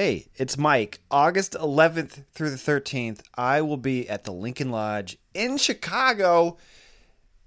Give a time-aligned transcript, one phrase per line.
[0.00, 1.00] Hey, it's Mike.
[1.10, 6.56] August 11th through the 13th, I will be at the Lincoln Lodge in Chicago.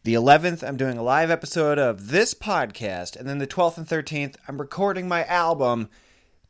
[0.03, 3.15] The 11th, I'm doing a live episode of this podcast.
[3.15, 5.87] And then the 12th and 13th, I'm recording my album.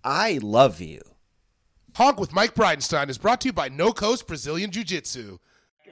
[0.02, 1.00] I love you.
[1.94, 5.38] Honk with Mike Bridenstine is brought to you by No Coast Brazilian Jiu Jitsu.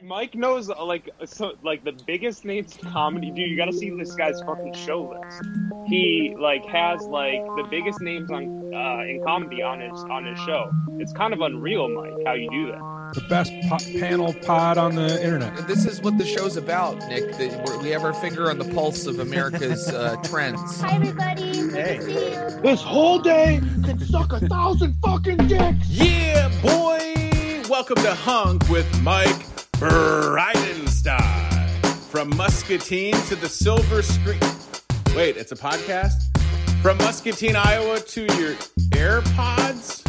[0.03, 3.31] Mike knows uh, like so like the biggest names in comedy.
[3.31, 5.43] Dude, you got to see this guy's fucking show list.
[5.89, 10.39] He like has like the biggest names on uh, in comedy on his on his
[10.41, 10.71] show.
[10.99, 13.13] It's kind of unreal, Mike, how you do that.
[13.15, 15.59] the best po- panel pod on the internet.
[15.59, 17.33] And this is what the show's about, Nick.
[17.37, 20.81] That we're- have our finger on the pulse of America's uh, trends.
[20.81, 21.53] Hi, everybody.
[21.53, 21.97] Good Hey.
[21.97, 22.61] to see you.
[22.63, 25.89] This whole day could suck a thousand fucking dicks.
[25.89, 27.63] Yeah, boy!
[27.69, 29.37] Welcome to Honk with Mike
[29.79, 31.69] Bridenstine.
[32.11, 34.41] From Muscatine to the Silver Screen.
[35.15, 36.37] Wait, it's a podcast?
[36.83, 38.55] From Muscatine, Iowa to your
[38.91, 40.03] AirPods?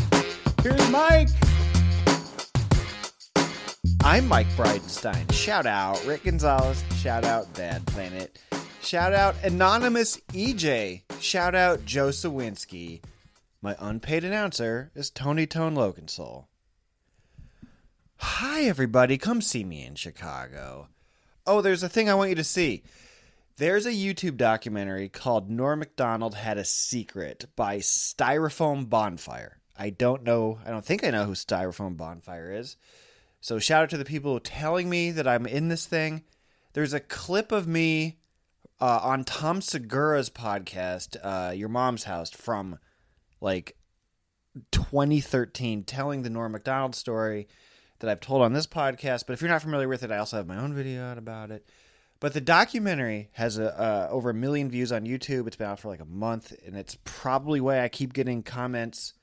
[0.64, 1.30] Here's Mike.
[4.03, 5.31] I'm Mike Bridenstine.
[5.31, 6.83] Shout out Rick Gonzalez.
[6.95, 8.39] Shout out Bad Planet.
[8.81, 11.04] Shout out Anonymous EJ.
[11.20, 13.02] Shout out Joe Sawinski.
[13.61, 16.45] My unpaid announcer is Tony Tone Logansoul.
[18.22, 19.17] Hi, everybody.
[19.17, 20.89] Come see me in Chicago.
[21.48, 22.84] Oh, there's a thing I want you to see.
[23.56, 29.59] There's a YouTube documentary called Norm Macdonald Had a Secret by Styrofoam Bonfire.
[29.78, 32.76] I don't know, I don't think I know who Styrofoam Bonfire is.
[33.39, 36.23] So shout out to the people telling me that I'm in this thing.
[36.73, 38.20] There's a clip of me
[38.81, 42.80] uh, on Tom Segura's podcast, uh, Your Mom's House, from
[43.39, 43.78] like
[44.73, 47.48] 2013, telling the Norm Macdonald story
[48.00, 49.25] that I've told on this podcast.
[49.28, 51.52] But if you're not familiar with it, I also have my own video out about
[51.52, 51.67] it.
[52.19, 55.47] But the documentary has a, uh, over a million views on YouTube.
[55.47, 59.14] It's been out for like a month, and it's probably why I keep getting comments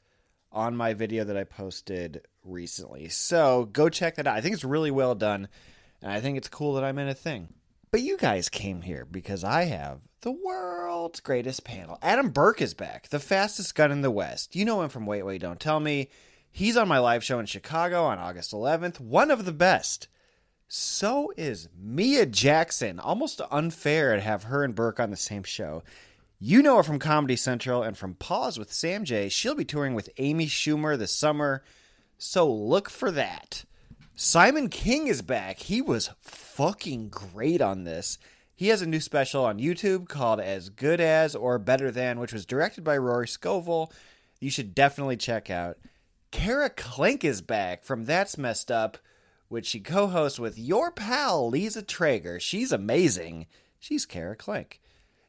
[0.51, 3.09] on my video that I posted recently.
[3.09, 4.37] So go check that out.
[4.37, 5.49] I think it's really well done,
[6.01, 7.53] and I think it's cool that I'm in a thing.
[7.91, 11.99] But you guys came here because I have the world's greatest panel.
[12.03, 14.57] Adam Burke is back, the fastest gun in the West.
[14.57, 16.09] You know him from Wait, Wait, Don't Tell Me.
[16.57, 20.09] He's on my live show in Chicago on August 11th, one of the best.
[20.67, 22.99] So is Mia Jackson.
[22.99, 25.83] Almost unfair to have her and Burke on the same show.
[26.41, 29.29] You know her from Comedy Central and from Pause with Sam Jay.
[29.29, 31.63] She'll be touring with Amy Schumer this summer,
[32.17, 33.67] so look for that.
[34.15, 35.59] Simon King is back.
[35.59, 38.17] He was fucking great on this.
[38.55, 42.33] He has a new special on YouTube called As Good As or Better Than, which
[42.33, 43.93] was directed by Rory Scovel.
[44.41, 45.77] You should definitely check out.
[46.37, 48.99] Kara Klenk is back from That's Messed Up,
[49.49, 52.39] which she co hosts with your pal Lisa Traeger.
[52.39, 53.47] She's amazing.
[53.81, 54.75] She's Kara Klenk.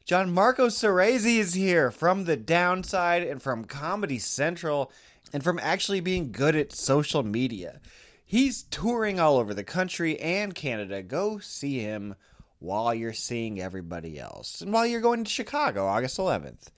[0.04, 4.92] John Marco Cerezi is here from The Downside and from Comedy Central
[5.32, 7.80] and from actually being good at social media.
[8.22, 11.02] He's touring all over the country and Canada.
[11.02, 12.16] Go see him
[12.58, 16.68] while you're seeing everybody else and while you're going to Chicago August 11th.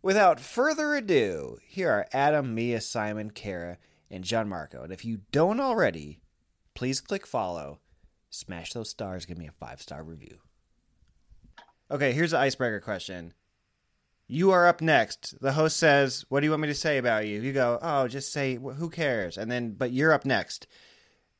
[0.00, 3.78] Without further ado, here are Adam, Mia, Simon, Kara,
[4.10, 4.82] and John Marco.
[4.82, 6.20] And if you don't already,
[6.74, 7.80] please click follow,
[8.30, 10.38] smash those stars, give me a five star review.
[11.90, 13.32] Okay, here's the icebreaker question.
[14.28, 15.40] You are up next.
[15.40, 18.06] The host says, "What do you want me to say about you?" You go, "Oh,
[18.08, 20.66] just say who cares." And then but you're up next.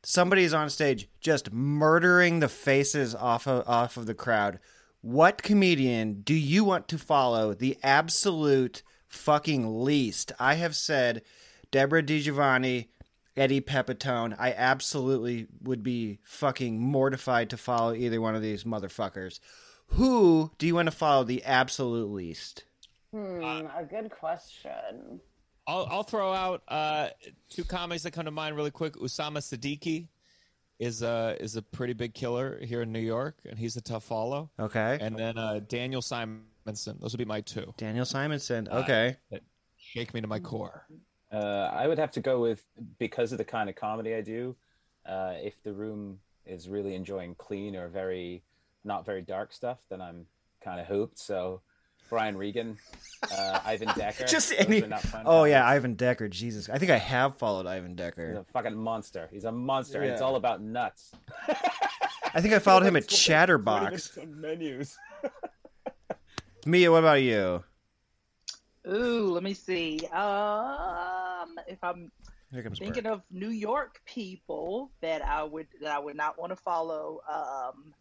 [0.03, 4.59] Somebody is on stage just murdering the faces off of off of the crowd.
[5.01, 10.33] What comedian do you want to follow the absolute fucking least?
[10.41, 11.23] I have said
[11.71, 12.89] Deborah DiGiovanni,
[13.37, 14.35] Eddie Pepitone.
[14.39, 19.39] I absolutely would be fucking mortified to follow either one of these motherfuckers.
[19.93, 22.65] Who do you want to follow the absolute least?
[23.13, 25.21] Hmm, a good question.
[25.67, 27.09] I'll, I'll throw out uh,
[27.51, 28.95] two comics that come to mind really quick.
[28.95, 30.09] Usama Siddiqui
[30.78, 34.05] is a is a pretty big killer here in New York, and he's a tough
[34.05, 34.50] follow.
[34.58, 34.99] Okay.
[35.00, 36.99] And then uh, Daniel Simonson.
[37.00, 37.75] Those would be my two.
[37.76, 38.69] Daniel Simonson.
[38.70, 39.17] Uh, Okay.
[39.31, 39.43] that
[39.76, 40.87] shake me to my core.
[41.32, 42.64] Uh, I would have to go with
[42.99, 44.56] because of the kind of comedy I do.
[45.05, 48.43] Uh, if the room is really enjoying clean or very
[48.85, 50.26] not very dark stuff, then I'm
[50.62, 51.19] kind of hooped.
[51.19, 51.61] So
[52.08, 52.78] Brian Regan,
[53.31, 54.25] uh, Ivan Decker.
[54.26, 54.82] Just any.
[54.82, 55.66] are not Oh yeah.
[55.66, 56.28] Ivan Decker.
[56.28, 58.26] Jesus, I think I have followed Ivan Decker.
[58.28, 58.46] He's Decker.
[58.49, 59.28] a fucking monster.
[59.32, 61.12] He's a monster, and it's all about nuts.
[62.34, 64.19] I think I followed him at Chatterbox.
[64.26, 64.96] menus.
[66.66, 67.62] Mia, what about you?
[68.87, 70.00] Ooh, let me see.
[70.12, 72.10] Um, if I'm
[72.52, 73.12] Thinking Burke.
[73.12, 77.93] of New York people that I would that I would not want to follow, um,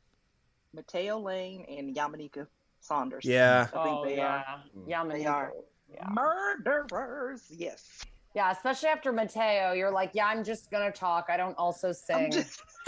[0.74, 2.48] Mateo Lane and Yamanika
[2.88, 3.26] Saunders.
[3.26, 3.68] Yeah.
[3.74, 4.44] I think Oh, they yeah.
[4.76, 5.02] Mm.
[5.02, 5.06] are.
[5.06, 5.14] Yamanika.
[5.14, 5.54] They are
[5.94, 6.08] Yeah.
[6.10, 7.44] murderers.
[7.50, 8.04] Yes.
[8.34, 11.26] Yeah, especially after Mateo, you're like, yeah, I'm just gonna talk.
[11.30, 12.32] I don't also sing.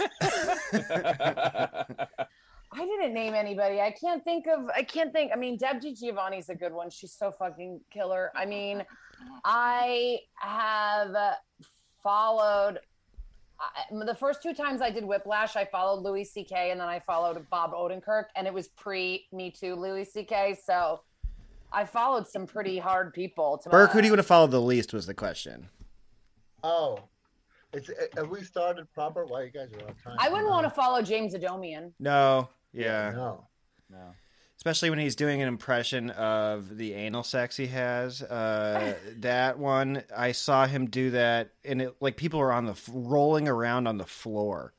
[2.72, 3.80] I didn't name anybody.
[3.80, 4.70] I can't think of.
[4.74, 5.32] I can't think.
[5.32, 6.88] I mean, Deb Giovanni's a good one.
[6.88, 8.30] She's so fucking killer.
[8.36, 8.84] I mean,
[9.44, 11.14] I have
[12.02, 12.78] followed.
[13.60, 16.70] I, the first two times I did Whiplash, I followed Louis C.K.
[16.70, 20.58] and then I followed Bob Odenkirk, and it was pre Me Too Louis C.K.
[20.64, 21.02] So
[21.72, 23.58] I followed some pretty hard people.
[23.58, 24.92] To Burke, who do you want to follow the least?
[24.92, 25.68] Was the question.
[26.62, 27.00] Oh,
[27.72, 29.24] it's uh, have we started proper?
[29.26, 30.16] Why you guys are on time?
[30.18, 31.92] I wouldn't want to follow James Adomian.
[32.00, 32.48] No.
[32.72, 33.12] Yeah.
[33.14, 33.46] No.
[33.90, 34.14] No.
[34.60, 38.20] Especially when he's doing an impression of the anal sex he has.
[38.20, 42.72] Uh, that one, I saw him do that, and it like people are on the
[42.72, 44.74] f- rolling around on the floor.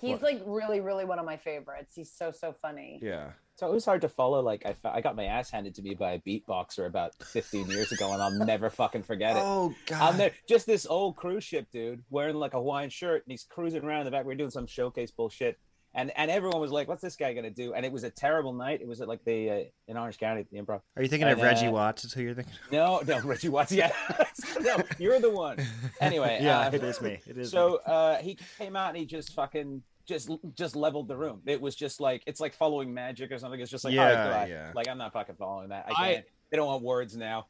[0.00, 1.92] He's like really, really one of my favorites.
[1.96, 3.00] He's so so funny.
[3.02, 3.30] Yeah.
[3.56, 4.42] So it was hard to follow.
[4.42, 7.68] Like I, fo- I got my ass handed to me by a beatboxer about 15
[7.68, 9.42] years ago, and I'll never fucking forget it.
[9.42, 10.02] Oh god!
[10.02, 10.18] I'll god.
[10.18, 13.82] ne- just this old cruise ship dude wearing like a Hawaiian shirt, and he's cruising
[13.82, 14.24] around in the back.
[14.24, 15.58] We are doing some showcase bullshit,
[15.96, 18.52] and and everyone was like, "What's this guy gonna do?" And it was a terrible
[18.52, 18.80] night.
[18.80, 20.82] It was at like the uh, in Orange County, the Improv.
[20.96, 22.04] Are you thinking And, of Reggie uh, Watts?
[22.04, 22.52] Is who you're thinking?
[22.70, 23.72] No, no, Reggie Watts.
[23.72, 23.90] Yeah,
[24.60, 25.58] no, you're the one.
[26.00, 27.18] Anyway, Yeah, uh, it is me.
[27.26, 27.78] It is So me.
[27.86, 31.40] uh, he came out and he just fucking just just leveled the room.
[31.46, 33.58] It was just like it's like following magic or something.
[33.58, 34.72] It's just like, all Yeah, right, yeah.
[34.74, 35.86] Like I'm not fucking following that.
[35.88, 36.26] I I- can't.
[36.50, 37.46] they don't want words now.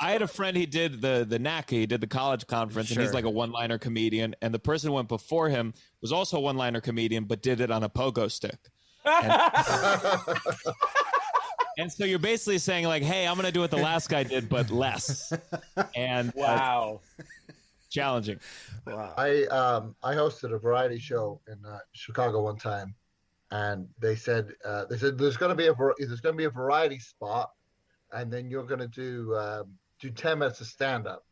[0.00, 0.56] I had a friend.
[0.56, 1.70] He did the the NAC.
[1.70, 4.34] He did the college conference, and he's like a one liner comedian.
[4.42, 7.60] And the person who went before him was also a one liner comedian, but did
[7.60, 8.58] it on a pogo stick.
[11.78, 14.48] And so you're basically saying like, "Hey, I'm gonna do what the last guy did,
[14.48, 15.32] but less."
[15.94, 17.00] And uh, Wow.
[17.88, 18.40] challenging.
[18.84, 19.14] Wow.
[19.16, 22.96] I um I hosted a variety show in uh, Chicago one time,
[23.52, 26.36] and they said uh, they said there's going to be a var- there's going to
[26.36, 27.52] be a variety spot,
[28.12, 31.24] and then you're going to do um, do ten minutes of stand up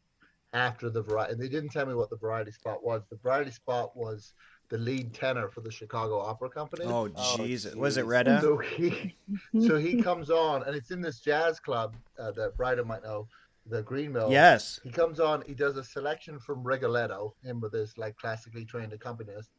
[0.52, 1.32] after the variety.
[1.32, 3.02] And they didn't tell me what the variety spot was.
[3.10, 4.32] The variety spot was
[4.68, 6.84] the lead tenor for the Chicago Opera Company.
[6.86, 7.74] Oh Oh, Jesus!
[7.74, 8.08] Was it jeez.
[8.08, 8.40] Retta?
[8.40, 9.16] So he,
[9.66, 13.28] so he comes on, and it's in this jazz club uh, that Ryder might know,
[13.66, 14.30] the Green Mill.
[14.30, 14.80] Yes.
[14.82, 18.92] He comes on, he does a selection from Rigoletto, him with his like classically trained
[18.92, 19.50] accompanist,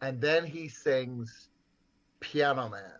[0.00, 1.48] and then he sings
[2.20, 2.92] Piano Man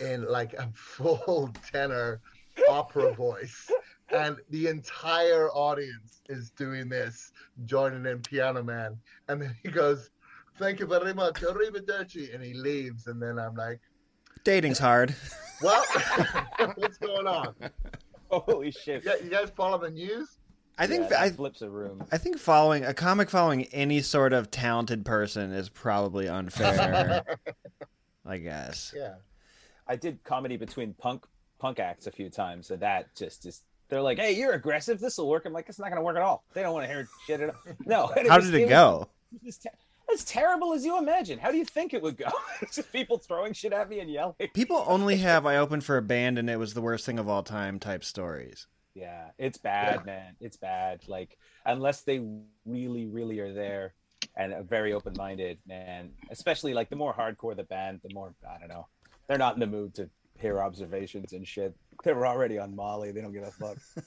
[0.00, 2.20] in like a full tenor
[2.68, 3.70] opera voice.
[4.14, 7.32] And the entire audience is doing this,
[7.66, 8.98] joining in Piano Man.
[9.28, 10.10] And then he goes,
[10.58, 12.34] Thank you very much, arrivederci.
[12.34, 13.06] And he leaves.
[13.06, 13.80] And then I'm like,
[14.44, 15.14] Dating's hard.
[15.60, 15.84] Well,
[16.76, 17.52] what's going on?
[18.30, 19.04] Holy shit!
[19.04, 20.38] Yeah, you guys follow the news?
[20.78, 22.04] I think Yeah, I, flips a room.
[22.12, 27.24] I think following a comic following any sort of talented person is probably unfair.
[28.24, 28.94] I guess.
[28.96, 29.14] Yeah.
[29.88, 31.26] I did comedy between punk
[31.58, 33.62] punk acts a few times, and that just is.
[33.88, 35.00] They're like, "Hey, you're aggressive.
[35.00, 36.86] This will work." I'm like, "It's not going to work at all." They don't want
[36.86, 37.56] to hear shit at all.
[37.86, 38.08] No.
[38.16, 39.08] and How was- did it was- go?
[39.34, 39.68] it was te-
[40.12, 41.38] as terrible as you imagine.
[41.38, 42.28] How do you think it would go?
[42.74, 44.34] Just people throwing shit at me and yelling.
[44.54, 47.28] People only have I opened for a band and it was the worst thing of
[47.28, 48.66] all time type stories.
[48.94, 50.34] Yeah, it's bad, man.
[50.40, 51.06] It's bad.
[51.08, 51.36] Like
[51.66, 52.22] unless they
[52.64, 53.92] really, really are there
[54.34, 56.10] and are very open minded, man.
[56.30, 58.86] Especially like the more hardcore the band, the more I don't know.
[59.28, 60.08] They're not in the mood to
[60.38, 61.74] hear observations and shit.
[62.04, 63.10] They were already on Molly.
[63.10, 63.76] They don't give a fuck.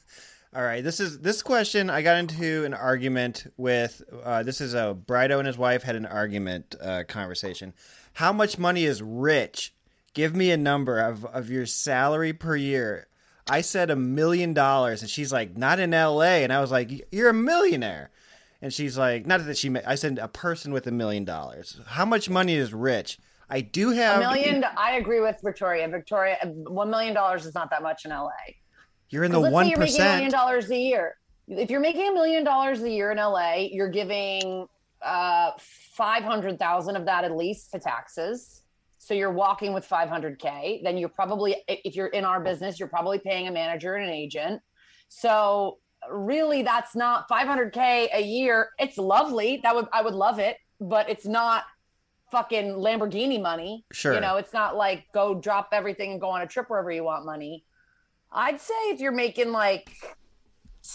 [0.53, 1.89] All right, this is this question.
[1.89, 4.01] I got into an argument with.
[4.23, 7.73] Uh, this is a Brido and his wife had an argument uh, conversation.
[8.13, 9.73] How much money is rich?
[10.13, 13.07] Give me a number of of your salary per year.
[13.49, 17.07] I said a million dollars, and she's like, "Not in L.A." And I was like,
[17.13, 18.11] "You're a millionaire."
[18.61, 21.79] And she's like, "Not that she." I said a person with a million dollars.
[21.87, 23.19] How much money is rich?
[23.51, 24.65] I do have A million.
[24.77, 25.87] I agree with Victoria.
[25.89, 28.29] Victoria, one million dollars is not that much in LA.
[29.09, 31.17] You're in the one you're million dollars a year.
[31.49, 34.67] If you're making a million dollars a year in LA, you're giving
[35.01, 38.61] uh, five hundred thousand of that at least to taxes.
[38.99, 40.79] So you're walking with five hundred k.
[40.81, 44.13] Then you're probably, if you're in our business, you're probably paying a manager and an
[44.13, 44.61] agent.
[45.09, 45.79] So
[46.09, 48.69] really, that's not five hundred k a year.
[48.79, 49.59] It's lovely.
[49.61, 51.65] That would I would love it, but it's not
[52.31, 53.85] fucking Lamborghini money.
[53.91, 54.13] Sure.
[54.15, 57.03] You know, it's not like go drop everything and go on a trip wherever you
[57.03, 57.63] want money.
[58.31, 59.91] I'd say if you're making like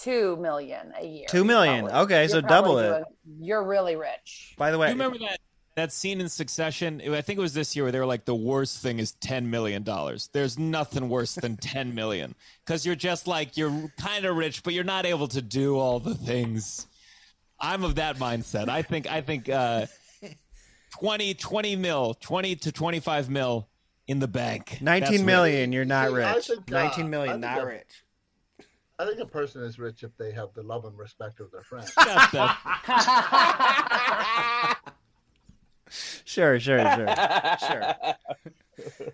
[0.03, 1.27] two million a year.
[1.29, 1.87] Two million.
[1.87, 3.05] probably- Okay, so probably double it.
[3.41, 4.55] You're really rich.
[4.57, 5.39] By the way, you remember that
[5.77, 7.03] that scene in Succession?
[7.07, 9.51] I think it was this year where they were like, "The worst thing is ten
[9.51, 14.37] million dollars." There's nothing worse than ten million because you're just like you're kind of
[14.37, 16.87] rich, but you're not able to do all the things.
[17.61, 18.69] I'm of that mindset.
[18.71, 19.87] I think I think uh,
[21.01, 23.69] 20, 20 mil, 20 to 25 mil
[24.07, 24.79] in the bank.
[24.81, 26.47] Nineteen That's million, you're not See, rich.
[26.47, 28.05] think, uh, Nineteen I million, not a- rich.
[28.99, 31.63] I think a person is rich if they have the love and respect of their
[31.63, 31.93] friends.
[36.25, 37.15] Sure, sure, sure,
[37.61, 37.95] sure.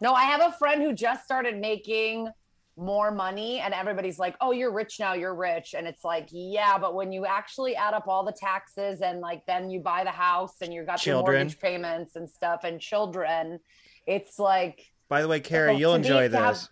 [0.00, 2.28] No, I have a friend who just started making
[2.78, 5.12] more money, and everybody's like, "Oh, you're rich now.
[5.14, 9.00] You're rich," and it's like, yeah, but when you actually add up all the taxes
[9.02, 11.38] and like then you buy the house and you got Children.
[11.40, 13.58] mortgage payments and stuff and children,
[14.06, 16.68] it's like By the way, carrie to you'll be- enjoy to have- this.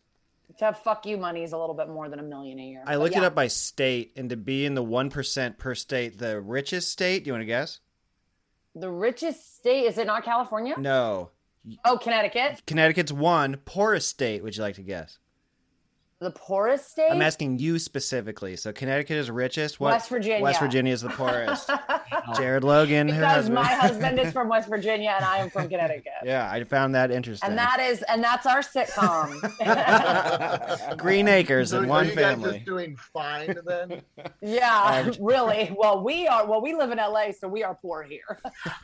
[0.59, 2.83] to have fuck you money is a little bit more than a million a year.
[2.87, 5.75] I But looked it up by state, and to be in the one percent per
[5.75, 7.25] state, the richest state.
[7.25, 7.81] Do you want to guess?
[8.75, 10.75] The richest state is it not California?
[10.79, 11.31] No,
[11.85, 12.63] Oh, Connecticut.
[12.65, 13.57] Connecticut's one.
[13.65, 14.41] Poorest state.
[14.45, 15.19] Would you like to guess?
[16.19, 17.11] The poorest state.
[17.11, 18.57] I'm asking you specifically.
[18.57, 19.79] So Connecticut is richest.
[19.79, 19.93] What?
[19.93, 20.43] West Virginia.
[20.43, 21.71] West Virginia is the poorest.
[22.37, 23.55] Jared Logan, because husband.
[23.55, 26.13] my husband is from West Virginia and I am from Connecticut.
[26.25, 27.49] yeah, I found that interesting.
[27.51, 29.37] And that is and that's our sitcom.
[30.99, 32.53] Green Acres So and are one you guys family.
[32.55, 34.03] just doing fine then?
[34.41, 35.19] yeah, Average.
[35.21, 35.75] really.
[35.77, 38.39] Well, we are well, we live in LA, so we are poor here.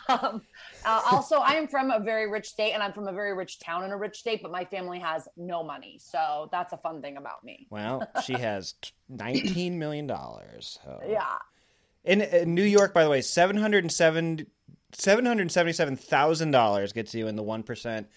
[0.08, 0.42] um,
[0.84, 3.58] uh, also, I am from a very rich state and I'm from a very rich
[3.60, 5.98] town in a rich state, but my family has no money.
[6.00, 7.66] So that's a fun thing about me.
[7.70, 8.74] Well, she has
[9.08, 10.78] nineteen million dollars.
[10.84, 11.00] So.
[11.08, 11.26] Yeah.
[12.04, 14.46] In, in New York, by the way, seven hundred and seven,
[14.92, 18.08] seven hundred seventy-seven thousand dollars gets you in the one percent.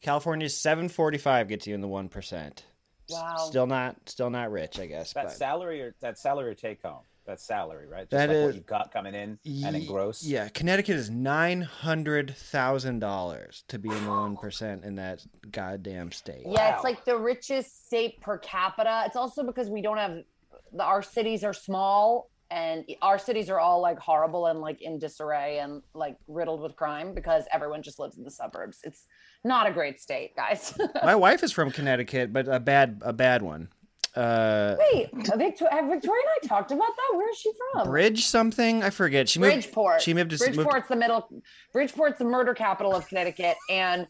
[0.00, 2.64] California's seven forty-five gets you in the one percent.
[3.10, 3.36] Wow.
[3.36, 5.12] Still not, still not rich, I guess.
[5.12, 7.02] That but salary or that salary or take home?
[7.26, 8.02] That's salary, right?
[8.02, 10.22] Just That like is- what you got coming in and in gross.
[10.24, 15.24] Yeah, Connecticut is nine hundred thousand dollars to be in the one percent in that
[15.50, 16.44] goddamn state.
[16.46, 19.04] Yeah, it's like the richest state per capita.
[19.06, 20.18] It's also because we don't have
[20.72, 25.00] the, our cities are small and our cities are all like horrible and like in
[25.00, 28.78] disarray and like riddled with crime because everyone just lives in the suburbs.
[28.84, 29.06] It's
[29.42, 30.72] not a great state, guys.
[31.02, 33.70] My wife is from Connecticut, but a bad, a bad one.
[34.14, 37.16] Uh, Wait, Victor- have Victoria and I talked about that?
[37.16, 37.88] Where is she from?
[37.88, 38.84] Bridge something?
[38.84, 39.28] I forget.
[39.28, 39.54] She moved.
[39.54, 40.00] Bridgeport.
[40.02, 41.28] She moved to moved- Bridgeport's the middle.
[41.72, 44.06] Bridgeport's the murder capital of Connecticut, and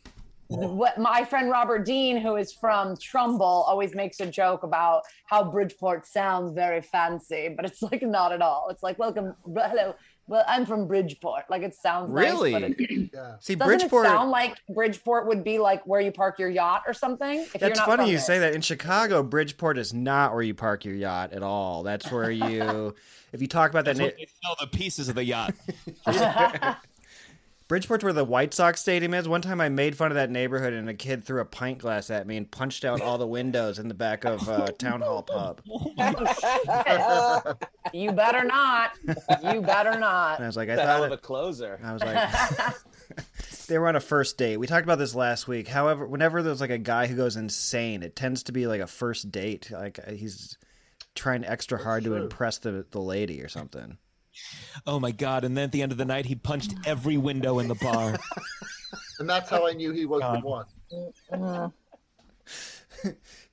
[0.49, 5.45] what my friend Robert Dean, who is from Trumbull, always makes a joke about how
[5.51, 8.69] Bridgeport sounds very fancy, but it's like not at all.
[8.71, 9.95] It's like welcome, hello.
[10.27, 11.45] Well, I'm from Bridgeport.
[11.51, 12.53] Like it sounds nice, Really?
[12.53, 13.37] but it, Yeah.
[13.41, 14.07] See, doesn't Bridgeport.
[14.07, 17.41] it sound like Bridgeport would be like where you park your yacht or something?
[17.41, 18.25] If you're That's not funny you there.
[18.25, 18.55] say that.
[18.55, 21.83] In Chicago, Bridgeport is not where you park your yacht at all.
[21.83, 22.95] That's where you,
[23.35, 25.55] if you talk about that, That's na- where they sell the pieces of the yacht.
[27.67, 29.27] Bridgeport's where the White Sox stadium is.
[29.27, 32.11] One time I made fun of that neighborhood and a kid threw a pint glass
[32.11, 35.23] at me and punched out all the windows in the back of uh, Town Hall
[35.23, 35.63] Pub.
[37.95, 38.93] you better not.
[39.43, 40.37] You better not.
[40.37, 41.81] And I was like, I the thought hell it- of a closer.
[41.83, 42.77] I was like,
[43.69, 44.59] they were on a first date.
[44.59, 45.67] We talked about this last week.
[45.69, 48.87] However, whenever there's like a guy who goes insane, it tends to be like a
[48.87, 49.71] first date.
[49.71, 50.59] Like he's
[51.15, 53.97] trying extra hard to impress the the lady or something.
[54.87, 55.45] Oh my god!
[55.45, 58.17] And then at the end of the night, he punched every window in the bar.
[59.21, 60.43] And that's how I knew he was God.
[60.43, 60.47] the
[61.31, 61.73] one.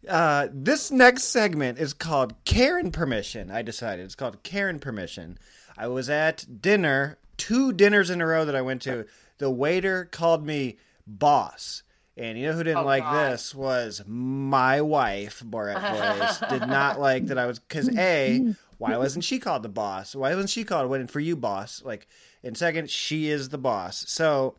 [0.10, 3.52] Uh, this next segment is called Karen Permission.
[3.52, 5.38] I decided it's called Karen Permission.
[5.78, 9.06] I was at dinner, two dinners in a row that I went to.
[9.38, 11.84] The waiter called me boss.
[12.18, 13.34] And you know who didn't Oh, like God.
[13.34, 16.50] this was my wife, Borat Boys.
[16.50, 20.16] Did not like that I was because a why wasn't she called the boss?
[20.16, 21.82] Why wasn't she called waiting for you, boss?
[21.86, 22.08] Like,
[22.44, 24.06] and second, she is the boss.
[24.08, 24.56] So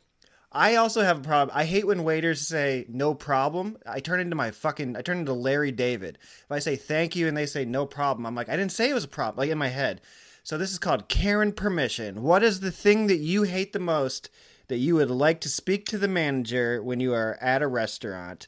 [0.53, 1.57] I also have a problem.
[1.57, 3.79] I hate when waiters say no problem.
[3.85, 6.19] I turn into my fucking I turn into Larry David.
[6.23, 8.91] If I say thank you and they say no problem, I'm like, I didn't say
[8.91, 10.01] it was a problem, like in my head.
[10.45, 12.23] So this is called Karen permission.
[12.23, 14.29] What is the thing that you hate the most
[14.69, 18.47] that you would like to speak to the manager when you are at a restaurant?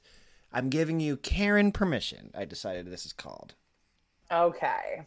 [0.53, 2.31] I'm giving you Karen permission.
[2.37, 3.55] I decided this is called.
[4.31, 5.07] Okay.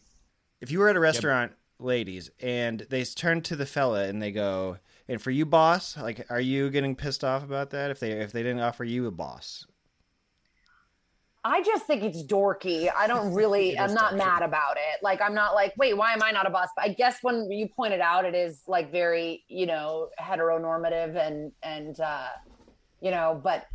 [0.60, 4.32] If you were at a restaurant, ladies, and they turn to the fella and they
[4.32, 7.90] go, "And for you, boss, like, are you getting pissed off about that?
[7.90, 9.66] If they if they didn't offer you a boss,
[11.44, 12.90] I just think it's dorky.
[12.94, 14.18] I don't really, I'm not dorky.
[14.18, 15.02] mad about it.
[15.02, 16.68] Like, I'm not like, wait, why am I not a boss?
[16.76, 21.52] But I guess when you pointed out, it is like very, you know, heteronormative and,
[21.62, 22.28] and, uh,
[23.00, 23.66] you know, but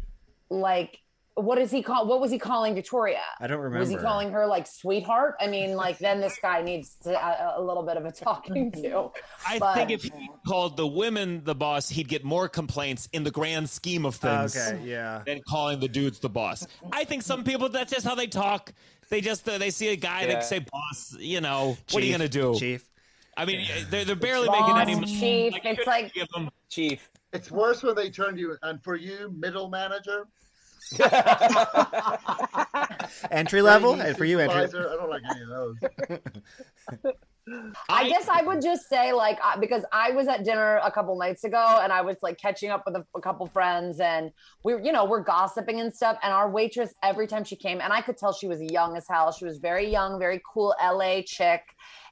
[0.49, 0.99] like,
[1.35, 2.05] what is he call?
[2.07, 3.21] What was he calling Victoria?
[3.39, 3.79] I don't remember.
[3.79, 5.35] Was he calling her like sweetheart?
[5.39, 8.71] I mean, like, then this guy needs to, uh, a little bit of a talking
[8.73, 9.09] to.
[9.47, 10.11] I But- think if he
[10.47, 14.55] called the women the boss, he'd get more complaints in the grand scheme of things.
[14.55, 15.23] Okay, yeah.
[15.25, 16.67] Than calling the dudes the boss.
[16.91, 18.71] I think some people that's just how they talk.
[19.09, 20.35] They just uh, they see a guy Yeah.
[20.39, 21.15] they say boss.
[21.19, 22.55] You know what are you gonna do?
[22.57, 22.87] Chief?
[23.35, 25.19] I mean, they're they're barely Boss, making any money.
[25.19, 25.53] chief.
[25.63, 27.09] It's like Give them chief.
[27.31, 30.27] It's worse when they turn you and for you, middle manager.
[33.31, 34.63] Entry level, and for you, entry.
[34.63, 35.75] I don't like any of those.
[37.89, 41.43] I guess I would just say like because I was at dinner a couple nights
[41.43, 44.31] ago and I was like catching up with a, a couple friends and
[44.63, 47.81] we were you know we're gossiping and stuff and our waitress every time she came
[47.81, 50.73] and I could tell she was young as hell she was very young very cool
[50.81, 51.63] LA chick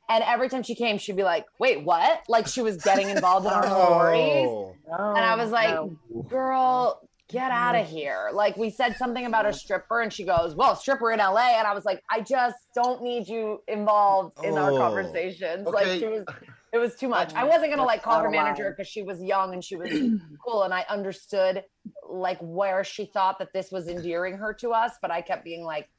[0.10, 3.46] and every time she came she'd be like wait what like she was getting involved
[3.46, 3.86] in our oh.
[3.86, 4.50] stories
[4.94, 5.14] Oh.
[5.16, 5.96] and I was like no.
[6.30, 7.00] girl
[7.32, 10.76] get out of here like we said something about a stripper and she goes well
[10.76, 14.72] stripper in LA and I was like I just don't need you involved in our
[14.72, 14.78] Oh.
[14.78, 16.26] conversations like she was
[16.74, 17.34] it was too much.
[17.34, 19.92] I wasn't gonna like call her manager because she was young and she was
[20.46, 21.64] cool, and I understood
[22.10, 24.94] like where she thought that this was endearing her to us.
[25.02, 25.90] But I kept being like,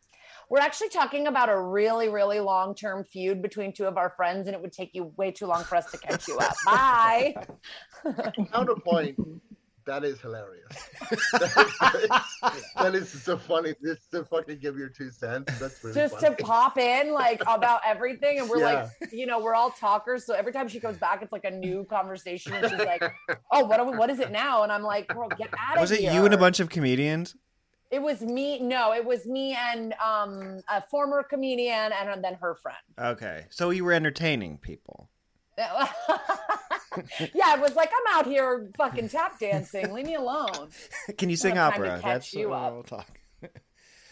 [0.49, 4.47] "We're actually talking about a really, really long term feud between two of our friends,
[4.47, 7.35] and it would take you way too long for us to catch you up." Bye.
[8.51, 9.19] Counterpoint.
[9.85, 10.73] That is hilarious.
[11.33, 11.95] that,
[12.55, 13.75] is, that is so funny.
[13.85, 15.59] Just to fucking give your two cents.
[15.59, 16.37] That's really Just funny.
[16.37, 18.89] to pop in like about everything, and we're Yeah.
[19.01, 20.25] like, you know, we're all talkers.
[20.25, 23.03] So every time she goes back, it's like a new conversation, and she's like,
[23.51, 23.81] "Oh, what?
[23.81, 25.91] Are we, what is it now?" And I'm like, "Girl, get out of here." Was
[25.93, 27.35] it you and a bunch of comedians?
[27.91, 28.59] It was me.
[28.61, 32.79] No, it was me and um, a former comedian, and then her friend.
[32.99, 35.09] Okay, so you were entertaining people.
[37.35, 39.93] yeah, it was like I'm out here fucking tap dancing.
[39.93, 40.69] Leave me alone.
[41.19, 42.03] Can you sing have time to opera?
[42.03, 42.73] catch That's you up.
[42.73, 43.19] we'll talk.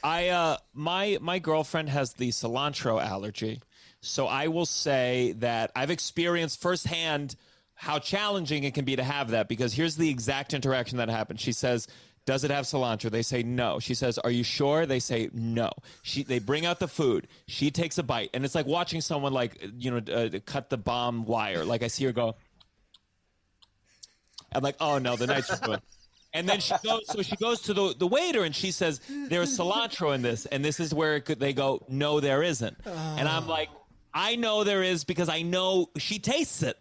[0.02, 3.60] I uh my my girlfriend has the cilantro allergy.
[4.00, 7.36] So I will say that I've experienced firsthand
[7.74, 11.40] how challenging it can be to have that because here's the exact interaction that happened.
[11.40, 11.86] She says,
[12.26, 13.78] "Does it have cilantro?" They say no.
[13.78, 15.70] She says, "Are you sure?" They say no.
[16.02, 17.28] She they bring out the food.
[17.46, 20.78] She takes a bite and it's like watching someone like you know uh, cut the
[20.78, 21.64] bomb wire.
[21.64, 22.36] Like I see her go
[24.52, 25.82] I'm like, "Oh no, the night's ruined."
[26.32, 29.56] And then she goes, so she goes to the, the waiter and she says, "There's
[29.58, 33.28] cilantro in this," and this is where it could, they go, "No, there isn't." And
[33.28, 33.50] I'm ah.
[33.50, 33.68] like,
[34.14, 36.78] "I know there is because I know she tastes it.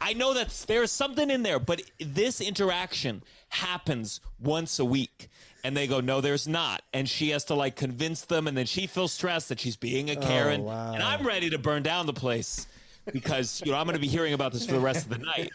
[0.00, 5.28] I know that there's something in there, but this interaction happens once a week."
[5.62, 8.66] And they go, "No, there's not." And she has to like convince them, and then
[8.66, 10.92] she feels stressed that she's being a oh, Karen, wow.
[10.92, 12.66] and I'm ready to burn down the place
[13.12, 15.18] because you know I'm going to be hearing about this for the rest of the
[15.18, 15.50] night.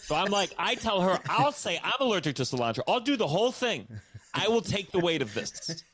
[0.00, 2.80] So I'm like, I tell her, I'll say I'm allergic to cilantro.
[2.88, 3.86] I'll do the whole thing.
[4.32, 5.84] I will take the weight of this.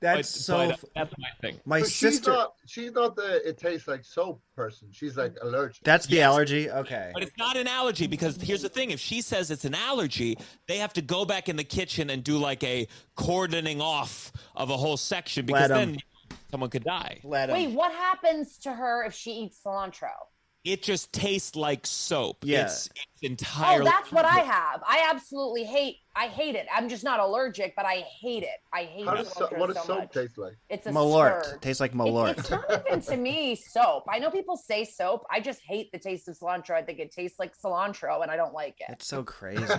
[0.00, 0.56] That's But- so.
[0.68, 1.60] but uh, that's my thing.
[1.64, 2.30] my But she's sister.
[2.30, 2.52] not.
[2.66, 3.46] She's not the.
[3.48, 4.88] It tastes like soap person.
[4.92, 5.82] She's like allergic.
[5.84, 6.70] That's the allergy.
[6.70, 7.10] Okay.
[7.14, 10.36] But it's not an allergy because here's the thing: if she says it's an allergy,
[10.68, 14.68] they have to go back in the kitchen and do like a cordoning off of
[14.68, 15.96] a whole section because then
[16.50, 17.20] someone could die.
[17.24, 17.54] Let 'em.
[17.56, 20.10] Wait, what happens to her if she eats cilantro?
[20.66, 22.38] It just tastes like soap.
[22.42, 22.64] Yeah.
[22.64, 23.82] It's, it's entirely.
[23.82, 24.82] Oh, that's what I have.
[24.84, 25.98] I absolutely hate.
[26.16, 26.66] I hate it.
[26.74, 28.58] I'm just not allergic, but I hate it.
[28.72, 30.12] I hate How does so, cilantro what does so soap much.
[30.12, 30.56] taste like?
[30.68, 31.38] It's Malort.
[31.38, 31.62] absurd.
[31.62, 32.38] Tastes like It's, Malort.
[32.38, 34.06] it's not even to me soap.
[34.10, 35.24] I know people say soap.
[35.30, 36.72] I just hate the taste of cilantro.
[36.72, 38.86] I think it tastes like cilantro, and I don't like it.
[38.88, 39.62] It's so crazy.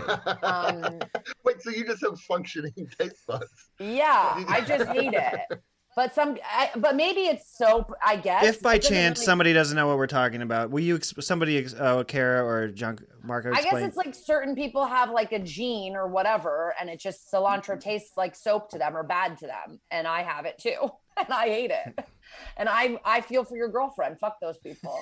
[0.43, 1.00] Um,
[1.43, 3.45] Wait, so you just have functioning taste buds?
[3.80, 5.60] yeah, I just hate it.
[5.97, 7.91] But some, I, but maybe it's soap.
[8.05, 8.45] I guess.
[8.45, 11.73] if by chance really- somebody doesn't know what we're talking about, will you somebody ex-
[11.73, 13.86] uh, Kara or John Marco I guess explain?
[13.86, 18.15] it's like certain people have like a gene or whatever, and it just cilantro tastes
[18.15, 21.47] like soap to them or bad to them, and I have it too, and I
[21.47, 21.97] hate it,
[22.57, 24.19] and I I feel for your girlfriend.
[24.19, 24.99] Fuck those people.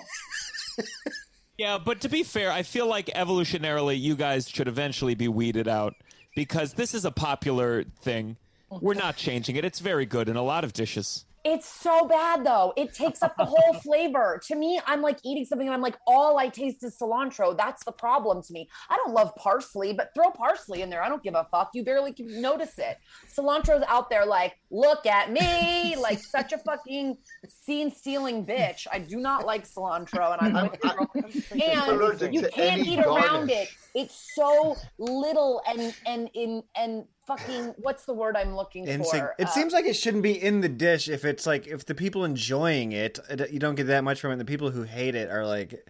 [1.57, 5.69] Yeah, but to be fair, I feel like evolutionarily, you guys should eventually be weeded
[5.69, 5.95] out
[6.35, 8.35] because this is a popular thing.
[8.69, 9.65] We're not changing it.
[9.65, 11.25] It's very good in a lot of dishes.
[11.45, 12.73] It's so bad though.
[12.75, 14.41] It takes up the whole flavor.
[14.47, 17.55] To me, I'm like eating something and I'm like, all I taste is cilantro.
[17.55, 18.67] That's the problem to me.
[18.89, 21.03] I don't love parsley, but throw parsley in there.
[21.03, 21.69] I don't give a fuck.
[21.75, 22.97] You barely can notice it.
[23.31, 27.15] Cilantro's out there like, look at me, like such a fucking
[27.47, 28.87] scene stealing bitch.
[28.91, 32.21] I do not like cilantro and I'm with.
[32.23, 33.69] And you can't any eat around it.
[33.93, 39.35] It's so little and and in and fucking what's the word I'm looking Insig- for?
[39.39, 41.95] it Uh, seems like it shouldn't be in the dish if it's like if the
[41.95, 44.37] people enjoying it, it- you don't get that much from it.
[44.37, 45.87] The people who hate it are like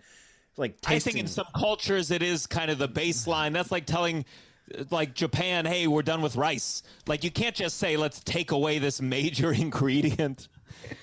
[0.57, 3.53] like I think in some cultures it is kind of the baseline.
[3.53, 4.25] That's like telling
[4.89, 8.79] like Japan, "Hey, we're done with rice." Like you can't just say, "Let's take away
[8.79, 10.47] this major ingredient."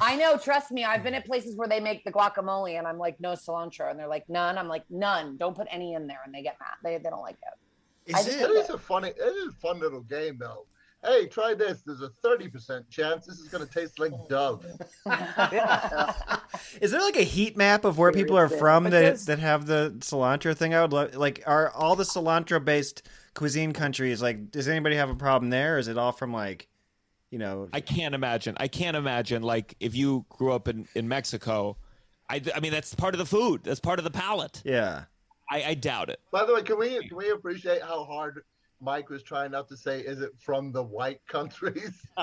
[0.01, 0.85] I know, trust me.
[0.85, 3.91] I've been at places where they make the guacamole and I'm like, no cilantro.
[3.91, 4.57] And they're like, none.
[4.59, 5.37] I'm like, none.
[5.39, 6.21] Don't put any in there.
[6.25, 6.75] And they get mad.
[6.85, 7.59] They, they don't like it.
[8.15, 10.67] I Is it, hate it is a funny, it is a fun little game though.
[11.05, 11.83] Hey, try this.
[11.83, 14.65] There's a thirty percent chance this is going to taste like Dove.
[16.81, 19.67] Is there like a heat map of where people are from that there's- that have
[19.67, 20.75] the cilantro thing?
[20.75, 23.03] I would love like are all the cilantro based
[23.35, 26.69] cuisine countries like does anybody have a problem there or is it all from like
[27.31, 28.57] you know I can't imagine.
[28.61, 31.77] I can't imagine like if you grew up in in Mexico.
[32.31, 33.63] I, I mean that's part of the food.
[33.65, 34.63] That's part of the palate.
[34.65, 35.05] Yeah.
[35.51, 36.21] I, I doubt it.
[36.31, 38.43] By the way, can we can we appreciate how hard
[38.85, 41.93] Mike was trying not to say is it from the white countries?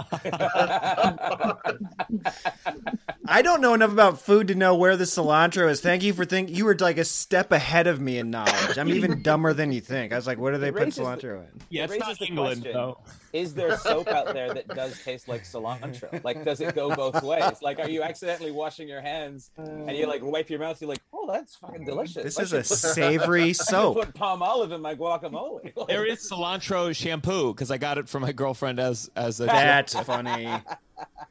[3.28, 5.82] I don't know enough about food to know where the cilantro is.
[5.82, 6.56] Thank you for thinking.
[6.56, 8.78] You were like a step ahead of me in knowledge.
[8.78, 10.12] I'm even dumber than you think.
[10.12, 11.48] I was like, where do they It put raises the- cilantro in?
[11.70, 12.98] Yeah, It it's raises not the England question, though.
[13.32, 16.24] Is there soap out there that does taste like cilantro?
[16.24, 17.62] Like, does it go both ways?
[17.62, 20.82] Like, are you accidentally washing your hands and you like wipe your mouth?
[20.82, 22.24] You're like, oh, that's fucking delicious.
[22.24, 23.98] This I is a should put- savory I soap.
[23.98, 25.72] Put Palmolive in my guacamole.
[25.76, 29.46] Like, There is cilantro shampoo because I got it from my girlfriend as as a
[29.46, 30.50] That's funny.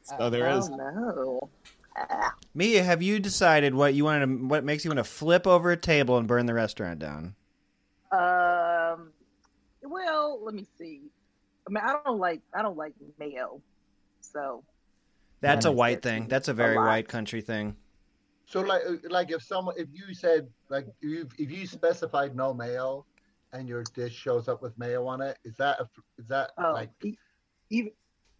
[0.03, 0.67] So there is.
[0.69, 1.49] Oh no.
[1.95, 2.33] Ah.
[2.55, 5.71] Mia, have you decided what you want to what makes you want to flip over
[5.71, 7.35] a table and burn the restaurant down?
[8.11, 9.11] Um.
[9.83, 11.01] Well, let me see.
[11.67, 13.61] I mean, I don't like I don't like mayo,
[14.21, 14.63] so
[15.41, 16.27] That's a white thing.
[16.27, 16.87] That's a A very lot.
[16.87, 17.75] white country thing.
[18.47, 22.53] So like like if someone if you said like if you, if you specified no
[22.53, 23.05] mayo
[23.53, 26.73] and your dish shows up with mayo on it, is that a, is that oh,
[26.73, 27.17] like e-
[27.69, 27.91] even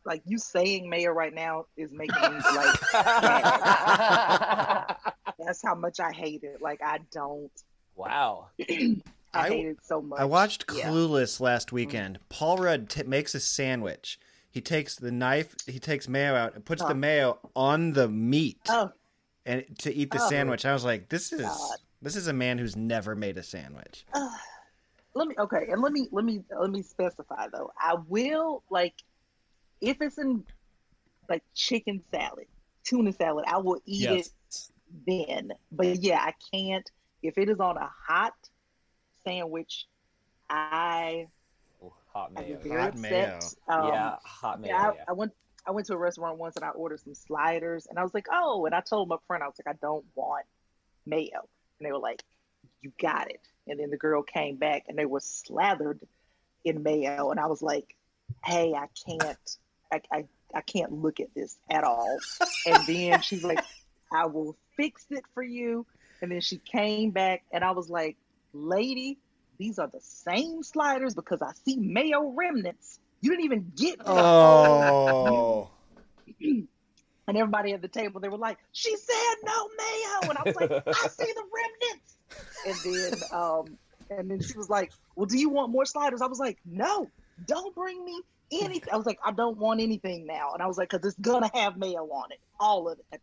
[0.05, 2.79] like you saying mayo right now is making me like
[5.39, 6.61] that's how much I hate it.
[6.61, 7.51] Like I don't.
[7.95, 8.47] wow.
[8.59, 8.95] I,
[9.33, 10.19] I- hate it so much.
[10.19, 10.89] I watched Yeah.
[10.89, 11.75] Clueless last mm-hmm.
[11.75, 12.19] weekend.
[12.29, 14.19] Paul Rudd t- makes a sandwich.
[14.51, 16.87] He takes the knife, he takes mayo out, and puts Oh.
[16.87, 18.91] the mayo on the meat Oh,
[19.45, 20.29] and to eat the Oh.
[20.29, 20.65] sandwich.
[20.65, 21.77] I was like, this is God.
[22.01, 24.05] this is a man who's never made a sandwich.
[25.15, 27.71] Let me okay, and let me let me let me specify though.
[27.79, 28.95] I will like
[29.81, 30.43] if it's in
[31.29, 32.45] like chicken salad,
[32.83, 34.29] tuna salad, I will eat Yes.
[34.47, 34.69] it
[35.07, 35.51] then.
[35.71, 36.89] But yeah, I can't
[37.21, 38.33] if it is on a hot
[39.25, 39.85] sandwich.
[40.49, 41.27] I
[41.83, 42.55] Ooh, hot I mayo.
[42.55, 43.11] get very Hot upset.
[43.11, 43.39] mayo.
[43.67, 44.71] Um, yeah, hot mayo.
[44.71, 45.03] yeah, I, yeah.
[45.07, 45.31] I went
[45.67, 48.27] I went to a restaurant once and I ordered some sliders and I was like,
[48.31, 50.45] oh, and I told my friend I was like, I don't want
[51.05, 51.47] mayo,
[51.79, 52.23] and they were like,
[52.81, 53.41] you got it.
[53.69, 55.99] And then the girl came back and they were slathered
[56.65, 57.95] in mayo, and I was like,
[58.43, 59.57] hey, I can't,
[59.93, 62.17] I I, I can't look at this at all.
[62.65, 63.63] And then she's like,
[64.11, 65.85] I will fix it for you.
[66.21, 68.17] And then she came back and I was like,
[68.53, 69.17] lady,
[69.57, 72.99] these are the same sliders because I see mayo remnants.
[73.21, 75.69] You didn't even get Oh.
[76.41, 80.55] and everybody at the table, they were like, "She said no mayo," and I was
[80.55, 82.08] like, "I see the remnants."
[82.67, 83.77] And then, um,
[84.09, 87.09] and then she was like, "Well, do you want more sliders?" I was like, "No,
[87.47, 90.77] don't bring me anything." I was like, "I don't want anything now," and I was
[90.77, 93.21] like, "Cause it's gonna have mayo on it, all of it."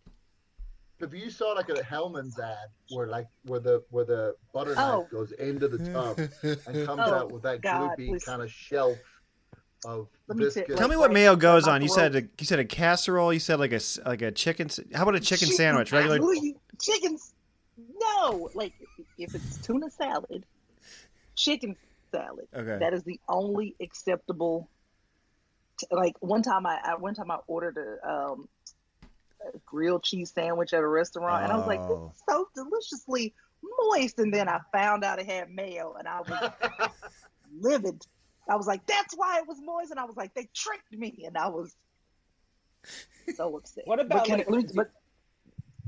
[0.99, 2.57] if you saw like a Hellmann's ad
[2.91, 5.07] where like where the where the butter knife Oh.
[5.11, 8.97] goes into the tub and comes Oh, out with that God, gloopy kind of shelf
[9.85, 10.77] of Let me tell- biscuit.
[10.79, 11.83] Tell me what mayo goes on on.
[11.83, 13.31] You said a, you said a casserole.
[13.31, 14.71] You said like a s- like a chicken.
[14.95, 15.93] How about a chicken sandwich?
[15.93, 16.19] Regular.
[16.19, 17.35] Will you- chickens?
[17.77, 18.73] No, like
[19.19, 20.45] if it's tuna salad,
[21.35, 21.77] chicken
[22.13, 22.47] salad.
[22.55, 22.79] Okay.
[22.79, 24.69] That is the only acceptable.
[25.79, 28.49] t- Like one time, I, I one time I ordered a, um,
[29.55, 32.09] a grilled cheese sandwich at a restaurant, and I was like, Oh.
[32.13, 33.35] "This is so deliciously
[33.83, 36.51] moist." And then I found out it had mayo, and I was
[37.61, 38.05] livid.
[38.49, 41.25] I was like, "That's why it was moist," and I was like, "They tricked me,"
[41.27, 41.75] and I was
[43.35, 43.87] so upset.
[43.87, 44.91] What about, But can like, it- let me- but,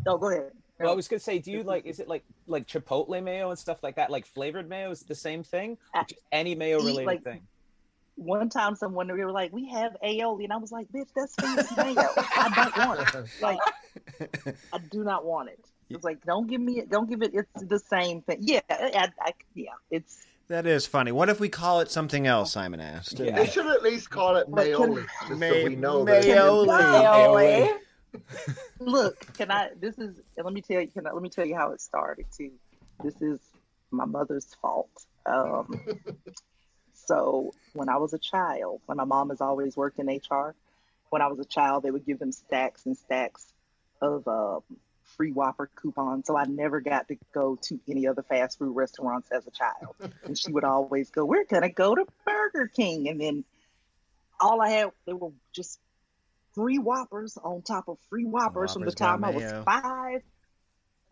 [0.07, 0.53] oh, go ahead.
[0.81, 1.87] Well, I was gonna say, do you like?
[1.87, 4.11] Is it like like chipotle mayo and stuff like that?
[4.11, 5.77] Like flavored mayo is it the same thing?
[6.09, 7.41] Just any mayo related like- thing.
[8.17, 11.35] one time someone we were like, "We have aioli," and I was like, "Bitch, that's
[11.35, 11.97] fancy mayo.
[12.17, 13.27] I don't want it.
[13.43, 13.59] Like,
[14.73, 15.59] I do not want it."
[15.91, 16.91] It's like, don't give me it.
[16.91, 17.31] Don't give it.
[17.33, 18.39] It's the same thing.
[18.43, 19.71] Yeah, I, I, yeah.
[19.91, 21.13] It's That is funny.
[21.13, 22.53] What if we call it something else?
[22.53, 23.17] Simon asked.
[23.17, 26.37] They should at least call it But can- Mayoli, just so we know that it's-
[26.39, 27.79] Mayoli.
[28.81, 29.37] look.
[29.37, 29.71] Can I?
[29.79, 30.21] This is.
[30.37, 30.89] Let me tell you.
[30.89, 32.53] Can I, let me tell you how it started too.
[33.03, 33.41] This is
[33.91, 34.91] my mother's fault.
[35.27, 35.81] Um,
[36.95, 40.55] so when I was a child, when my mom has always worked in HR,
[41.11, 43.53] when I was a child, they would give them stacks and stacks
[44.01, 44.61] of um,
[45.17, 46.27] free Whopper coupons.
[46.27, 49.95] So I never got to go to any other fast food restaurants as a child.
[50.25, 53.45] and she would always go, "We're gonna go to Burger King," and then
[54.41, 55.81] all I had they were just
[56.59, 60.23] free Whoppers on top of free Whoppers from the time I was five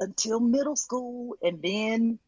[0.01, 2.19] until middle school, and then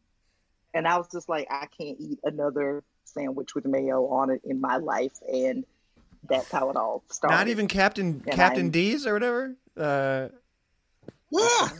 [0.73, 4.61] and I was just like, I can't eat another sandwich with mayo on it in
[4.61, 5.65] my life, and
[6.29, 7.35] that's how it all started.
[7.35, 9.55] Not even Captain And Captain I'm- D's or whatever.
[9.75, 10.29] Uh,
[11.29, 11.69] Yeah.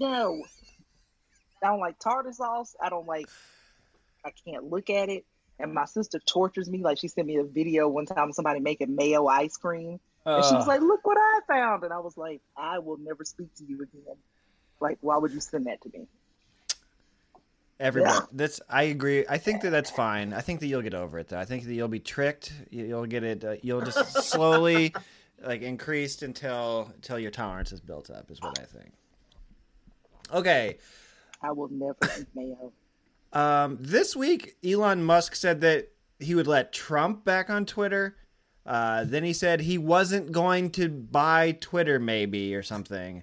[0.00, 0.44] No.
[1.60, 2.76] I don't like tartar sauce.
[2.80, 3.28] I don't like.
[4.24, 5.24] I can't look at it.
[5.58, 6.82] And my sister tortures me.
[6.82, 10.44] Like she sent me a video one time of somebody making mayo ice cream, and
[10.44, 13.54] she was like, "Look what I found," and I was like, "I will never speak
[13.56, 14.16] to you again."
[14.80, 16.06] Like, why would you send that to me?
[17.80, 18.26] Everybody, Yeah.
[18.32, 19.24] that's I agree.
[19.28, 20.32] I think that that's fine.
[20.32, 21.28] I think that you'll get over it.
[21.28, 22.52] Though I think that you'll be tricked.
[22.70, 23.44] You- You'll get it.
[23.44, 23.98] Uh, you'll just
[24.30, 24.92] slowly,
[25.40, 28.30] like, increased until until your tolerance is built up.
[28.30, 28.92] Is what I think.
[30.32, 30.78] Okay.
[31.40, 32.72] I will never eat mayo.
[33.32, 38.16] Um, this week, Elon Musk said that he would let Trump back on Twitter.
[38.68, 43.22] Uh, then he said he wasn't going to buy Twitter, maybe or something.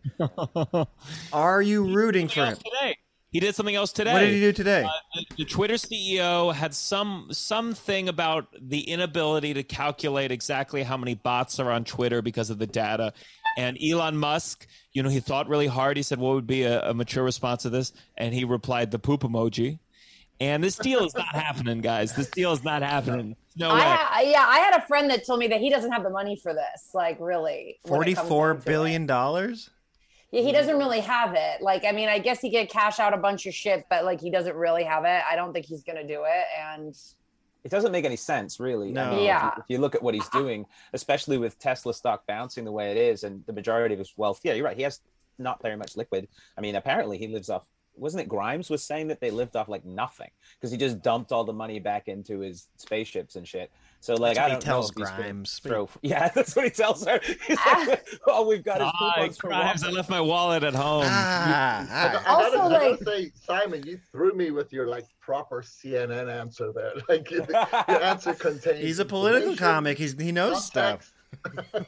[1.33, 2.57] Are you rooting for him?
[2.57, 2.97] today.
[3.31, 4.13] He did something else today.
[4.13, 4.83] What did he do today?
[4.83, 10.97] Uh, the, the Twitter CEO had some something about the inability to calculate exactly how
[10.97, 13.13] many bots are on Twitter because of the data.
[13.57, 15.97] And Elon Musk, you know, he thought really hard.
[15.97, 18.99] He said, "What would be a, a mature response to this?" And he replied, "The
[18.99, 19.79] poop emoji."
[20.39, 22.13] And this deal is not happening, guys.
[22.13, 23.35] This deal is not happening.
[23.55, 23.81] No way.
[23.81, 26.09] I, I, yeah, I had a friend that told me that he doesn't have the
[26.09, 26.89] money for this.
[26.93, 29.69] Like, really, when it comes Forty-four down to billion dollars.
[30.31, 31.61] Yeah, he doesn't really have it.
[31.61, 34.19] Like, I mean, I guess he could cash out a bunch of shit, but like,
[34.19, 35.21] he doesn't really have it.
[35.29, 36.45] I don't think he's gonna do it.
[36.59, 36.93] And
[37.63, 38.91] It doesn't make any sense, really.
[38.91, 39.03] No.
[39.05, 39.45] I mean, if Yeah.
[39.45, 42.91] you- If you, look at what he's doing, especially with Tesla stock bouncing the way
[42.91, 44.75] it is, and the majority of his wealth, yeah, you're right.
[44.75, 44.99] He has
[45.39, 46.27] not very much liquid.
[46.57, 47.63] I mean, apparently he lives off.
[47.97, 50.29] Wasn't it Grimes was saying that they lived off like nothing
[50.59, 53.71] because he just dumped all the money back into his spaceships and shit.
[54.01, 55.59] So like, That's I he don't tells know if he's gonna Grimes.
[55.59, 57.19] Throw, yeah, that's what he tells her.
[57.47, 61.05] He's like, all we've got is Hi, coupons Grimes, I left my wallet at home.
[61.07, 64.71] Ah, I, got- I Also, gotta, I gotta like- say, Simon, you threw me with
[64.71, 66.93] your like proper CNN answer there.
[67.09, 68.79] Like your answer contains.
[68.83, 69.97] He's a political comic.
[69.97, 71.13] He's he knows context.
[71.43, 71.85] stuff.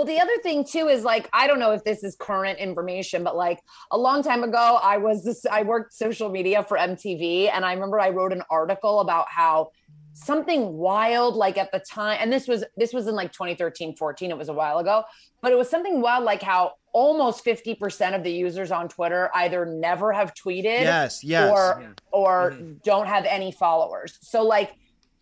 [0.00, 3.22] Well, the other thing too is like, I don't know if this is current information,
[3.22, 3.60] but like
[3.90, 7.74] a long time ago, I was this, I worked social media for MTV, and I
[7.74, 9.72] remember I wrote an article about how
[10.14, 14.30] something wild like at the time and this was this was in like 2013 14
[14.30, 15.04] it was a while ago
[15.40, 19.64] but it was something wild like how almost 50% of the users on twitter either
[19.64, 21.48] never have tweeted Yes, yes.
[21.50, 22.72] or or mm-hmm.
[22.84, 24.18] don't have any followers.
[24.20, 24.72] So like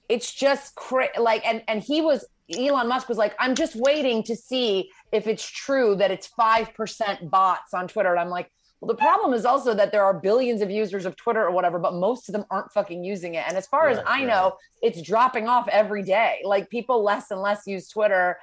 [0.09, 2.25] it's just cra- like and and he was
[2.57, 7.31] Elon Musk was like I'm just waiting to see if it's true that it's 5%
[7.31, 8.11] bots on Twitter.
[8.11, 11.17] And I'm like well the problem is also that there are billions of users of
[11.17, 13.45] Twitter or whatever but most of them aren't fucking using it.
[13.47, 14.27] And as far as I right.
[14.27, 16.41] know it's dropping off every day.
[16.45, 18.39] Like people less and less use Twitter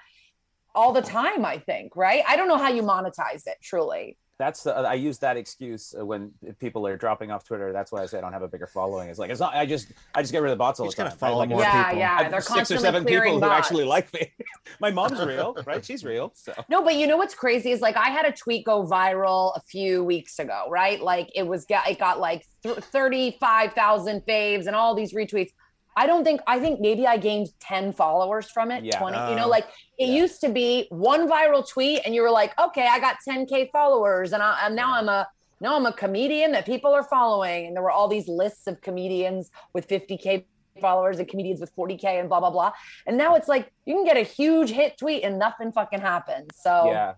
[0.73, 2.23] all the time I think right?
[2.27, 6.05] I don't know how you monetize it truly That's the I use that excuse uh,
[6.05, 7.71] when people are dropping off Twitter.
[7.71, 9.07] That's why I say I don't have a bigger following.
[9.07, 9.55] It's like it's not.
[9.55, 11.09] I just I just get rid of the bots all the time.
[11.11, 11.99] Follow like more yeah people.
[11.99, 14.33] yeah I have they're six or seven people who actually like me.
[14.81, 15.85] My mom's real, right?
[15.85, 16.33] She's real.
[16.35, 19.55] So No, but you know what's crazy is like I had a tweet go viral
[19.55, 21.01] a few weeks ago, right?
[21.01, 25.13] Like it was got it got like th- thirty five thousand faves and all these
[25.13, 25.51] retweets.
[25.95, 28.99] I don't think I think maybe I gained ten followers from it, Yeah.
[28.99, 29.17] twenty.
[29.29, 29.49] you know, Oh.
[29.49, 29.65] like
[29.97, 30.15] it Yeah.
[30.21, 33.69] used to be one viral tweet, and you were like, okay, I got ten k
[33.71, 35.27] followers, and, I, and now I'm a
[35.61, 38.81] now I'm a comedian that people are following, and there were all these lists of
[38.81, 40.45] comedians with fifty k
[40.81, 42.69] followers and comedians with 40k and blah blah blah
[43.07, 46.49] and now it's like you can get a huge hit tweet and nothing fucking happens
[46.53, 47.13] so yeah,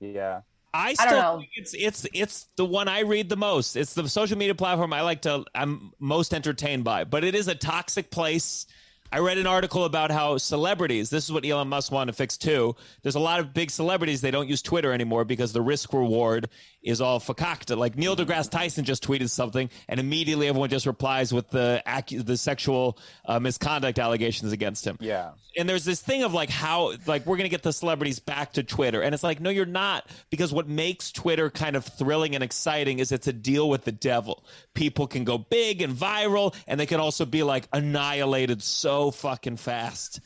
[0.00, 0.40] yeah.
[0.74, 1.38] I I still don't know.
[1.38, 3.76] think it's it's it's the one I read the most.
[3.76, 7.04] It's the social media platform I like to I'm most entertained by.
[7.04, 8.66] But it is a toxic place.
[9.10, 12.36] I read an article about how celebrities, this is what Elon Musk wanted to fix
[12.36, 12.76] too.
[13.02, 16.50] There's a lot of big celebrities, they don't use Twitter anymore because the risk reward
[16.88, 17.76] is all fakakta.
[17.76, 22.24] Like Neil deGrasse Tyson just tweeted something and immediately everyone just replies with the accu-
[22.24, 25.32] the sexual uh, misconduct allegations against him Yeah.
[25.56, 28.62] and there's this thing of like how like we're gonna get the celebrities back to
[28.62, 32.42] Twitter, and it's like no, you're not, because what makes Twitter kind of thrilling and
[32.42, 34.44] exciting is it's a deal with the devil.
[34.74, 39.56] People can go big and viral, and they can also be like annihilated so fucking
[39.58, 40.20] fast,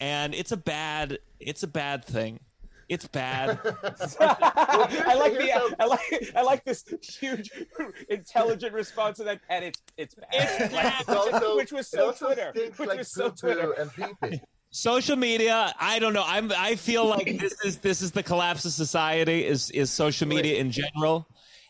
[0.00, 2.40] and it's a bad, it's a bad thing.
[2.88, 3.60] It's bad.
[4.20, 6.84] I like the I like I like this
[7.20, 7.50] huge
[8.08, 10.28] intelligent response to that, and it's it's bad.
[10.32, 11.00] It's bad.
[11.02, 13.72] It also- which was so Twitter, which like was so Twitter.
[13.72, 14.40] and pee-pee.
[14.70, 18.66] social media i don't know i'm i feel like this is this is the collapse
[18.66, 21.26] of society is is social media in general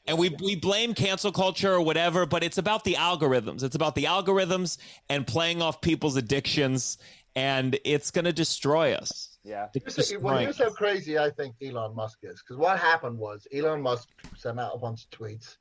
[0.08, 3.94] and we we blame cancel culture or whatever but it's about the algorithms it's about
[3.94, 4.78] the algorithms
[5.08, 6.98] and playing off people's addictions
[7.36, 9.68] and it's going to destroy us Yeah.
[9.74, 12.42] It's Here's- Well, destroying here's how crazy I think Elon Musk is.
[12.42, 15.56] Because what happened was Elon Musk sent out a bunch of tweets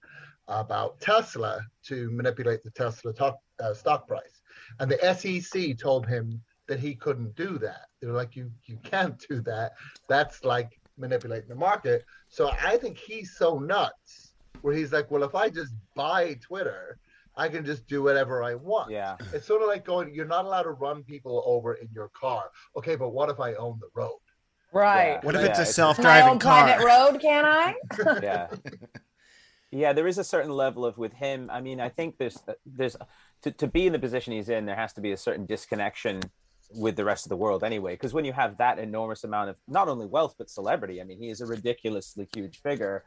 [0.49, 4.41] about Tesla to manipulate the Tesla to- uh, stock price,
[4.79, 7.87] and the SEC told him that he couldn't do that.
[7.99, 9.73] They were like, "You you can't do that.
[10.07, 12.05] That's like manipulating the market.
[12.27, 16.97] So I think he's so nuts where he's like, well, if I just buy Twitter,
[17.37, 18.91] I can just do whatever I want.
[18.91, 19.15] Yeah.
[19.33, 22.49] It's sort of like going, you're not allowed to run people over in your car.
[22.75, 24.17] Okay, but what if I own the road?
[24.73, 25.23] Right.
[25.23, 26.63] What if Yeah, it's a it's- My self-driving own car?
[26.65, 27.75] private road, can I?
[28.23, 28.47] yeah
[29.69, 32.53] yeah there is a certain level of with him i mean i think there's uh,
[32.65, 32.95] there's
[33.41, 36.21] to, to be in the position he's in there has to be a certain disconnection
[36.75, 39.57] with the rest of the world anyway because when you have that enormous amount of
[39.67, 43.03] not only wealth but celebrity i mean he is a ridiculously huge figure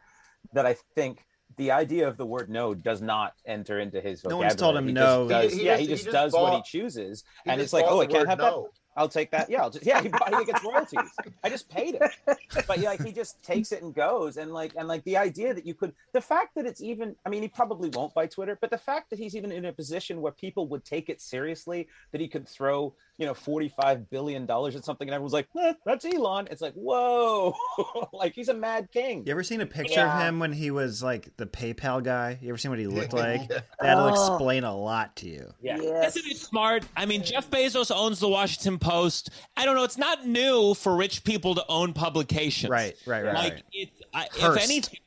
[0.52, 1.24] that i think
[1.56, 4.42] the idea of the word no does not enter into his vocabulary.
[4.42, 5.28] No one's told him He no.
[5.28, 7.84] does, He- he yeah just- he just, just does what he chooses and it's like
[7.88, 8.62] oh i can't have no.
[8.62, 9.48] that I'll take that.
[9.48, 10.02] Yeah, I'll just yeah.
[10.02, 11.10] He, he gets royalties.
[11.44, 12.36] I just paid it,
[12.66, 14.36] but yeah, like he just takes it and goes.
[14.36, 17.14] And like and like the idea that you could, the fact that it's even.
[17.24, 19.72] I mean, he probably won't buy Twitter, but the fact that he's even in a
[19.72, 24.10] position where people would take it seriously, that he could throw you know forty five
[24.10, 26.48] billion dollars at something, and everyone's like, eh, that's Elon.
[26.50, 27.54] It's like whoa,
[28.12, 29.22] like he's a mad king.
[29.26, 32.38] You ever seen a picture of him when he was like the PayPal guy?
[32.40, 33.42] You ever seen what he looked like?
[33.50, 33.60] Yeah.
[33.80, 34.08] That'll Oh.
[34.34, 35.52] explain a lot to you.
[35.60, 35.76] Yeah.
[35.80, 36.16] Yes.
[36.16, 36.84] Isn't it smart?
[36.96, 39.30] I mean, Jeff Bezos owns the Washington Post.
[39.56, 39.84] I don't know.
[39.84, 42.70] It's not new for rich people to own publications.
[42.70, 43.34] Right, right, right.
[43.34, 43.62] Like, right.
[43.72, 44.64] it, I, if Hearst.
[44.64, 44.98] anything,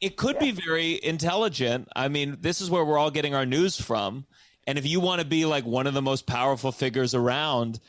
[0.00, 1.88] it could be very intelligent.
[1.96, 4.26] I mean, this is where we're all getting our news from.
[4.68, 7.80] And if you want to be like one of the most powerful figures around,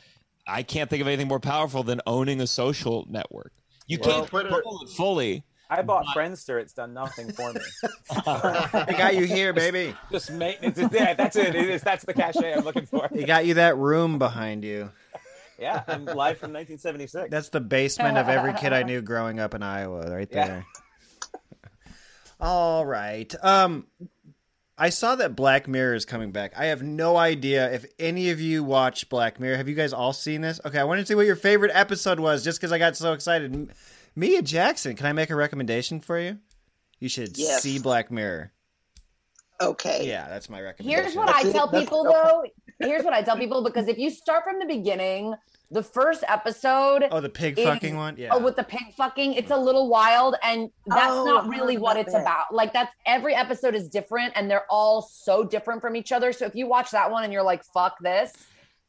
[0.48, 3.52] I can't think of anything more powerful than owning a social network.
[3.86, 5.44] You Well, can't Twitter- control it fully.
[5.70, 6.58] I bought Friendster.
[6.60, 7.60] It's done nothing for me.
[8.88, 9.94] They got you here, baby.
[10.10, 10.80] Just maintenance.
[10.94, 11.54] Yeah, that's it.
[11.54, 11.82] It is.
[11.82, 13.10] That's the cachet I'm looking for.
[13.12, 14.90] They got you that room behind you.
[15.60, 17.30] Yeah, I'm live from 1976.
[17.30, 20.48] That's the basement of every kid I knew growing up in Iowa, right Yeah.
[20.48, 20.66] there.
[22.40, 23.34] All right.
[23.44, 23.86] Um
[24.82, 26.54] I saw that Black Mirror is coming back.
[26.58, 29.58] I have no idea if any of you watch Black Mirror.
[29.58, 30.62] Have you guys all seen this?
[30.66, 33.12] Okay, I wanted to see what your favorite episode was just because I got so
[33.12, 33.54] excited.
[33.54, 33.70] M-
[34.16, 36.38] Mia Jackson, can I make a recommendation for you?
[37.00, 37.62] You should Yes.
[37.62, 38.54] see Black Mirror.
[39.62, 40.08] Okay.
[40.08, 41.04] Yeah, that's my recommendation.
[41.04, 41.54] Here's what I That's it.
[41.54, 42.44] tell That's- people though.
[42.80, 45.34] Here's what I tell people because if you start from the beginning,
[45.72, 48.16] the first episode Oh, the pig is- fucking one?
[48.18, 48.30] Yeah.
[48.32, 51.96] Oh, with the pig fucking, it's a little wild, and that's Oh, not really what
[51.98, 52.22] it's that.
[52.22, 52.52] about.
[52.54, 56.34] Like that's every episode is different, and they're all so different from each other.
[56.34, 58.34] So if you watch that one and you're like, "Fuck this,"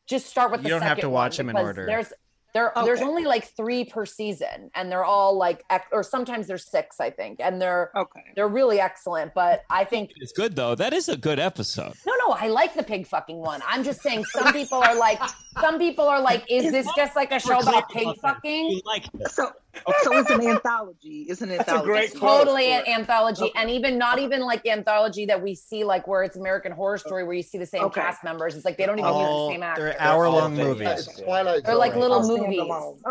[0.07, 1.85] just start with the You the don't have to watch them in order.
[1.87, 2.13] There's
[2.53, 7.01] there there's only like three per season, and they're all like, or sometimes there's six,
[7.01, 8.25] I think, and they're Okay.
[8.35, 9.35] they're really excellent.
[9.35, 10.75] But I think It's good, though.
[10.75, 11.93] That is a good episode.
[12.07, 13.61] no, no, I like the pig fucking one.
[13.67, 15.21] I'm just saying some people are like,
[15.61, 18.81] some people are like, is this just like a show about pig fucking?
[18.85, 19.51] Like So,
[20.03, 21.27] so it's an anthology.
[21.29, 21.85] It's an anthology.
[21.85, 22.39] great quote.
[22.45, 23.53] Totally an anthology, Okay.
[23.57, 26.99] and even not even like the anthology that we see, like where it's American Horror
[26.99, 28.01] Story, where you see the same Okay.
[28.01, 28.55] cast members.
[28.55, 30.89] It's like they don't even use the same actors, they're hour long all movies.
[30.89, 31.25] videos.
[31.25, 32.61] Twilight They're like little I'll movies.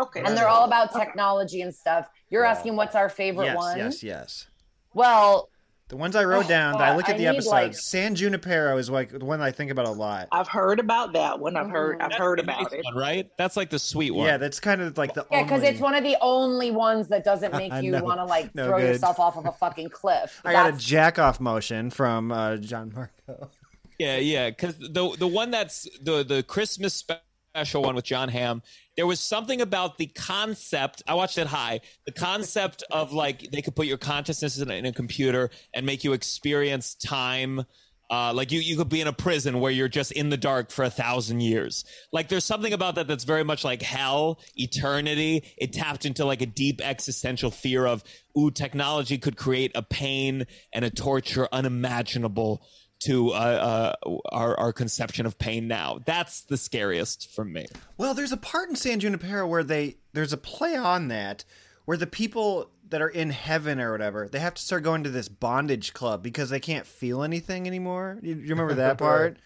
[0.00, 0.22] Okay.
[0.24, 2.08] and they're all about technology and stuff.
[2.30, 3.78] You're asking what's our favorite Yes, one?
[3.78, 4.46] yes, yes.
[4.94, 5.49] Well,
[5.90, 7.46] The ones I wrote Oh, down, God, I look at I the need, episodes.
[7.52, 10.28] like- San Junipero is like the one I think about a lot.
[10.30, 11.56] I've heard about that one.
[11.56, 12.00] I've heard.
[12.00, 12.84] I've That's heard about nice it.
[12.84, 13.28] one, right?
[13.36, 14.24] That's like the sweet one.
[14.26, 17.24] Yeah, that's kind of like the yeah, because it's one of the only ones that
[17.24, 18.04] doesn't make you know.
[18.04, 18.86] want to like No throw good.
[18.94, 20.40] yourself off of a fucking cliff.
[20.44, 23.50] I got a That's- jack off motion from uh, John Marco.
[23.98, 27.20] Yeah, yeah, because the the one that's the the Christmas special
[27.54, 28.62] one with Jon Hamm,
[28.96, 31.02] there was something about the concept.
[31.06, 31.80] I watched it high.
[32.06, 35.86] The concept of like they could put your consciousness in a, in a computer and
[35.86, 37.64] make you experience time.
[38.10, 40.72] Uh, like you, you could be in a prison where you're just in the dark
[40.72, 41.84] for a thousand years.
[42.12, 45.44] Like there's something about that that's very much like hell, eternity.
[45.56, 48.02] It tapped into like a deep existential fear of,
[48.36, 52.64] ooh, technology could create a pain and a torture unimaginable
[53.00, 56.00] to uh, uh, our, our conception of pain now.
[56.04, 57.66] That's the scariest for me.
[57.96, 61.44] Well, there's a part in San Junipero where they there's a play on that
[61.86, 65.10] where the people that are in heaven or whatever they have to start going to
[65.10, 68.18] this bondage club because they can't feel anything anymore.
[68.22, 69.38] You, you remember that part?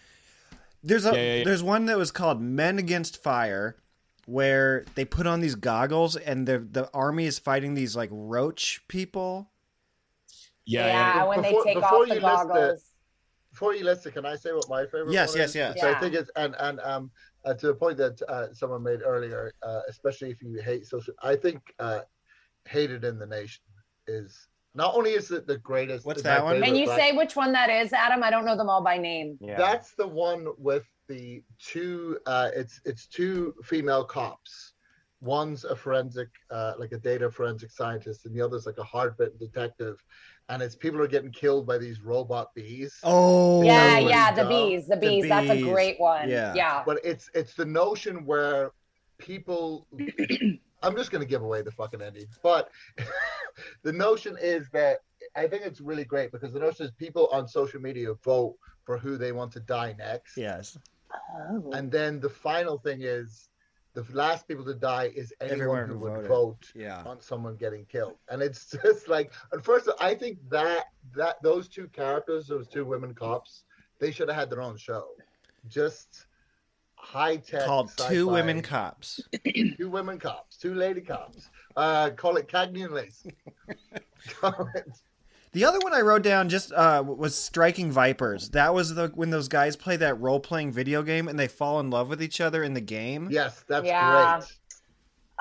[0.83, 1.43] There's a Yeah, yeah, yeah.
[1.45, 3.77] there's one that was called Men Against Fire
[4.25, 8.81] where they put on these goggles and the the army is fighting these like roach
[8.87, 9.49] people.
[10.65, 11.23] Yeah, yeah, yeah.
[11.25, 12.91] when Before- they take off the you list goggles.
[13.55, 15.13] Before you list it, can I say what my favorite?
[15.13, 15.55] Yes, one yes, is?
[15.55, 15.79] yes.
[15.79, 15.95] So Yeah.
[15.95, 17.09] I think it's and and um
[17.45, 21.13] uh, to the point that uh, someone made earlier, uh, especially if you hate social.
[21.23, 22.01] I think uh,
[22.67, 23.63] "Hated in the Nation"
[24.07, 26.05] is not only is it the greatest.
[26.05, 26.61] What's that one?
[26.61, 28.23] Can you black- say which one that is, Adam?
[28.23, 29.37] I don't know them all by name.
[29.39, 29.57] Yeah.
[29.57, 32.19] That's the one with the two.
[32.25, 34.73] Uh, it's it's two female cops.
[35.21, 39.37] One's a forensic, uh, like a data forensic scientist, and the other's like a hard-bitten
[39.39, 40.03] detective.
[40.49, 42.99] And it's people are getting killed by these robot bees.
[43.03, 45.27] Oh, yeah, that's what yeah, the bees, the bees.
[45.27, 46.29] That's a great one.
[46.29, 46.53] Yeah.
[46.53, 46.83] yeah.
[46.85, 48.71] But it's it's the notion where
[49.17, 49.87] people.
[50.83, 52.27] I'm just gonna give away the fucking ending.
[52.43, 52.69] But
[53.83, 54.99] the notion is that
[55.35, 58.97] I think it's really great because the notion is people on social media vote for
[58.99, 60.37] who they want to die next.
[60.37, 60.77] Yes.
[61.39, 61.71] Oh.
[61.71, 63.49] And then the final thing is
[63.95, 66.27] the last people to die is anyone Everyone who would voted.
[66.27, 67.01] vote Yeah.
[67.05, 68.17] on someone getting killed.
[68.29, 70.85] And it's just like and first I think that
[71.15, 73.63] that those two characters, those two women cops,
[73.99, 75.07] they should have had their own show.
[75.67, 76.27] Just
[76.95, 79.21] high tech Called Two Women Cops.
[79.77, 81.49] two women cops, two lady cops.
[81.75, 83.35] Uh, call it Cagney and Lacey.
[85.55, 88.49] Call it- The other one I wrote down just uh, was Striking Vipers.
[88.49, 91.79] That was the when those guys play that role playing video game and they fall
[91.79, 93.29] in love with each other in the game.
[93.31, 94.37] Yes, that's Yeah.
[94.39, 94.51] great.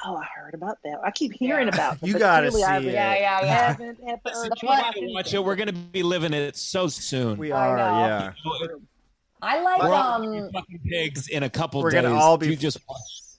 [0.05, 0.99] Oh, I heard about that.
[1.05, 2.07] I keep hearing about it.
[2.09, 2.93] You gotta clearly I see it.
[2.95, 3.67] Yeah, yeah, yeah.
[3.69, 5.13] haven't had the urge to Try watch to it.
[5.13, 5.45] watch it.
[5.45, 7.39] We're gonna be living it so soon.
[7.39, 7.83] We are, know.
[7.83, 8.33] yeah.
[9.43, 10.25] I like We're um.
[10.25, 12.03] gonna be fucking pigs in a couple We're days.
[12.03, 12.79] gonna all be- You just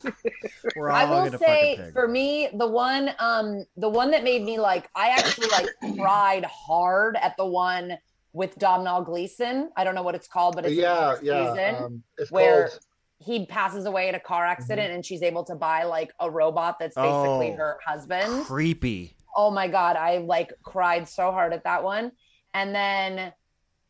[0.76, 4.43] We're all I will gonna say for me, the one um the one that made
[4.43, 5.68] me like I actually like
[5.98, 7.98] cried hard at the one
[8.34, 9.72] with Domhnall Gleeson.
[9.78, 11.54] I don't know what it's called, but it's yeah, yeah.
[11.54, 12.80] season Um, it's where called
[13.20, 16.78] he passes away in a car accident and she's able to buy like a robot
[16.80, 17.56] that's basically Oh.
[17.58, 18.46] her husband.
[18.46, 19.16] creepy.
[19.38, 22.12] Oh my god, I like cried so hard at that one.
[22.54, 23.32] And then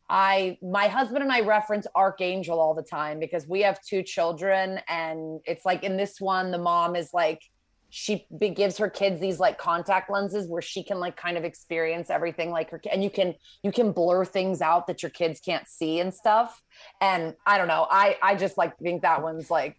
[0.08, 4.80] I my husband and I reference Arkangel all the time because we have two children
[4.88, 7.42] and it's like in this one the mom is like
[7.90, 11.44] she be- gives her kids these like contact lenses where she can like kind of
[11.44, 15.40] experience everything like her and you can you can blur things out that your kids
[15.40, 16.62] can't see and stuff
[17.00, 19.76] and I don't know I I just like think that one's like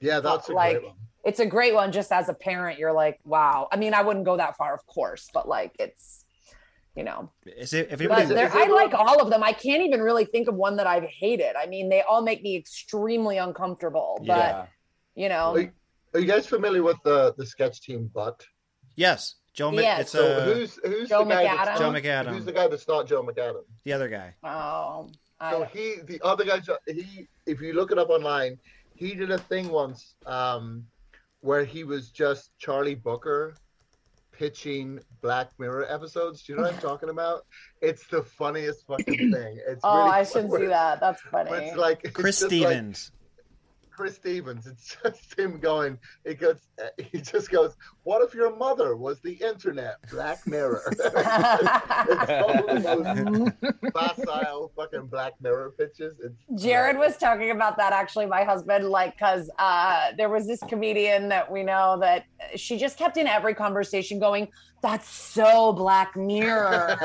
[0.00, 0.96] yeah, that's a like great one.
[1.24, 4.24] it's a great one just as a parent you're like wow i mean i wouldn't
[4.24, 6.25] go that far of course but like it's
[6.96, 9.82] you know Is it, if but anybody, there, i like all of them i can't
[9.82, 13.36] even really think of one that i've hated i mean they all make me extremely
[13.38, 14.66] uncomfortable but Yeah.
[15.14, 15.70] you know Are you,
[16.14, 18.44] are you guys familiar with the the sketch team Butt?
[18.96, 19.72] yes, Joe.
[19.72, 20.00] Yes.
[20.02, 22.28] It's So uh, who's who's Joe the guy that's Joe not- McAdam.
[22.34, 23.62] Who's the guy that's not Joe McAdam?
[23.84, 24.34] the other guy.
[24.44, 25.08] oh
[25.50, 28.58] So I, he, the other guy, he, if you look it up online,
[28.94, 30.84] he did a thing once um,
[31.40, 33.54] where he was just Charlie Brooker
[34.36, 36.42] pitching Black Mirror episodes.
[36.42, 37.42] Do you know what I'm talking about?
[37.80, 39.58] It's the funniest fucking thing.
[39.66, 40.64] It's oh really i should funny.
[40.64, 43.12] see that that's funny It's like it's Chris like Stevens.
[43.96, 44.66] Chris Stevens.
[44.66, 45.98] It's just him going.
[46.24, 46.68] It goes.
[47.10, 47.74] He just goes.
[48.02, 49.96] What if your mother was the internet?
[50.10, 50.82] Black Mirror.
[50.90, 51.12] it's the
[53.82, 56.16] most facile fucking Black Mirror pitches.
[56.22, 60.60] It's Jared was talking about that actually, my husband, like, because uh, there was this
[60.68, 62.24] comedian that we know that
[62.56, 64.48] she just kept in every conversation going,
[64.82, 66.98] That's so Black Mirror.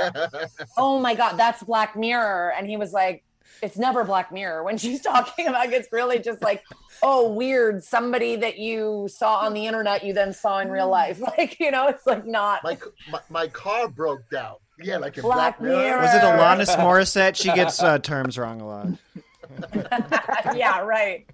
[0.78, 2.54] oh my God, that's Black Mirror.
[2.58, 3.24] And he was like,
[3.62, 4.64] It's never Black Mirror.
[4.64, 6.64] When she's talking about it's really just like,
[7.04, 7.84] Oh, weird.
[7.84, 11.20] Somebody that you saw on the internet, you then saw in real life.
[11.38, 12.64] Like, you know, it's like not.
[12.64, 12.78] my,
[13.12, 14.56] my my car broke down.
[14.80, 15.78] Yeah, like in Black Black, Mirror.
[15.78, 16.02] Mirror.
[16.02, 17.36] Was it Alanis Morissette?
[17.36, 18.88] She gets uh, terms wrong a lot.
[20.56, 21.26] yeah, right.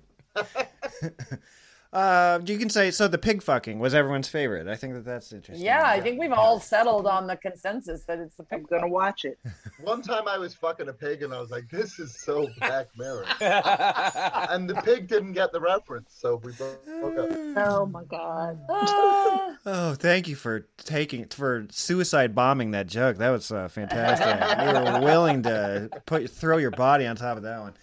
[1.93, 3.07] Uh, you can say so.
[3.07, 4.67] The pig fucking was everyone's favorite.
[4.67, 5.65] I think that that's interesting.
[5.65, 8.67] Yeah, I think we've all settled on the consensus that it's the I'm pig.
[8.69, 9.39] gonna watch it.
[9.81, 12.87] One time I was fucking a pig and I was like, "This is so Black
[12.97, 17.37] Mirror," and the pig didn't get the reference, so we broke up.
[17.57, 18.59] Oh my god.
[18.69, 19.55] Ah.
[19.65, 23.17] Oh, thank you for taking for suicide bombing that joke.
[23.17, 24.27] That was uh, fantastic.
[24.65, 27.73] you were willing to put throw your body on top of that one.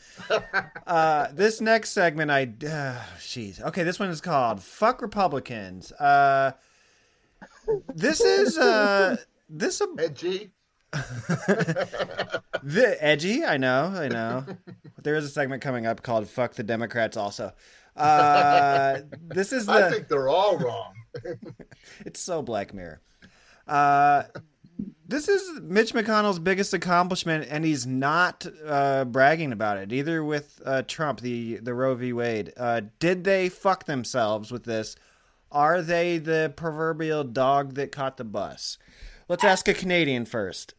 [0.86, 3.60] Uh, this next segment, I uh, jeez.
[3.62, 6.52] Okay, this one is called "Fuck Republicans." Uh,
[7.94, 9.16] this is uh,
[9.48, 10.52] this a Edgy.
[12.62, 13.44] the edgy.
[13.44, 14.44] I know, I know.
[15.02, 17.52] There is a segment coming up called "Fuck the Democrats." Also,
[17.96, 19.72] uh, this is the.
[19.72, 20.94] I think they're all wrong.
[22.04, 23.00] It's so Black Mirror.
[23.68, 24.24] Uh,
[25.06, 30.24] this is Mitch McConnell's biggest accomplishment, and he's not uh, bragging about it either.
[30.24, 32.12] With uh, Trump, the the Roe v.
[32.12, 34.96] Wade, uh, did they fuck themselves with this?
[35.52, 38.78] Are they the proverbial dog that caught the bus?
[39.28, 40.74] Let's ask a Canadian first.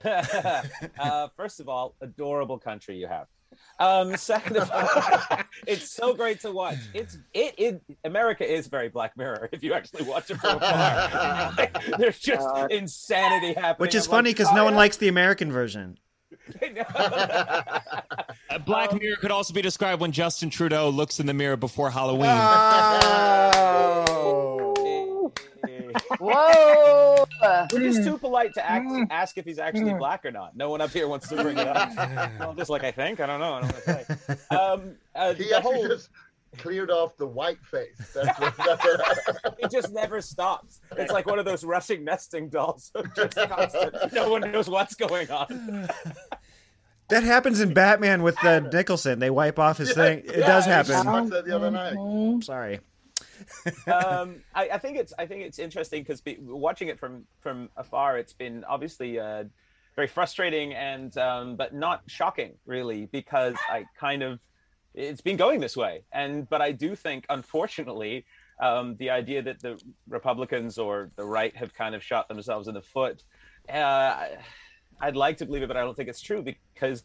[0.04, 3.26] uh, first of all, adorable country you have.
[3.78, 6.78] Um, second of all, it's so great to watch.
[6.94, 11.54] It's it, it America is very Black Mirror if you actually watch it from afar.
[11.56, 13.76] Like, there's just insanity happening.
[13.78, 15.98] Which is I'm funny like, because oh, no one likes the American version.
[18.50, 21.90] Uh, Black Mirror could also be described when Justin Trudeau looks in the mirror before
[21.90, 22.30] Halloween.
[26.18, 27.27] Whoa!
[27.40, 30.56] We're just too polite to act, ask if he's actually black or not.
[30.56, 31.90] No one up here wants to bring it up.
[32.40, 33.20] I'm just like, I think.
[33.20, 33.54] I don't know.
[33.54, 34.36] I don't know what to say.
[34.56, 36.10] Um, uh, He the actually whole, just
[36.56, 38.12] cleared off the white face.
[38.14, 40.80] That's what, that's what it just never stops.
[40.96, 42.90] It's like one of those Russian nesting dolls.
[43.14, 44.12] Just constant.
[44.12, 45.88] No one knows what's going on.
[47.08, 49.18] That happens in Batman with the Nicholson.
[49.18, 50.18] They wipe off his thing.
[50.26, 51.30] It yeah, does happen.
[51.30, 52.44] that the other night.
[52.44, 52.80] Sorry.
[53.86, 58.18] Um, I, I think it's I think it's interesting because watching it from from afar,
[58.18, 59.44] it's been obviously uh,
[59.96, 64.40] very frustrating and um, but not shocking really because I kind of
[64.94, 68.24] it's been going this way and but I do think unfortunately
[68.60, 72.74] um, the idea that the Republicans or the right have kind of shot themselves in
[72.74, 73.22] the foot.
[73.72, 74.26] Uh,
[75.00, 77.04] I'd like to believe it, but I don't think it's true because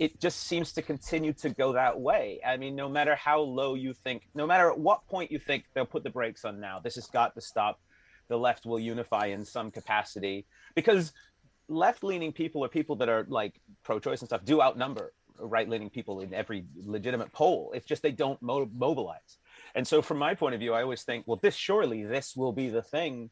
[0.00, 2.40] it just seems to continue to go that way.
[2.44, 5.64] I mean, no matter how low you think, no matter at what point you think
[5.74, 7.78] they'll put the brakes on now, this has got to stop.
[8.28, 11.12] The left will unify in some capacity because
[11.68, 15.68] left leaning people or people that are like pro choice and stuff do outnumber right
[15.68, 17.70] leaning people in every legitimate poll.
[17.74, 19.36] It's just they don't mo- mobilize.
[19.74, 22.52] And so, from my point of view, I always think, well, this surely this will
[22.52, 23.30] be the thing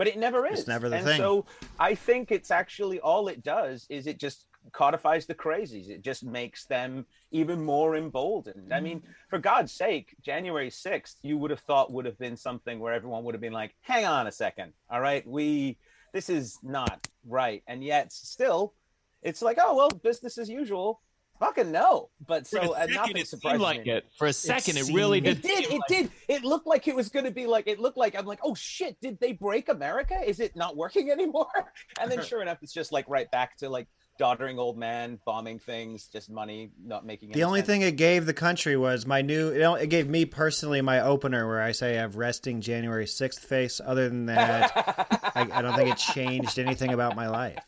[0.00, 0.60] but it never is.
[0.60, 1.18] It's never the and thing.
[1.18, 1.44] so
[1.78, 5.88] I think it's actually all it does is it just codifies the crazies.
[5.88, 8.72] It just makes them even more emboldened.
[8.72, 12.78] I mean, for God's sake, January 6th, you would have thought would have been something
[12.78, 14.72] where everyone would have been like, hang on a second.
[14.90, 15.78] All right, we
[16.12, 17.62] this is not right.
[17.66, 18.74] And yet still,
[19.22, 21.00] it's like, oh well, business as usual.
[21.38, 22.10] Fucking no.
[22.26, 23.92] But so uh, second, nothing surprised like me.
[23.92, 24.04] it.
[24.18, 25.42] For a second, it really It did.
[25.42, 25.64] did.
[25.64, 26.10] It like- did.
[26.28, 27.66] It looked like it was going to be like.
[27.66, 29.00] It looked like I'm like, oh shit!
[29.00, 30.16] Did they break America?
[30.22, 31.48] Is it not working anymore?
[31.98, 33.86] And then sure enough, it's just like right back to like
[34.20, 37.30] doddering old man bombing things, just money not making.
[37.30, 37.32] It.
[37.32, 37.66] The any only sense.
[37.68, 39.48] thing it gave the country was my new.
[39.48, 43.06] It only- it gave me personally my opener where I say I have resting January
[43.06, 43.80] sixth face.
[43.82, 44.72] Other than that,
[45.34, 47.58] I, I don't think it changed anything about my life.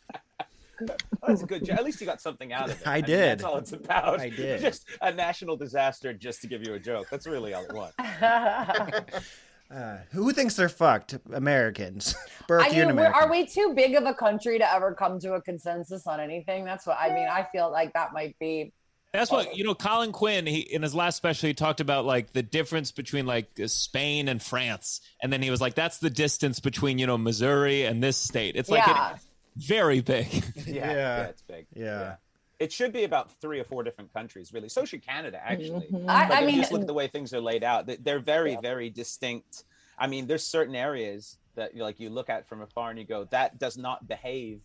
[1.25, 1.65] That's a good.
[1.65, 1.79] job.
[1.79, 2.87] At least you got something out of it.
[2.87, 3.39] I mean, did.
[3.39, 4.19] that's all it's about.
[4.19, 4.61] I did.
[4.61, 7.07] Just a national disaster, just to give you a joke.
[7.09, 7.93] That's really all it was.
[9.73, 11.17] Uh, who thinks they're fucked?
[11.33, 12.15] Americans.
[12.47, 13.21] Burke, I mean, we're, American.
[13.23, 16.63] are we too big of a country to ever come to a consensus on anything?
[16.65, 17.27] That's what I mean.
[17.27, 18.71] I feel like that might be.
[19.13, 19.75] That's what you know.
[19.75, 23.47] Colin Quinn, he in his last special, he talked about like the difference between like
[23.67, 27.83] Spain and France, and then he was like, "That's the distance between you know Missouri
[27.85, 29.13] and this state." It's like Yeah.
[29.15, 29.19] it-
[29.55, 30.27] very big.
[30.65, 31.67] Yeah, yeah, it's big.
[31.75, 32.15] Yeah.
[32.63, 34.69] It should be about three or four different countries, really.
[34.69, 35.87] So should Canada, actually.
[35.91, 36.07] Mhm.
[36.09, 37.85] I- But I if you mean- just look at the way things are laid out.
[37.87, 39.65] they- They're very, very distinct.
[39.97, 43.25] I mean, there's certain areas that like you look at from afar and you go,
[43.25, 44.61] that does not behave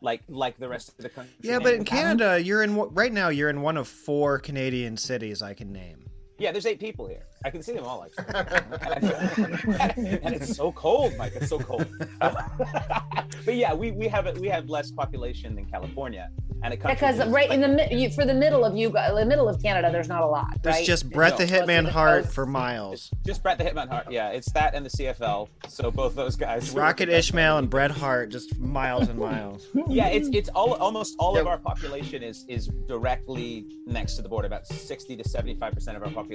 [0.00, 1.34] like like the rest of the country.
[1.40, 3.28] Yeah, but in Canada, you're in one- right now.
[3.28, 6.10] You're in one of four Canadian cities I can name.
[6.38, 7.22] Yeah, there's eight people here.
[7.44, 8.26] I can see them all actually.
[10.22, 11.32] and it's so cold, Mike.
[11.34, 11.86] It's so cold.
[12.20, 16.28] but yeah, we, we have we have less population than California,
[16.62, 19.24] and a Because right like, in the mi- you, for the middle of you, the
[19.26, 20.46] middle of Canada, there's not a lot.
[20.62, 20.84] There's right?
[20.84, 23.10] just Bret the Hitman Hart for miles.
[23.24, 24.10] just Bret the Hitman Hart.
[24.10, 25.48] Yeah, it's that and the CFL.
[25.68, 26.70] So both those guys.
[26.76, 29.68] Rocket Ismail and Bret Hart, just miles and miles.
[29.88, 34.28] Yeah, it's it's all almost all of our population is is directly next to the
[34.28, 34.46] border.
[34.46, 36.25] About sixty to seventy five percent of our population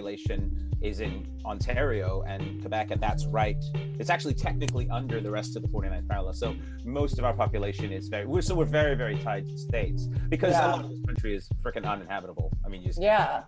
[0.82, 3.58] is in Ontario and Quebec, and that's right.
[4.00, 6.34] It's actually technically under the rest of the 49th parallel.
[6.34, 8.26] So most of our population is very.
[8.26, 10.68] We're, so we're very very tied to states because Yeah.
[10.68, 12.52] a lot of this country is freaking uninhabitable.
[12.66, 13.44] I mean, you just Yeah.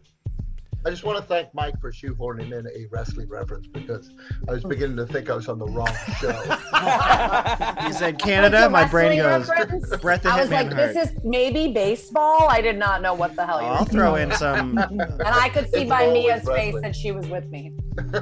[0.86, 4.12] I just want to thank Mike for shoehorning in a wrestling reference because
[4.50, 5.88] I was beginning to think I was on the wrong
[6.20, 6.34] show.
[7.88, 8.70] He said Canada.
[8.70, 9.96] My the brain goes reference?
[9.98, 10.94] Bret I was like, Hart.
[10.94, 12.48] this is maybe baseball.
[12.50, 14.78] I did not know what the hell you were I'll throw in some.
[14.94, 17.74] And I could see It's by always Mia's face that she was with me.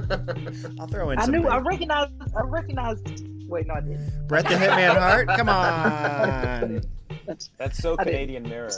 [0.80, 1.32] I'll throw in I some.
[1.32, 1.47] knew.
[1.47, 2.12] I recognized.
[2.36, 3.24] I recognized.
[3.47, 4.28] Wait, no, I didn't.
[4.28, 5.28] Bret the Hitman Hart.
[5.30, 6.82] Come on.
[7.57, 8.14] That's so I didn't.
[8.14, 8.72] Canadian Mirror,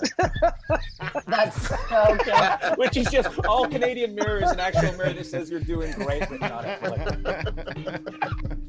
[1.28, 2.78] That's so good.
[2.78, 6.28] which is just all Canadian Mirror is an actual mirror that says you're doing great,
[6.30, 6.82] but not it.
[6.84, 8.58] Like,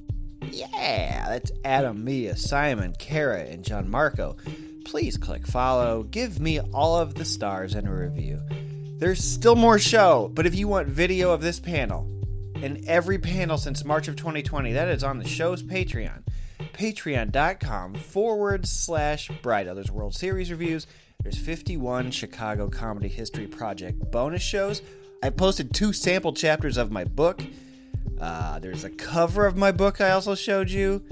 [0.52, 4.36] Yeah, that's Adam, Mia, Simon, Kara, and John Marco.
[4.84, 8.40] Please click follow, give me all of the stars and a review.
[8.98, 12.08] There's still more show, but if you want video of this panel
[12.62, 16.22] and every panel since March of 2020, that is on the show's Patreon.
[16.72, 20.86] Patreon.com forward slash Bright Others World Series reviews.
[21.22, 24.82] There's 51 Chicago Comedy History Project bonus shows.
[25.22, 27.42] I posted two sample chapters of my book.
[28.20, 31.02] Uh, there's a cover of my book I also showed you.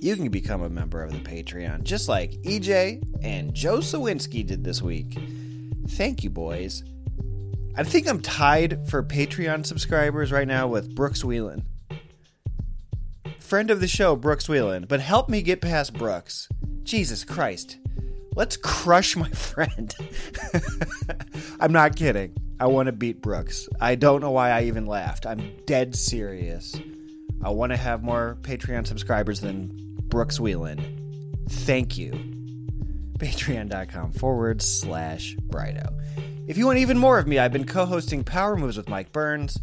[0.00, 4.64] You can become a member of the Patreon, just like EJ and Joe Sawinski did
[4.64, 5.18] this week.
[5.90, 6.84] Thank you, boys.
[7.76, 11.64] I think I'm tied for Patreon subscribers right now with Brooks Wheelan.
[13.48, 16.50] Friend of the show, Brooks Wheelan, but help me get past Brooks.
[16.82, 17.78] Jesus Christ.
[18.36, 19.94] Let's crush my friend.
[21.58, 22.36] I'm not kidding.
[22.60, 23.66] I want to beat Brooks.
[23.80, 25.24] I don't know why I even laughed.
[25.24, 26.78] I'm dead serious.
[27.42, 31.48] I want to have more Patreon subscribers than Brooks Wheelan.
[31.48, 32.10] Thank you.
[33.18, 35.90] Patreon.com forward slash Brido.
[36.46, 39.10] If you want even more of me, I've been co hosting Power Moves with Mike
[39.10, 39.58] Burns.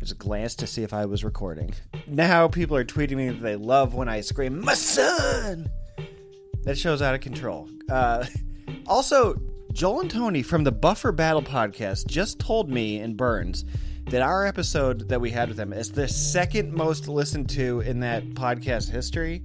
[0.00, 1.74] There's glanced to see if I was recording.
[2.06, 5.70] Now people are tweeting me that they love when I scream, My son!
[6.62, 7.68] That show's out of control.
[7.90, 8.24] Uh,
[8.86, 9.34] also,
[9.74, 13.66] Joel and Tony from the Buffer Battle podcast just told me and Burns
[14.06, 18.00] that our episode that we had with them is the second most listened to in
[18.00, 19.44] that podcast history.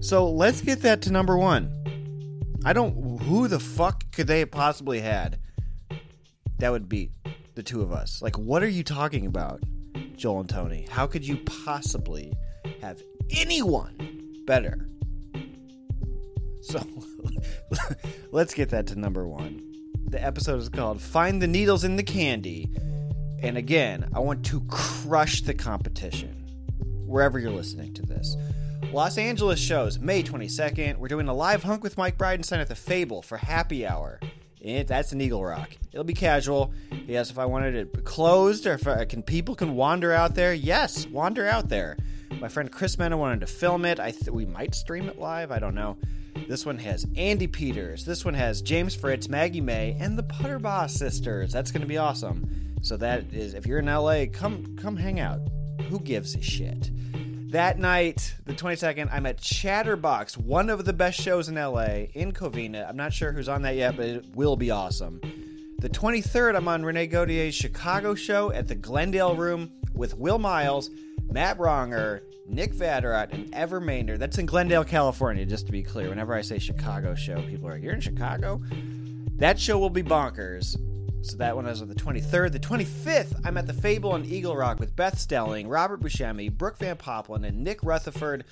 [0.00, 1.76] So let's get that to number one.
[2.64, 3.20] I don't.
[3.22, 5.38] Who the fuck could they have possibly had
[6.58, 7.12] that would beat
[7.60, 8.22] the two of us?
[8.22, 9.60] Like, what are you talking about,
[10.16, 10.86] Joel and Tony?
[10.88, 12.32] How could you possibly
[12.80, 14.88] have anyone better?
[16.62, 16.82] So
[18.32, 19.60] let's get that to number one.
[20.06, 22.70] The episode is called Find the Needles in the Candy.
[23.42, 26.46] And again, I want to crush the competition
[27.04, 28.36] wherever you're listening to this.
[28.90, 30.96] Los Angeles shows May 22nd.
[30.96, 34.18] We're doing a live hunk with Mike Bridenstine at the Fable for happy hour.
[34.60, 35.70] It, that's an Eagle Rock.
[35.92, 36.72] It'll be casual.
[37.06, 40.52] Yes, if I wanted it closed or if I, can people can wander out there.
[40.52, 41.96] Yes, wander out there.
[42.40, 43.98] My friend Chris Mena wanted to film it.
[43.98, 45.50] I th- we might stream it live.
[45.50, 45.96] I don't know.
[46.46, 48.04] This one has Andy Peters.
[48.04, 51.52] This one has James Fritz, Maggie May, and the Putterboss sisters.
[51.52, 52.76] That's going to be awesome.
[52.82, 55.40] So that is, if you're in LA, come come hang out.
[55.88, 56.90] Who gives a shit?
[57.50, 62.30] That night, the 22nd, I'm at Chatterbox, one of the best shows in LA in
[62.30, 62.88] Covina.
[62.88, 65.20] I'm not sure who's on that yet, but it will be awesome.
[65.80, 70.90] The 23rd, I'm on Rene Gaudier's Chicago show at the Glendale Room with Will Miles,
[71.28, 74.18] Matt Braunger, Nick Vatterott, and Ever Mainard.
[74.20, 76.08] That's in Glendale, California, just to be clear.
[76.08, 78.60] Whenever I say Chicago show, people are like, You're in Chicago?
[79.38, 80.76] That show will be bonkers.
[81.22, 82.52] So that one is on the 23rd.
[82.52, 86.78] The 25th, I'm at the Fable and Eagle Rock with Beth Stelling, Robert Buscemi, Brooke
[86.78, 88.44] Van Poppelen, and Nick Rutherford.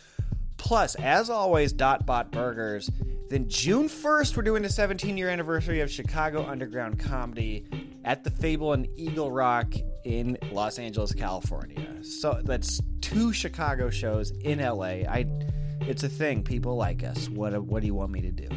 [0.59, 2.91] Plus, as always, Dot Bot Burgers.
[3.31, 7.65] Then June 1st, we're doing the 17 year anniversary of Chicago Underground Comedy
[8.05, 9.73] at the Fable and Eagle Rock
[10.05, 12.03] in Los Angeles, California.
[12.03, 15.07] So that's two Chicago shows in LA.
[15.09, 15.27] I,
[15.81, 16.43] it's a thing.
[16.43, 17.29] People like us.
[17.29, 18.49] What, what do you want me to do?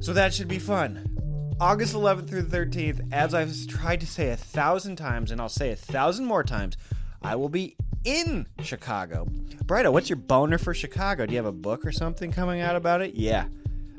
[0.00, 1.21] So that should be fun.
[1.60, 5.48] August 11th through the 13th, as I've tried to say a thousand times, and I'll
[5.48, 6.76] say a thousand more times,
[7.22, 9.26] I will be in Chicago.
[9.64, 11.26] Brido, what's your boner for Chicago?
[11.26, 13.14] Do you have a book or something coming out about it?
[13.14, 13.46] Yeah,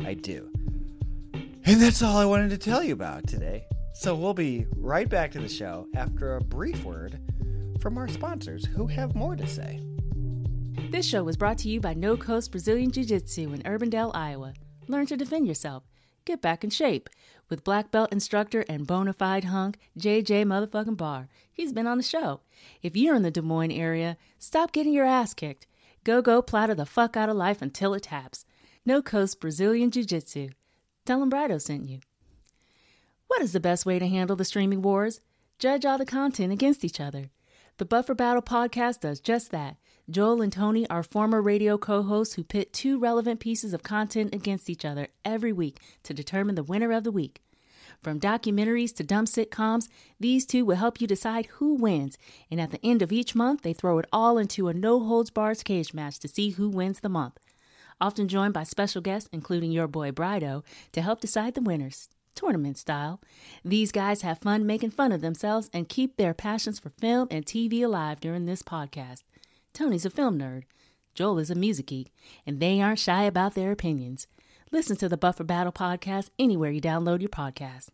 [0.04, 0.51] I do.
[1.66, 3.66] And that's all I wanted to tell you about today.
[3.93, 7.20] So we'll be right back to the show after a brief word
[7.80, 9.82] from our sponsors who have more to say.
[10.89, 14.54] This show was brought to you by No Coast Brazilian Jiu Jitsu in Urbandale, Iowa.
[14.88, 15.84] Learn to defend yourself.
[16.26, 17.10] Get back in shape
[17.54, 21.28] with black belt instructor and bona fide hunk JJ motherfucking Barr.
[21.51, 22.41] He's been on the show.
[22.82, 25.68] If you're in the Des Moines area, stop getting your ass kicked.
[26.04, 28.47] Go go platter the fuck out of life until it taps.
[28.88, 30.49] No Coast Brazilian Jiu Jitsu.
[31.06, 31.99] Tell them Brido sent you.
[33.28, 35.22] What is the best way to handle the streaming wars?
[35.60, 37.30] Judge all the content against each other.
[37.78, 39.78] The Buffer Battle podcast does just that.
[40.10, 44.34] Joel and Tony are former radio co hosts who pit two relevant pieces of content
[44.34, 47.42] against each other every week to determine the winner of the week.
[48.04, 49.88] From documentaries to dumb sitcoms,
[50.20, 52.18] these two will help you decide who wins,
[52.51, 55.30] and at the end of each month, they throw it all into a no holds
[55.30, 57.39] barred cage match to see who wins the month.
[58.01, 62.78] Often joined by special guests, including your boy Brido, to help decide the winners, tournament
[62.78, 63.22] style.
[63.64, 67.45] These guys have fun making fun of themselves and keep their passions for film and
[67.45, 69.24] TV alive during this podcast.
[69.72, 70.64] Tony's a film nerd.
[71.16, 72.12] Joel is a music geek,
[72.45, 74.28] and they aren't shy about their opinions.
[74.74, 77.89] Listen to the Buffer Battle podcast anywhere you download your podcast.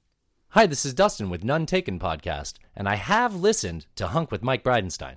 [0.52, 4.44] Hi, this is Dustin with None Taken podcast, and I have listened to Hunk with
[4.44, 5.16] Mike Bridenstine.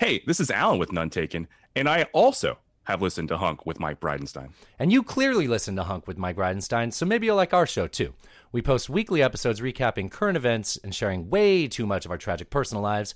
[0.00, 3.78] Hey, this is Alan with None Taken, and I also have listened to Hunk with
[3.78, 4.52] Mike Bridenstine.
[4.78, 7.86] And you clearly listen to Hunk with Mike Bridenstine, so maybe you'll like our show
[7.86, 8.14] too.
[8.50, 12.48] We post weekly episodes recapping current events and sharing way too much of our tragic
[12.48, 13.14] personal lives.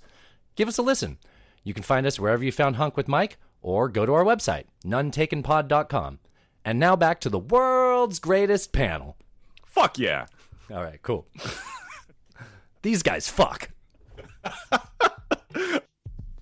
[0.54, 1.16] Give us a listen.
[1.64, 4.64] You can find us wherever you found Hunk with Mike or go to our website,
[4.84, 6.18] nonetakenpod.com.
[6.66, 9.16] And now back to the world's greatest panel.
[9.64, 10.26] Fuck yeah.
[10.68, 11.28] All right, cool.
[12.82, 13.70] These guys fuck.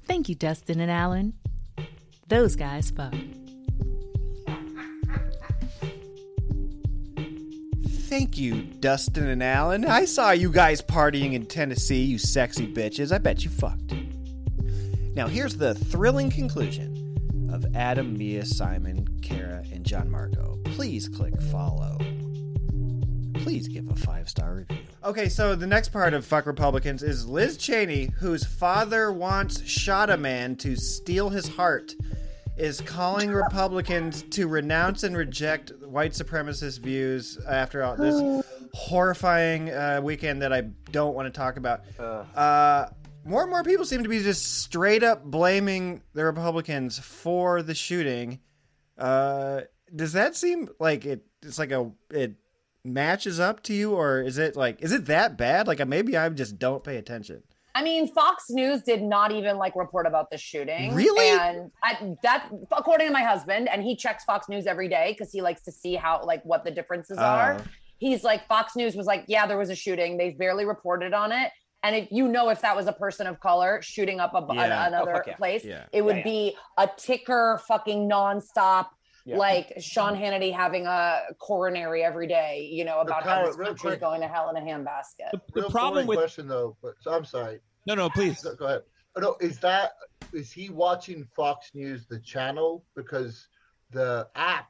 [0.07, 1.35] Thank you, Dustin and Alan.
[2.27, 3.15] Those guys fuck.
[7.87, 9.85] Thank you, Dustin and Alan.
[9.85, 13.13] I saw you guys partying in Tennessee, you sexy bitches.
[13.13, 13.93] I bet you fucked.
[15.15, 20.59] Now, here's the thrilling conclusion of Adam, Mia, Simon, Kara, and John Marco.
[20.65, 21.99] Please click follow.
[23.35, 24.79] Please give a five star review.
[25.03, 30.11] Okay, so the next part of fuck Republicans is Liz Cheney, whose father wants shot
[30.11, 31.95] a man to steal his heart,
[32.57, 40.01] is calling Republicans to renounce and reject white supremacist views after all this horrifying uh,
[40.03, 41.83] weekend that I don't want to talk about.
[41.99, 42.87] Uh,
[43.25, 47.75] more and more people seem to be just straight up blaming the Republicans for the
[47.75, 48.41] shooting.
[48.99, 49.63] Uh,
[49.95, 51.25] does that seem like it?
[51.43, 52.35] It's like a it
[52.85, 55.67] matches up to you, or is it like is it that bad?
[55.67, 57.43] Like maybe I just don't pay attention.
[57.77, 60.95] I mean, Fox News did not even like report about the shooting.
[60.95, 61.29] Really?
[61.29, 65.33] And I, that, according to my husband, and he checks Fox News every day because
[65.33, 67.57] he likes to see how, like, what the differences are.
[67.59, 67.65] Oh.
[67.99, 70.17] He's like, Fox News was like, yeah, there was a shooting.
[70.17, 71.51] They've barely reported on it.
[71.85, 74.87] And if you know if that was a person of color shooting up a, Yeah.
[74.87, 75.37] an- another Oh, yeah.
[75.37, 75.85] place, Yeah.
[75.93, 76.25] it would Yeah, yeah.
[76.25, 78.89] be a ticker, fucking nonstop.
[79.27, 79.37] Yeah.
[79.37, 83.69] Like Sean Hannity having a coronary every day, you know, about how Kyle, this real
[83.69, 84.01] country's quick.
[84.01, 85.31] going to hell in a handbasket.
[85.53, 87.61] The Real problem with question though, but so I'm sorry.
[87.87, 88.43] no, no, please.
[88.43, 88.83] Go, go ahead.
[89.17, 89.93] Oh, No, is that
[90.33, 93.47] is he watching Fox News the channel because
[93.91, 94.69] the app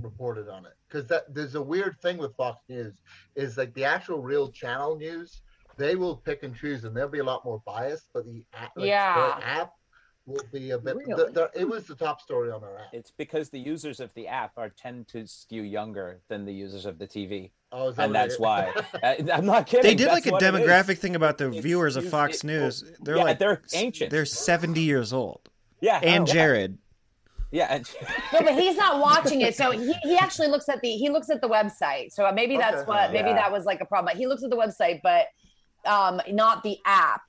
[0.00, 0.72] reported on it?
[0.88, 2.94] Because that there's a weird thing with Fox News
[3.36, 5.40] is like the actual real channel news,
[5.78, 8.72] they will pick and choose and they'll be a lot more biased, but the app,
[8.76, 9.36] like, Yeah.
[9.38, 9.72] the app
[10.26, 10.96] will be a bit.
[10.96, 11.14] Really?
[11.14, 12.92] The, the, it was the top story on their app.
[12.92, 16.84] It's because the users of the app are tend to skew younger than the users
[16.84, 18.72] of the TV, Oh, that and what it that's why.
[19.02, 19.84] I, I'm not kidding.
[19.84, 20.60] They did That's like a what it is.
[20.68, 22.84] demographic thing about the It's- viewers of Fox it- News.
[22.86, 24.10] Oh, they're yeah, like they're ancient.
[24.10, 25.48] They're seventy years old.
[25.80, 26.34] Yeah, oh, and yeah.
[26.34, 26.78] Jared.
[27.50, 27.88] Yeah, and
[28.34, 29.56] no, but he's not watching it.
[29.56, 32.12] So he, he actually looks at the he looks at the website.
[32.12, 32.86] So maybe that's Okay.
[32.86, 33.36] what maybe Yeah.
[33.36, 34.14] that was like a problem.
[34.16, 35.26] He looks at the website, but
[35.86, 37.22] um not the app.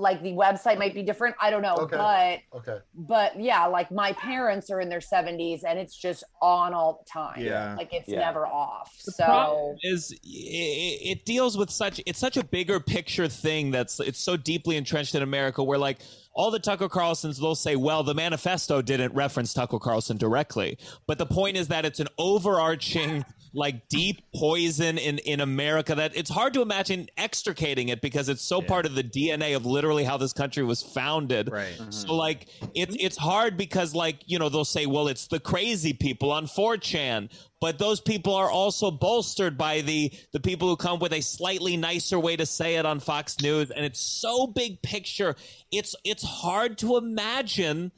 [0.00, 1.34] Like the website might be different.
[1.40, 1.74] I don't know.
[1.74, 1.96] Okay.
[1.96, 2.78] But Okay.
[2.94, 7.10] but yeah, like my parents are in their 70s and it's just on all the
[7.10, 7.40] time.
[7.40, 7.74] Yeah.
[7.76, 8.20] Like it's Yeah.
[8.20, 8.92] never off.
[9.06, 13.98] The so is it, it deals with such it's such a bigger picture thing that's
[13.98, 15.98] it's so deeply entrenched in America where like
[16.32, 20.78] all the Tucker Carlsons they'll say well the manifesto didn't reference Tucker Carlson directly
[21.08, 23.24] but the point is that it's an overarching
[23.58, 28.42] like deep poison in in America that it's hard to imagine extricating it because it's
[28.42, 31.50] so part of the DNA of literally how this country was founded.
[31.50, 31.74] Right.
[31.76, 31.90] Mm-hmm.
[31.90, 35.92] so like it's it's hard because like you know they'll say well it's the crazy
[35.92, 37.30] people on 4chan
[37.60, 41.76] but those people are also bolstered by the the people who come with a slightly
[41.76, 45.34] nicer way to say it on Fox News and it's so big picture.
[45.72, 47.92] It's it's hard to imagine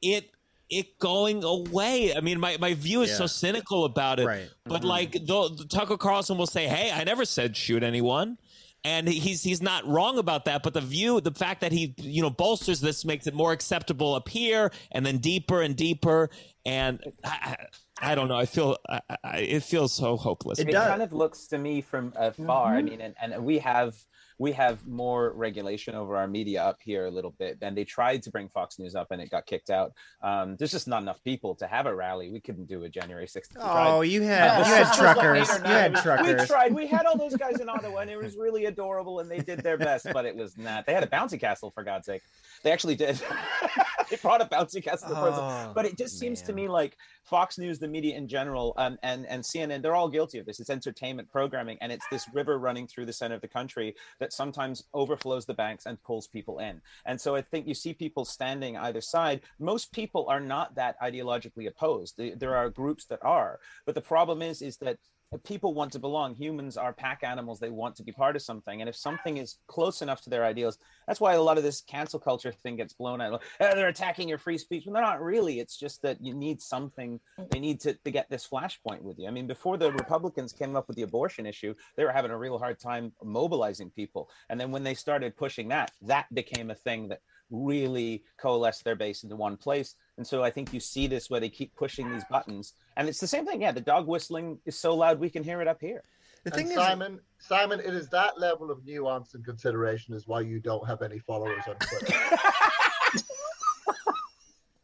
[0.00, 0.30] it
[0.72, 2.14] it going away.
[2.16, 4.26] I mean, my, my view is so cynical about it.
[4.26, 4.48] Right.
[4.64, 4.86] But mm-hmm.
[4.86, 8.38] like, the, the Tucker Carlson will say, "Hey, I never said shoot anyone,"
[8.84, 10.62] and he's he's not wrong about that.
[10.62, 14.14] But the view, the fact that he you know bolsters this makes it more acceptable
[14.14, 16.30] up here, and then deeper and deeper.
[16.64, 17.56] And I,
[18.00, 18.36] I, I don't know.
[18.36, 20.58] I feel I, I, it feels so hopeless.
[20.58, 20.88] it, does.
[20.88, 22.74] kind of looks to me from afar.
[22.74, 22.88] I mm-hmm.
[22.88, 23.94] mean, and, and we have
[24.42, 28.24] we have more regulation over our media up here a little bit, and they tried
[28.24, 29.92] to bring Fox News up, and it got kicked out.
[30.20, 32.28] Um, there's just not enough people to have a rally.
[32.28, 33.54] We couldn't do a January 6th.
[33.54, 33.88] We tried.
[33.88, 35.48] Oh, you had you had like truckers.
[35.48, 36.40] You had truckers.
[36.40, 36.74] We tried.
[36.74, 39.60] We had all those guys in Ottawa, and it was really adorable, and they did
[39.60, 40.08] their best.
[40.12, 40.86] But it was not.
[40.86, 42.22] They had a bouncy castle for God's sake.
[42.64, 43.22] They actually did.
[44.10, 45.40] they brought a bouncy castle to prison.
[45.40, 48.98] Oh, But it just seems to me like Fox News, the media in general, um,
[49.04, 50.58] and and CNN, they're all guilty of this.
[50.58, 54.31] It's entertainment programming, and it's this river running through the center of the country that
[54.32, 56.80] sometimes overflows the banks and pulls people in.
[57.06, 59.42] And so I think you see people standing either side.
[59.58, 62.16] Most people are not that ideologically opposed.
[62.16, 64.98] There- are groups that are, but the problem is, is that
[65.38, 66.34] people want to belong.
[66.34, 67.58] Humans are pack animals.
[67.58, 68.80] They want to be part of something.
[68.80, 71.80] And if something is close enough to their ideals, that's why a lot of this
[71.80, 73.42] cancel culture thing gets blown out.
[73.60, 74.84] "Eh, they're attacking your free speech.
[74.86, 75.60] Well, they're not really.
[75.60, 77.20] It's just that you need something.
[77.50, 79.28] They need to, to get this flashpoint with you.
[79.28, 82.38] I mean, before the Republicans came up with the abortion issue, they were having a
[82.38, 84.30] real hard time mobilizing people.
[84.48, 87.20] And then when they started pushing that, that became a thing that
[87.50, 89.94] really coalesced their base into one place.
[90.22, 92.74] And so I think you see this where they keep pushing these buttons.
[92.96, 93.60] And it's the same thing.
[93.60, 96.04] Yeah, the dog whistling is so loud we can hear it up here.
[96.44, 100.28] The And thing is, Simon, Simon, it is that level of nuance and consideration is
[100.28, 102.14] why you don't have any followers on Twitter.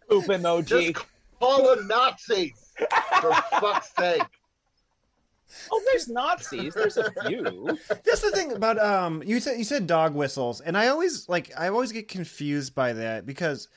[0.11, 0.93] Poop emoji.
[0.93, 1.07] Just
[1.39, 2.73] call them Nazis,
[3.21, 4.23] for fuck's sake.
[5.71, 6.75] Oh, there's Nazis.
[6.75, 7.79] There's a few.
[7.89, 11.53] That's the thing about um you said you said dog whistles and I always like
[11.57, 13.69] I always get confused by that because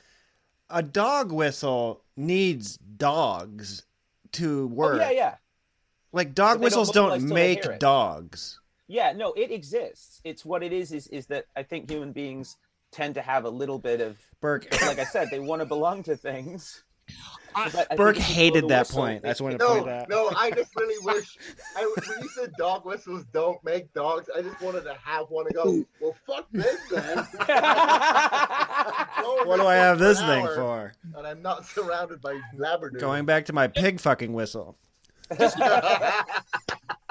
[0.72, 3.84] a dog whistle needs dogs
[4.32, 5.00] to Oh, work.
[5.00, 5.34] yeah, yeah.
[6.12, 8.58] Like dog don't whistles don't till make dogs.
[8.88, 10.20] Yeah, no, it exists.
[10.24, 12.56] It's what it is, is is that I think human beings
[12.90, 14.66] tend to have a little bit of Burke.
[14.82, 16.82] like I said, they want to belong to things.
[17.96, 19.22] Burke hated that point.
[19.22, 20.08] That's when it No, pointed out.
[20.08, 21.36] no, I just really wish.
[21.76, 25.46] I, when you said dog whistles don't make dogs, I just wanted to have one
[25.46, 25.84] and go.
[26.00, 27.26] Well, fuck this then.
[29.44, 30.92] What do I have this thing hour, for?
[31.16, 33.00] And I'm not surrounded by Labrador.
[33.00, 34.76] Going back to my pig fucking whistle.
[35.30, 35.38] and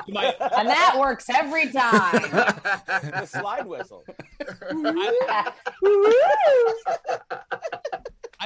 [0.07, 2.21] that works every time.
[2.21, 4.03] the slide whistle.
[4.69, 5.51] I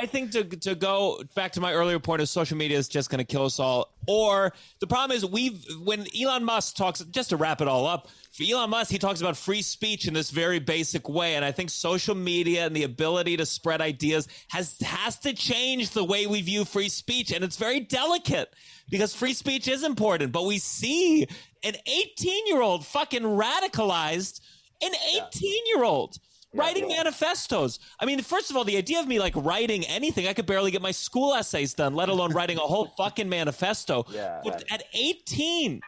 [0.05, 3.19] think to to go back to my earlier point of social media is just going
[3.19, 3.93] to kill us all.
[4.07, 8.09] Or the problem is we've when Elon Musk talks just to wrap it all up.
[8.33, 11.53] For Elon Musk, he talks about free speech in this very basic way, and I
[11.53, 16.27] think social media and the ability to spread ideas has has to change the way
[16.27, 18.53] we view free speech, and it's very delicate
[18.89, 20.33] because free speech is important.
[20.33, 21.27] But we see
[21.63, 24.41] an 18 year old fucking radicalized
[24.81, 24.91] an
[25.33, 26.17] 18 year old
[26.56, 27.80] writing manifestos.
[27.99, 30.72] I mean, first of all, the idea of me like writing anything, I could barely
[30.72, 34.06] get my school essays done, let alone writing a whole fucking manifesto.
[34.10, 34.41] Yeah.
[34.43, 35.82] But at 18,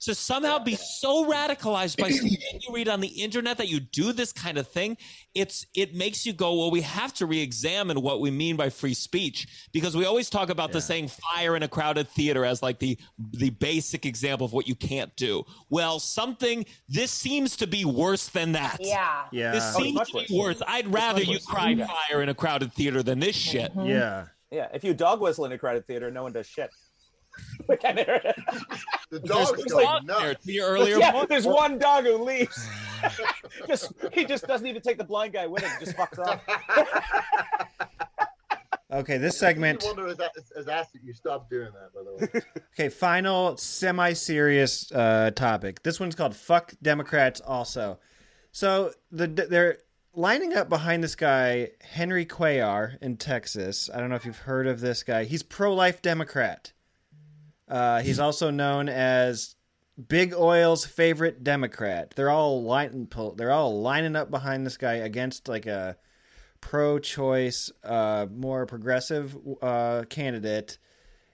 [0.00, 4.12] to somehow be so radicalized by something you read on the internet that you do
[4.12, 4.96] this kind of thing,
[5.34, 8.94] it's it makes you go, well, we have to re-examine what we mean by free
[8.94, 12.78] speech because we always talk about the saying fire in a crowded theater as like
[12.78, 12.98] the
[13.32, 15.44] the basic example of what you can't do.
[15.68, 18.78] Well, something this seems to be worse than that.
[18.80, 19.24] Yeah.
[19.32, 19.52] Yeah.
[19.52, 20.58] This Oh, seems much to be worse.
[20.58, 20.62] worse.
[20.66, 21.86] I'd rather you cry Yeah.
[22.08, 23.70] fire in a crowded theater than this shit.
[23.74, 23.86] Mm-hmm.
[23.88, 24.26] Yeah.
[24.52, 26.70] Yeah, if you dog whistle in a crowded theater, no one does shit.
[27.70, 28.20] Like, I never-
[29.10, 30.44] The There's dog's a going dog there, nuts.
[30.46, 31.28] to your earlier yeah, point.
[31.28, 32.68] there's one dog who leaves.
[33.66, 35.70] just he just doesn't even take the blind guy with him.
[35.80, 36.40] Just fucks off.
[38.92, 39.84] Okay, this segment.
[39.84, 40.18] I wonder has,
[40.56, 42.42] has asked that you stop doing that, by the way.
[42.74, 45.82] Okay, final semi-serious uh, topic.
[45.84, 48.00] This one's called "Fuck Democrats." Also,
[48.50, 49.78] so the they're
[50.12, 53.88] lining up behind this guy Henry Cuellar in Texas.
[53.94, 55.22] I don't know if you've heard of this guy.
[55.24, 56.72] He's pro-life Democrat.
[57.70, 59.54] Uh, he's also known as
[60.08, 62.12] Big Oil's favorite Democrat.
[62.16, 65.96] They're all lining they're all lining up behind this guy against like a
[66.60, 70.78] pro-choice, uh, more progressive uh, candidate.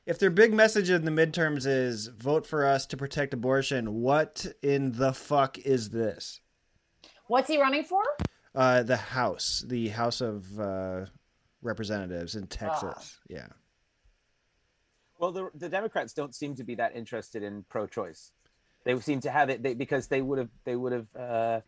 [0.05, 4.47] If their big message in the midterms is vote for us to protect abortion, what
[4.62, 6.41] in the fuck is this?
[7.26, 8.03] What's he running for?
[8.55, 11.07] Uh, the House, the House of uh,
[11.61, 13.18] Representatives in Texas.
[13.28, 13.49] Yeah.
[15.18, 18.32] Well, the, the Democrats don't seem to be that interested in pro-choice.
[18.84, 21.60] They seem to have it they, because they would have they would have uh,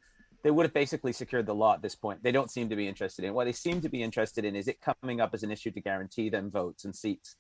[0.43, 2.23] they would have basically secured the law at this point.
[2.23, 3.35] They don't seem to be interested in.
[3.35, 5.81] What they seem to be interested in is it coming up as an issue to
[5.81, 7.35] guarantee them votes and seats.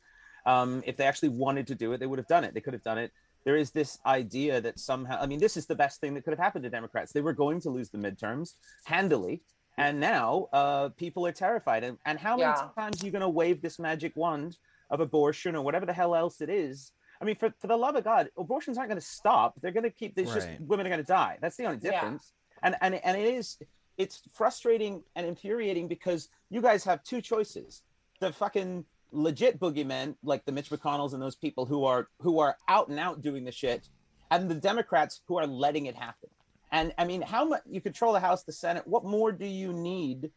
[0.47, 2.55] Um, if they actually wanted to do it, they would have done it.
[2.55, 3.13] They could have done it.
[3.45, 6.33] There is this idea that somehow, I mean, this is the best thing that could
[6.33, 7.13] have happened to Democrats.
[7.13, 8.55] They were going to lose the midterms
[8.85, 9.43] handily.
[9.77, 11.85] And now uh, people are terrified.
[11.85, 12.69] And, and how many Yeah.
[12.77, 14.57] times are you going to wave this magic wand
[14.91, 16.93] of abortion or whatever the hell else it is?
[17.21, 19.55] I mean, for, for the love of God, abortions aren't going to stop.
[19.61, 21.39] They're going to keep, there's just women are going to die.
[21.41, 21.91] That's the only Yeah.
[21.93, 22.33] difference.
[22.63, 23.59] And, and, and it is,
[23.97, 27.83] it's frustrating and infuriating because you guys have two choices.
[28.21, 32.57] The fucking legit boogeymen like the Mitch McConnells and those people who are who are
[32.69, 33.89] out and out doing the shit,
[34.31, 36.29] and the Democrats who are letting it happen.
[36.71, 38.87] And I mean, how much you control the House, the Senate?
[38.87, 40.31] What more do you need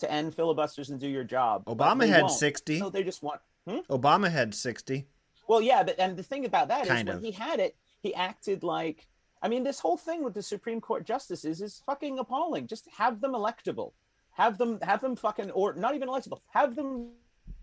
[0.00, 1.64] to end filibusters and do your job?
[1.66, 2.32] Obama had won't.
[2.32, 2.78] 60.
[2.80, 3.40] So they just want.
[3.70, 3.92] Hmm?
[3.92, 5.06] Obama had 60.
[5.48, 7.22] Well, yeah, but and the thing about that is Kind when of.
[7.22, 9.06] he had it, he acted like.
[9.42, 12.66] I mean, this whole thing with the Supreme Court justices is fucking appalling.
[12.66, 13.92] Just have them electable,
[14.32, 17.10] have them have them fucking or not even electable, have them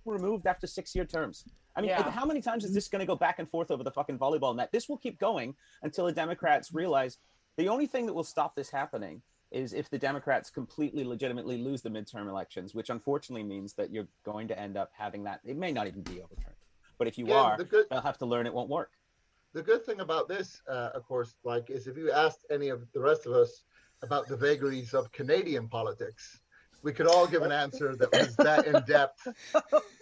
[0.06, 1.46] removed after six year terms.
[1.76, 2.10] I mean, Yeah.
[2.10, 4.56] how many times is this going to go back and forth over the fucking volleyball
[4.56, 4.72] net?
[4.72, 7.20] This will keep going until the Democrats realize
[7.58, 9.22] the only thing that will stop this happening
[9.52, 14.08] is if the Democrats completely legitimately lose the midterm elections, which unfortunately means that you're
[14.24, 15.40] going to end up having that.
[15.46, 16.56] It may not even be overturned.
[16.98, 18.92] But if you are, the good- they'll have to learn it won't work.
[19.54, 22.92] The good thing about this, uh, of course, like, is if you asked any of
[22.92, 23.64] the rest of us
[24.04, 26.42] about the vagaries of Canadian politics,
[26.84, 29.28] we could all give an answer that was that in depth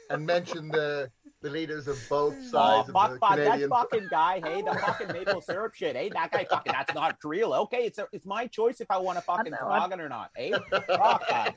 [0.10, 1.10] and mention the
[1.42, 4.74] the leaders of both Oh, sides of fuck, the fuck, that fucking guy, hey, the
[4.74, 7.54] fucking maple syrup shit, hey, that guy fucking, that's not real.
[7.54, 10.32] Okay, it's a, it's my choice if I want to fucking know, toboggan or not,
[10.36, 10.52] hey?
[10.72, 11.56] Fuck that.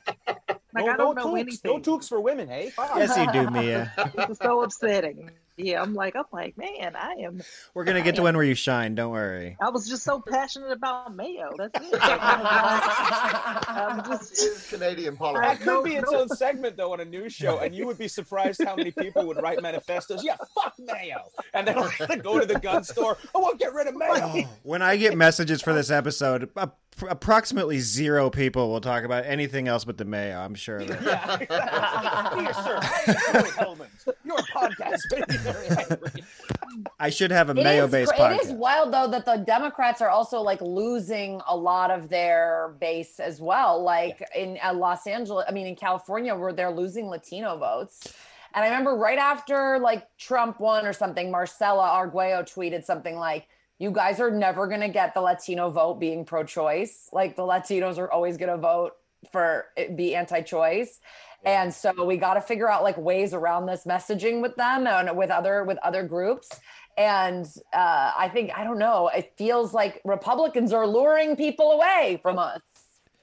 [0.75, 1.71] Like, no, I don't no know toques, anything.
[1.71, 2.69] No toques for women, hey?
[2.69, 2.91] Fuck.
[2.97, 3.91] Yes, you do, Mia.
[4.15, 5.31] This is so upsetting.
[5.61, 7.41] Yeah, I'm like, I'm like, man, I am.
[7.73, 8.95] We're gonna get to one where you shine.
[8.95, 9.57] Don't worry.
[9.61, 11.49] I was just so passionate about mayo.
[11.57, 11.99] That's it.
[12.01, 17.57] I'm just is Canadian That could be its own segment though on a news show,
[17.57, 20.23] and you would be surprised how many people would write manifestos.
[20.23, 21.75] Yeah, fuck mayo, and then
[22.07, 23.17] they go to the gun store.
[23.35, 24.11] I want to get rid of mayo.
[24.13, 26.77] Oh, when I get messages for this episode, ap-
[27.07, 30.37] approximately zero people will talk about anything else but the mayo.
[30.39, 30.81] I'm sure.
[30.89, 32.43] Yeah, exactly.
[32.45, 33.87] Dear sir, I am Hellmann,
[34.23, 34.99] your podcast
[35.39, 36.23] very.
[36.99, 40.01] I should have a It is mayo-based cra- It is wild though that the Democrats
[40.01, 43.81] are also like losing a lot of their base as well.
[43.81, 48.13] Like in uh, Los Angeles, I mean in California, where they're losing Latino votes.
[48.53, 53.47] And I remember right after like Trump won or something, Marcella Arguello tweeted something like,
[53.79, 57.09] "You guys are never gonna get the Latino vote being pro-choice.
[57.11, 58.93] Like the Latinos are always gonna vote
[59.31, 60.99] for it be anti-choice."
[61.45, 65.17] And so we got to figure out like ways around this messaging with them and
[65.17, 66.49] with other with other groups.
[66.97, 69.09] And uh, I think I don't know.
[69.15, 72.61] It feels like Republicans are luring people away from us.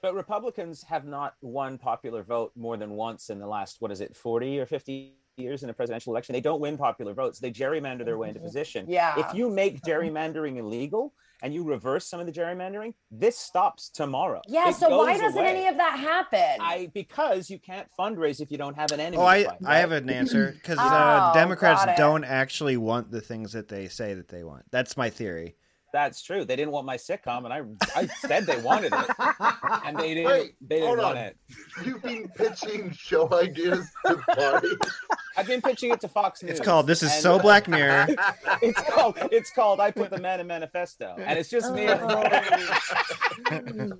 [0.01, 3.99] But Republicans have not won popular vote more than once in the last, what is
[3.99, 6.33] it, 40 or 50 years in a presidential election.
[6.33, 7.39] They don't win popular votes.
[7.39, 8.85] They gerrymander their way into position.
[8.87, 9.13] Yeah.
[9.17, 11.13] If you make gerrymandering illegal
[11.43, 14.41] and you reverse some of the gerrymandering, this stops tomorrow.
[14.47, 14.69] Yeah.
[14.69, 15.49] It so why doesn't away.
[15.49, 16.57] any of that happen?
[16.59, 19.17] I because you can't fundraise if you don't have an enemy.
[19.17, 23.11] Oh, I to fight, I have an answer because Oh, uh, Democrats don't actually want
[23.11, 24.63] the things that they say that they want.
[24.71, 25.55] That's my theory.
[25.93, 26.43] That's true.
[26.43, 27.61] They didn't want my sitcom, and I
[27.99, 29.09] I said they wanted it,
[29.85, 30.25] and they didn't.
[30.31, 31.17] Wait, they didn't want on.
[31.17, 31.37] it.
[31.85, 34.75] You've been pitching show ideas to parties.
[35.37, 36.51] I've been pitching it to Fox News.
[36.57, 38.07] It's called This Is and- So Black Mirror.
[38.61, 41.87] it's called it's called I put the man in manifesto, and it's just me.
[41.89, 42.41] Oh,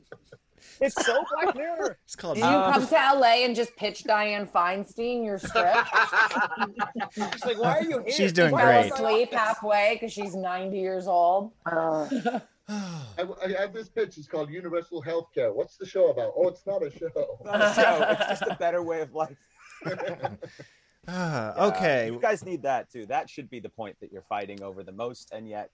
[0.81, 1.97] it's so Black Mirror.
[2.05, 2.35] It's called.
[2.35, 5.87] Do you come to LA and just pitch Dianne Feinstein your script?
[7.33, 8.11] She's like, why are you here?
[8.11, 8.91] She's doing Fell great.
[8.91, 11.51] asleep halfway because she's 90 years old.
[11.65, 12.07] Uh,
[12.69, 14.17] I, I have this pitch.
[14.17, 15.53] It's called Universal Healthcare.
[15.53, 16.33] What's the show about?
[16.35, 17.39] Oh, it's not a show.
[17.45, 18.05] Not a show.
[18.09, 19.37] It's just a better way of life.
[21.09, 22.07] Yeah, okay.
[22.07, 23.05] you guys need that too.
[23.05, 25.69] That should be the point that you're fighting over the most, and yet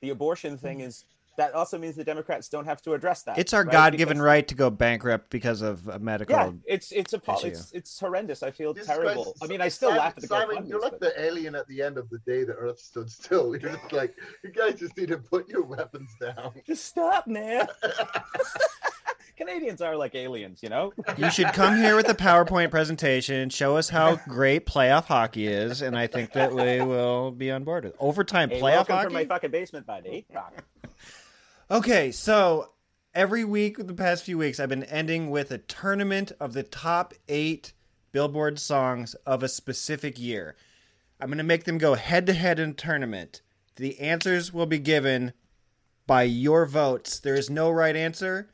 [0.00, 1.04] the abortion thing is.
[1.38, 3.38] That also means the Democrats don't have to address that.
[3.38, 3.72] It's our right?
[3.72, 6.36] God-given Because- right to go bankrupt because of a medical.
[6.36, 7.46] Yeah, it's it's a issue.
[7.46, 8.42] it's it's horrendous.
[8.42, 9.24] I feel Jesus terrible.
[9.24, 11.54] Christ, I mean, I still Simon, laugh at the Simon, you're like but- the alien
[11.54, 13.56] at the end of the day the Earth stood still.
[13.62, 14.14] You're just like,
[14.44, 16.52] you guys just need to put your weapons down.
[16.66, 17.66] Just stop, man.
[19.36, 20.92] Canadians are like aliens, you know.
[21.16, 25.80] You should come here with a PowerPoint presentation, show us how great playoff hockey is,
[25.82, 29.04] and I think that we will be on board with overtime Hey, playoff welcome hockey.
[29.06, 30.26] from my fucking basement, buddy.
[31.72, 32.72] Okay, so
[33.14, 37.14] every week the past few weeks, I've been ending with a tournament of the top
[37.28, 37.72] eight
[38.12, 40.54] Billboard songs of a specific year.
[41.18, 43.40] I'm going to make them go head to head in a tournament.
[43.76, 45.32] The answers will be given
[46.06, 47.18] by your votes.
[47.18, 48.50] There is no right answer.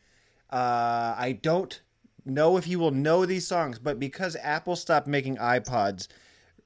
[0.49, 1.83] Uh, I don't
[2.25, 6.07] know if you will know these songs, but because Apple stopped making iPods,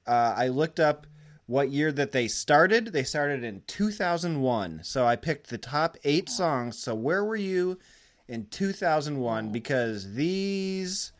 [0.05, 1.07] uh, I looked up
[1.45, 2.87] what year that they started.
[2.87, 4.81] They started in 2001.
[4.83, 6.79] So I picked the top eight songs.
[6.79, 7.79] So where were you
[8.27, 9.51] in 2001?
[9.51, 11.11] Because these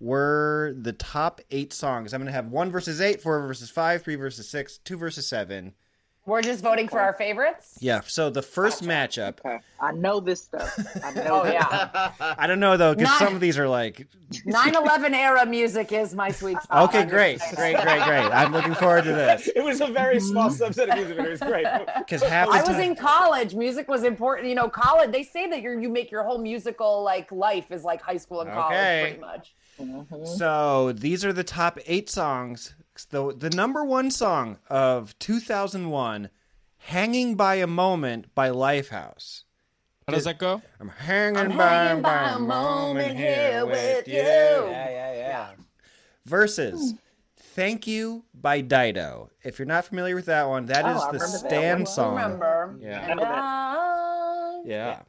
[0.00, 2.12] were the top eight songs.
[2.12, 5.26] I'm going to have one versus eight, four versus five, three versus six, two versus
[5.26, 5.74] seven.
[6.24, 7.78] We're just voting for our favorites.
[7.80, 8.02] Yeah.
[8.06, 9.38] So the first matchup.
[9.80, 10.78] I know this stuff.
[11.02, 11.42] I know.
[11.42, 14.06] Oh yeah, I don't know though, because Not- some of these are like.
[14.46, 16.88] 9/11 era music is my sweet spot.
[16.88, 17.54] Okay, I'm just great, saying.
[17.56, 18.24] great, great, great.
[18.32, 19.48] I'm looking forward to this.
[19.56, 21.66] It was a very small subset of music, but it was great.
[21.98, 23.54] Because half the I was time, in college.
[23.54, 24.48] Music was important.
[24.48, 25.10] You know, college.
[25.10, 28.40] They say that you you make your whole musical like life is like high school
[28.42, 29.00] and college, Okay.
[29.02, 29.54] pretty much.
[29.80, 30.24] Mm-hmm.
[30.36, 32.74] So these are the top eight songs.
[33.10, 36.28] The the number one song of 2001,
[36.78, 39.44] "Hanging by a Moment" by Lifehouse.
[40.06, 40.60] How does that go?
[40.80, 44.14] I'm hanging, I'm by, hanging by by a a moment here with you.
[44.14, 45.50] Yeah, yeah, yeah.
[46.26, 46.94] Versus
[47.36, 49.30] "Thank You" by Dido.
[49.42, 51.78] If you're not familiar with that one, that Oh, is I the remember that stand
[51.80, 51.86] one.
[51.86, 52.14] song.
[52.14, 52.76] Remember?
[52.80, 53.10] Yeah.
[53.10, 55.00] And I- Yeah.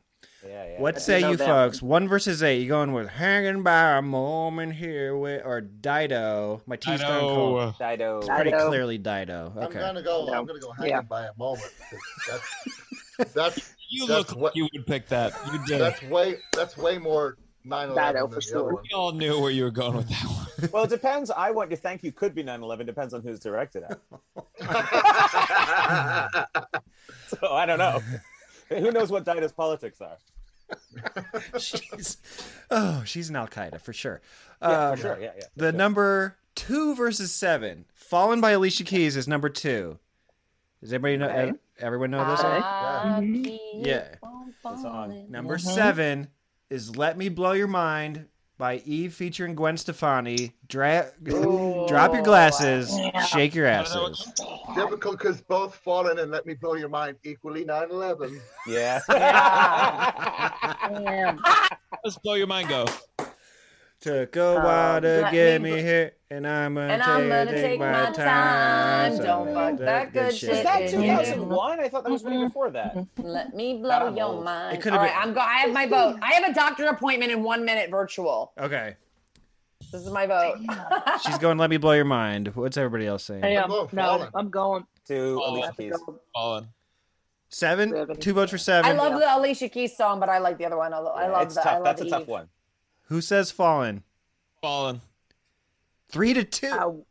[0.46, 0.82] Yeah, yeah.
[0.82, 1.82] What I say you that folks?
[1.82, 2.62] One versus eight.
[2.62, 6.62] You going with "Hanging by a Moment here with" or Dido?
[6.66, 7.60] My T's I gone cold.
[7.60, 7.76] know.
[7.89, 8.22] Dido.
[8.22, 8.68] Pretty Dido.
[8.68, 9.54] clearly Dido.
[9.56, 9.80] I'm Okay.
[9.80, 10.26] gonna go.
[10.26, 10.34] No.
[10.34, 11.02] I'm gonna go hanging Yeah.
[11.02, 11.72] by a moment.
[12.28, 12.41] 'cause
[13.18, 15.34] That's that's You That's look what- like you would pick that.
[15.52, 15.80] You did.
[15.80, 18.82] that's way that's way more 9/11 Dido for sure.
[18.82, 20.39] we all knew where you were going with that one.
[20.72, 21.30] Well, it depends.
[21.32, 22.12] I want to thank you.
[22.12, 22.86] Could be 9/11.
[22.86, 24.00] Depends on who's directed at.
[27.28, 28.00] So I don't know.
[28.70, 30.18] Who knows what Dido's politics are?
[31.60, 32.18] she's
[32.72, 34.22] oh, she's an Al Qaeda for sure.
[34.62, 35.20] Yeah, Um, for sure.
[35.22, 35.44] Yeah, yeah.
[35.56, 40.00] The number two versus seven, "Fallen" by Alicia Keys, is number two.
[40.82, 41.30] Does everybody know?
[41.30, 41.58] Okay.
[41.80, 42.52] Everyone know this one?
[42.64, 43.60] I Mhm.
[43.86, 44.16] Yeah.
[44.22, 44.84] on Good song.
[44.84, 45.32] falling.
[45.32, 45.62] Number Mhm.
[45.74, 46.28] seven
[46.70, 48.28] is "Let Me Blow Your Mind"
[48.64, 50.53] by Eve featuring Gwen Stefani.
[50.70, 53.22] Dra- drop your glasses, Yeah.
[53.26, 54.32] shake your asses.
[54.74, 58.39] Difficult because both fallen and let me blow your mind equally 9/11.
[58.66, 59.01] Yeah.
[60.88, 61.41] Damn.
[62.05, 62.70] Let's blow your mind.
[62.70, 62.86] Go.
[64.04, 67.10] Took a Um, while to let get me me here, and I'm gonna, And take,
[67.10, 69.16] I'm gonna take take my my time.
[69.16, 70.49] So Don't fuck that good shit.
[70.49, 71.08] Was that in you.
[71.08, 71.80] 2001?
[71.80, 72.97] I thought that was way before that.
[73.18, 74.43] Let me blow your old.
[74.43, 74.76] mind.
[74.78, 76.18] It could've All right, been- I'm go- I have my vote.
[76.22, 78.51] I have a doctor appointment in one minute virtual.
[78.60, 78.97] Okay,
[79.93, 80.58] This is my vote.
[81.26, 81.58] she's going.
[81.58, 82.54] Let me blow your mind.
[82.56, 83.45] What's everybody else saying?
[83.45, 84.30] I'm um, going no, Fallen.
[84.36, 84.86] I'm going.
[85.08, 85.93] To Alicia Keys.
[86.06, 86.20] go.
[86.36, 86.68] Fallen.
[87.47, 87.91] Seven.
[87.91, 88.18] Seven.
[88.20, 88.91] Two votes for seven.
[88.91, 90.93] I love the Alicia Keys song, but I like the other one.
[90.93, 91.64] Although I Yeah, love it's that.
[91.64, 91.74] tough.
[91.76, 92.28] I love That's a tough Eve.
[92.28, 92.49] one.
[93.14, 94.01] Who says fallen?
[94.59, 94.99] Fallen.
[96.09, 97.05] Three to two.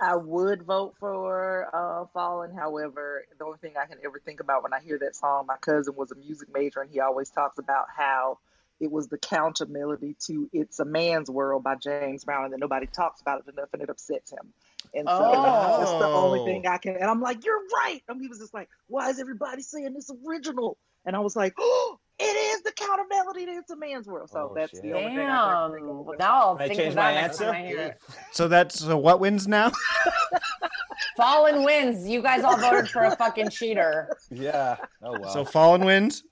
[0.00, 2.54] I, I would vote for uh, Fallen.
[2.56, 5.58] However, the only thing I can ever think about when I hear that song, my
[5.58, 8.38] cousin was a music major, and he always talks about how
[8.80, 12.58] it was the counter melody to "It's a Man's World" by James Brown, and that
[12.60, 14.54] nobody talks about it enough, and it upsets him.
[14.94, 16.44] And so that's the only Oh.
[16.46, 16.94] thing I can.
[16.96, 20.10] And I'm like, "You're right." And he was just like, "Why is everybody saying this
[20.26, 24.06] original?" And I was like, "Oh, it is the counter melody to "It's a Man's
[24.06, 24.82] World." So Oh, that's shit.
[24.82, 25.98] the only thing I can think Damn.
[25.98, 26.06] of.
[26.06, 27.68] Well, now I'll think change my that next time I answer?
[27.76, 28.00] hear it.
[28.32, 29.72] So that's so what wins now?
[31.16, 32.08] Fallen wins.
[32.08, 34.08] You guys all voted for a fucking cheater.
[34.30, 34.76] Yeah.
[35.02, 35.28] Oh wow.
[35.28, 36.22] So fallen wins.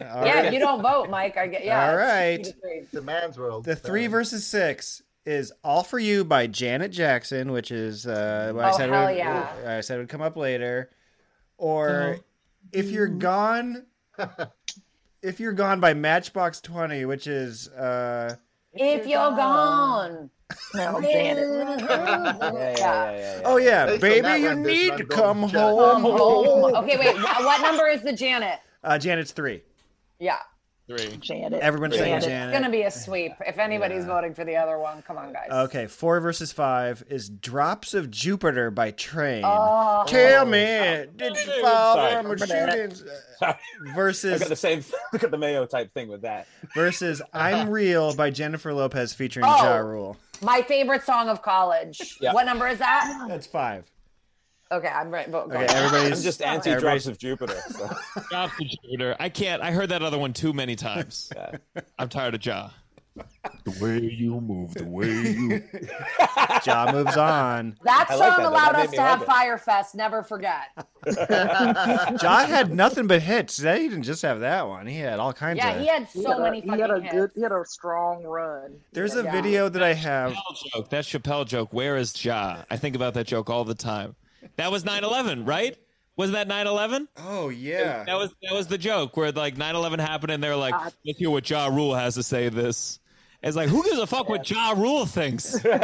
[0.00, 0.44] All yeah, right.
[0.46, 1.90] if you don't vote, Mike, I get yeah.
[1.90, 2.36] All it's right.
[2.44, 2.82] two to three.
[2.92, 3.64] The man's world.
[3.64, 8.64] The three versus six is "All for You" by Janet Jackson, which is uh, what
[8.64, 9.54] I Oh, said hell would, yeah.
[9.66, 10.90] I said would come up later.
[11.58, 12.18] Or
[12.72, 13.86] if you're gone,
[15.22, 18.36] if you're gone by Matchbox Twenty, which is uh,
[18.72, 20.30] If you're gone.
[20.74, 23.40] Yeah, yeah, yeah.
[23.46, 26.02] oh yeah, baby, you need to come home.
[26.02, 26.74] home.
[26.76, 27.16] Okay, wait.
[27.16, 28.58] What number is the Janet?
[28.84, 29.62] Uh, Janet's three.
[30.18, 30.36] Yeah.
[30.96, 31.16] Three.
[31.18, 31.60] Janet.
[31.60, 32.28] Everyone's saying Janet.
[32.28, 32.54] Janet.
[32.54, 33.32] It's gonna be a sweep.
[33.46, 35.48] If anybody's voting for the other one, come on, guys.
[35.50, 39.42] Okay, four versus five is "Drops of Jupiter" by Train.
[39.44, 40.04] Oh.
[40.06, 41.06] Tell me, oh.
[41.16, 42.22] did you fall Sorry.
[42.22, 42.94] from a shooting?
[43.38, 43.54] Sorry.
[43.88, 44.84] I Versus got the same.
[45.12, 46.46] Look at the Mayo type thing with that.
[46.74, 49.62] versus "I'm Real" by Jennifer Lopez featuring Oh.
[49.64, 50.16] Ja Rule.
[50.40, 52.16] My favorite song of college.
[52.20, 52.32] Yeah.
[52.32, 53.26] What number is that?
[53.28, 53.84] That's five.
[54.72, 55.28] Okay, I'm right.
[55.28, 55.52] Vote.
[55.52, 57.60] Okay, everybody's I'm just anti everybody's- drops of Jupiter.
[57.70, 57.90] So.
[58.32, 59.14] Ja for Jupiter.
[59.20, 59.60] I can't.
[59.62, 61.30] I heard that other one too many times.
[61.36, 61.82] Yeah.
[61.98, 62.70] I'm tired of Ja.
[63.64, 65.62] The way you move, the way you.
[66.66, 67.76] Ja moves on.
[67.84, 68.48] That I song like that, though.
[68.48, 69.30] allowed That made us me to have love it.
[69.32, 69.94] Fyre Fest.
[69.94, 70.62] Never forget.
[72.22, 73.58] Ja had nothing but hits.
[73.58, 74.86] He didn't just have that one.
[74.86, 75.80] He had all kinds Yeah, of.
[75.82, 77.12] he had He so had a, many he had a hits.
[77.12, 78.76] good, he had a strong run.
[78.92, 79.32] There's a Yeah.
[79.32, 80.32] video that I have.
[80.32, 80.88] Chappelle joke.
[80.90, 81.72] That Chappelle joke.
[81.74, 82.62] Where is Ja?
[82.70, 84.14] I think about that joke all the time.
[84.56, 85.76] That was 9/11, right?
[86.16, 87.08] Wasn't that 9/11?
[87.18, 88.04] Oh yeah.
[88.04, 91.18] That was that was the joke where like 9/11 happened and they're like, uh, let's
[91.18, 92.48] hear what Ja Rule has to say.
[92.48, 92.98] This.
[93.42, 95.56] It's like who gives a fuck what Ja Rule thinks?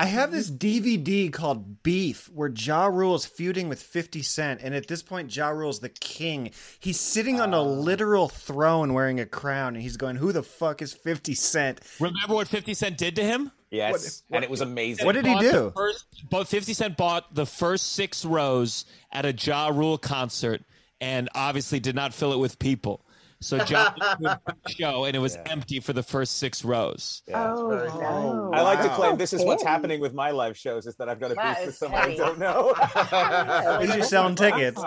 [0.00, 4.74] I have this DVD called Beef where Ja Rule is feuding with 50 Cent, and
[4.74, 6.52] at this point, Ja Rule's the king.
[6.78, 7.62] He's sitting on a ah.
[7.62, 11.80] literal throne wearing a crown, and he's going, Who the fuck is 50 Cent?
[11.98, 13.52] Remember what 50 Cent did to him?
[13.70, 15.06] Yes, and it was amazing.
[15.06, 15.72] What did he do?
[15.76, 20.62] First, but 50 Cent bought the first six rows at a Ja Rule concert
[21.00, 23.04] and obviously did not fill it with people.
[23.42, 23.94] So Ja
[24.68, 27.22] show and it was empty for the first six rows.
[27.26, 27.54] Yeah.
[27.54, 28.50] Oh, no.
[28.52, 31.20] I like to claim this is what's happening with my live shows is that I've
[31.20, 32.74] got a That beef with is someone I don't know.
[32.76, 34.82] At least you're selling tickets.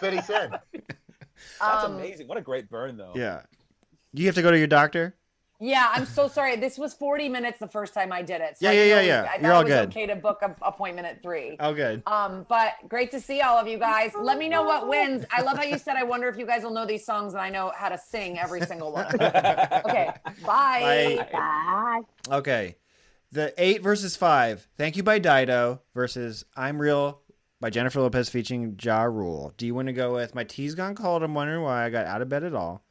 [0.00, 0.52] 50 Cent.
[0.72, 2.26] That's Um, amazing.
[2.28, 3.12] What a great burn, though.
[3.14, 3.42] Yeah.
[4.12, 5.14] You have to go to your doctor?
[5.64, 6.56] Yeah, I'm so sorry.
[6.56, 8.58] This was 40 minutes the first time I did it.
[8.58, 9.30] So Yeah, I yeah, yeah, it was- yeah.
[9.32, 9.88] I You're all it was good.
[9.90, 11.56] okay to book an appointment at three.
[11.60, 12.02] Oh, good.
[12.08, 14.10] Um, but great to see all of you guys.
[14.20, 15.24] Let me know what wins.
[15.30, 17.40] I love how you said, I wonder if you guys will know these songs, and
[17.40, 19.06] I know how to sing every single one.
[19.14, 20.10] okay,
[20.44, 21.16] bye.
[21.22, 21.28] Bye.
[21.32, 22.00] Bye.
[22.38, 22.76] Okay.
[23.30, 24.66] The eight versus five.
[24.76, 27.20] Thank you by Dido versus I'm Real
[27.60, 29.54] by Jennifer Lopez featuring Ja Rule.
[29.56, 31.22] Do you want to go with My Tea's Gone Cold?
[31.22, 32.82] I'm wondering why I got out of bed at all.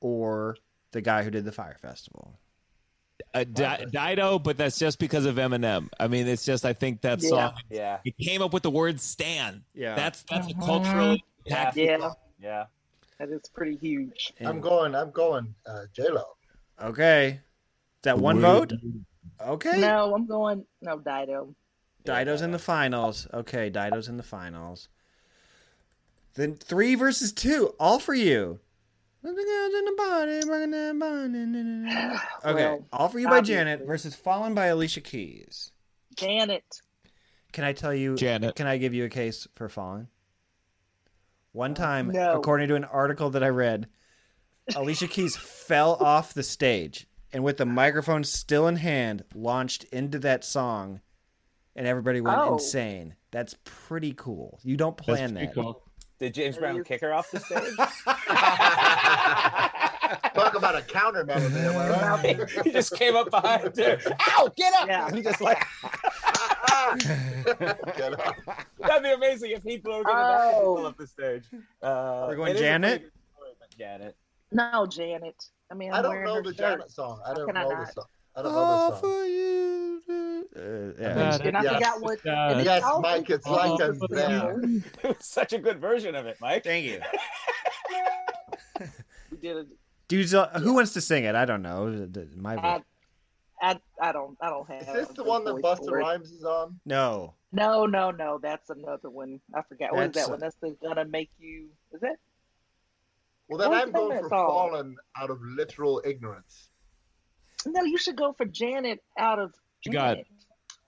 [0.00, 0.56] Or
[0.96, 2.38] the guy who did the Fyre Festival?
[3.34, 5.88] Uh, Di- Dido, but that's just because of Eminem.
[6.00, 7.28] I mean, it's just I think that Yeah.
[7.28, 7.98] song Yeah.
[8.04, 9.94] it came up with the word "stan." Yeah.
[9.94, 11.70] that's that's a cultural Yeah.
[11.74, 12.10] Yeah,
[12.40, 12.64] Yeah.
[13.18, 14.32] that is pretty huge.
[14.40, 14.94] I'm going.
[14.94, 15.54] I'm going.
[15.66, 16.24] Uh, J Lo.
[16.82, 17.28] Okay.
[17.28, 17.38] Is
[18.02, 18.72] that one vote?
[19.40, 19.80] Okay.
[19.80, 20.64] No, I'm going.
[20.80, 21.54] No, Dido.
[22.04, 23.28] Dido's in the finals.
[23.34, 24.88] Okay, Dido's in the finals.
[26.34, 28.60] Then three versus two, all for you.
[32.44, 33.54] Okay, Well, all for you by obviously.
[33.54, 35.72] Janet versus Fallen by Alicia Keys.
[36.16, 36.64] Janet.
[37.52, 38.16] Can I tell you?
[38.16, 38.54] Janet.
[38.54, 40.08] Can I give you a case for Fallen?
[41.52, 42.36] One uh, time, no.
[42.36, 43.88] according to an article that I read,
[44.74, 50.18] Alicia Keys fell off the stage and, with the microphone still in hand, launched into
[50.20, 51.00] that song,
[51.74, 52.54] and everybody went Oh.
[52.54, 53.14] insane.
[53.30, 54.60] That's pretty cool.
[54.62, 55.54] You don't plan pretty that.
[55.54, 55.82] cool.
[56.18, 57.76] Did James Brown kick her off the stage?
[60.34, 61.56] Talk about a counter melody.
[61.58, 62.50] am right?
[62.64, 63.98] he just came up behind her.
[64.28, 64.52] Ow!
[64.56, 64.86] Get up!
[64.88, 65.06] Yeah.
[65.06, 65.58] And he just like
[67.96, 68.34] get up.
[68.80, 70.22] that'd be amazing if people were going to
[70.54, 70.74] Oh.
[70.76, 71.44] pull up the stage.
[71.82, 73.00] Uh, We're going it is a Janet?
[73.00, 74.16] pretty good story about Janet.
[74.52, 75.44] No, Janet.
[75.70, 76.56] I mean, I'm I don't know the shirt.
[76.58, 77.20] Janet song.
[77.26, 78.04] I don't can I know the song.
[78.36, 80.44] I don't know the song.
[80.56, 81.38] Uh, yeah.
[81.42, 81.74] And I Yes.
[81.74, 82.18] forgot what.
[82.24, 84.84] and it's Yes, also- Mike, it's like I'm.
[85.02, 86.62] It was such a good version of it, Mike.
[86.64, 87.00] Thank you.
[89.36, 89.66] We did it.
[90.08, 91.34] Dudes, uh, who wants to sing it?
[91.34, 92.08] I don't know.
[92.36, 92.82] My I,
[93.60, 94.82] I, I don't, I don't have.
[94.82, 95.90] Is this a the one that voice Busta.
[95.90, 96.78] Rhymes is on?
[96.84, 97.34] no.
[97.52, 98.38] No, no, no.
[98.42, 99.40] That's another one.
[99.54, 99.92] I forgot.
[99.92, 100.40] What is That's, that one?
[100.40, 101.68] That's the gonna make you.
[101.92, 102.16] Is that?
[103.48, 104.46] Well, then What's I'm going for that song?
[104.46, 106.70] Fallen out of literal ignorance.
[107.64, 109.54] No, you should go for Janet out of.
[109.84, 110.26] You got- Janet.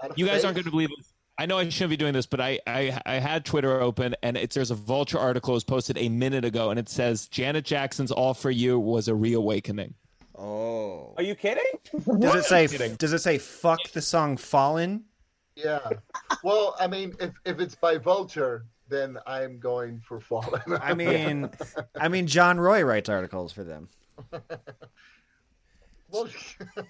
[0.03, 1.13] Out of You guys aren't going to believe this.
[1.39, 4.37] I know I shouldn't be doing this, but I, I I had Twitter open and
[4.37, 8.11] it's there's a Vulture article was posted a minute ago and it says Janet Jackson's
[8.11, 9.95] "All for You" was a reawakening.
[10.37, 11.15] Oh.
[11.17, 11.65] Are you kidding?
[12.19, 12.89] Does it say?
[12.97, 13.39] Does it say?
[13.39, 15.05] Fuck the song "Fallen"?
[15.55, 15.89] Yeah.
[16.45, 20.63] Well, I mean, if, if it's by Vulture, then I'm going for Fallen.
[20.81, 21.51] I mean,
[22.01, 23.89] I mean, John Roy writes articles for them.
[26.11, 26.29] Well,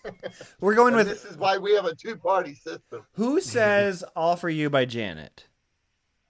[0.60, 3.04] We're going and with This is why we have a two-party system.
[3.12, 5.46] who says "All for You" by Janet.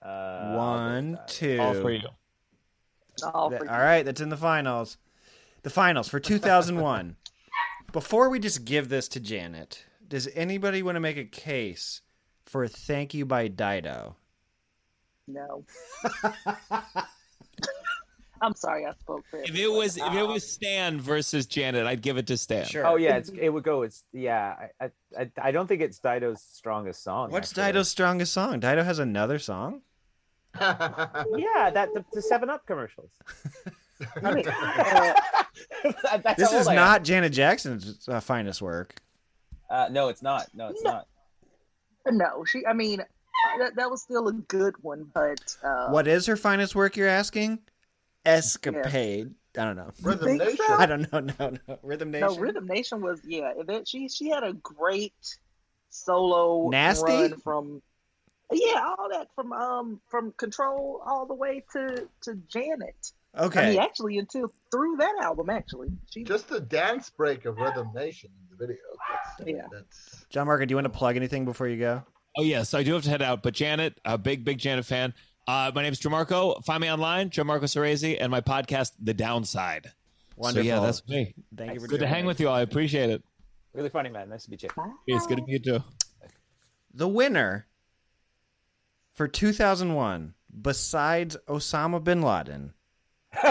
[0.01, 1.59] Uh, One, two.
[1.59, 2.07] All for you.
[3.33, 4.97] All Th- for all right, that's in the finals.
[5.63, 7.15] The finals for 2001.
[7.91, 12.01] Before we just give this to Janet, does anybody want to make a case
[12.45, 14.15] for "Thank You" by Dido?
[15.27, 15.65] No.
[18.41, 22.01] I'm sorry, I spoke for If it was if it was Stan versus Janet, I'd
[22.01, 22.65] give it to Stan.
[22.65, 22.85] Sure.
[22.87, 23.81] Oh yeah, it's, it would go.
[23.83, 24.55] It's yeah.
[24.79, 27.31] I, I- I I don't think it's Dido's strongest song.
[27.31, 27.63] What's actually.
[27.73, 28.59] Dido's strongest song?
[28.59, 29.81] Dido has another song.
[30.59, 33.11] Yeah, that the, the Seven Up commercials.
[34.21, 35.13] Mean, uh,
[36.37, 36.75] This how is old I am.
[36.75, 38.95] not Janet Jackson's uh, finest work.
[39.69, 40.47] Uh, no, it's not.
[40.53, 41.07] No, it's not.
[42.09, 42.65] no, she.
[42.65, 43.03] I mean,
[43.59, 46.95] that, that was still a good one, but uh, What is her finest work?
[46.97, 47.59] You're asking?
[48.29, 49.33] Escapade.
[49.57, 49.91] I don't know.
[50.01, 50.57] Rhythm Nation.
[50.57, 50.75] so?
[50.75, 51.19] I don't know.
[51.39, 51.79] No, no.
[51.83, 52.27] Rhythm Nation.
[52.27, 53.53] No, Rhythm Nation was yeah.
[53.65, 55.37] That she she had a great
[55.89, 57.11] solo Nasty?
[57.11, 57.81] run from
[58.51, 63.11] yeah all that from um from Control all the way to to Janet.
[63.37, 63.61] Okay.
[63.61, 65.89] I mean, actually until through that album actually.
[66.09, 68.83] She Just the dance break of Rhythm Nation in the video.
[69.37, 69.67] That's, yeah.
[69.71, 72.03] That's John Marco, do you want to plug anything before you go?
[72.37, 73.43] Oh yes, I do have to head out.
[73.43, 75.13] But Janet, a big big Janet fan.
[75.49, 76.63] Uh, my name is Gianmarco.
[76.63, 79.91] Find me online, Gianmarco Soresi, and my podcast, The Downside.
[80.35, 80.61] Wonderful.
[80.63, 81.33] So yeah, that's me.
[81.57, 82.27] Thank you for Good to hang it.
[82.27, 82.53] with you all.
[82.53, 83.23] I appreciate it.
[83.73, 84.29] Really funny, man.
[84.29, 84.69] Nice to meet you.
[85.07, 85.83] It's good to meet you too.
[86.93, 87.65] The winner
[89.15, 92.73] for 2001, besides Osama bin Laden,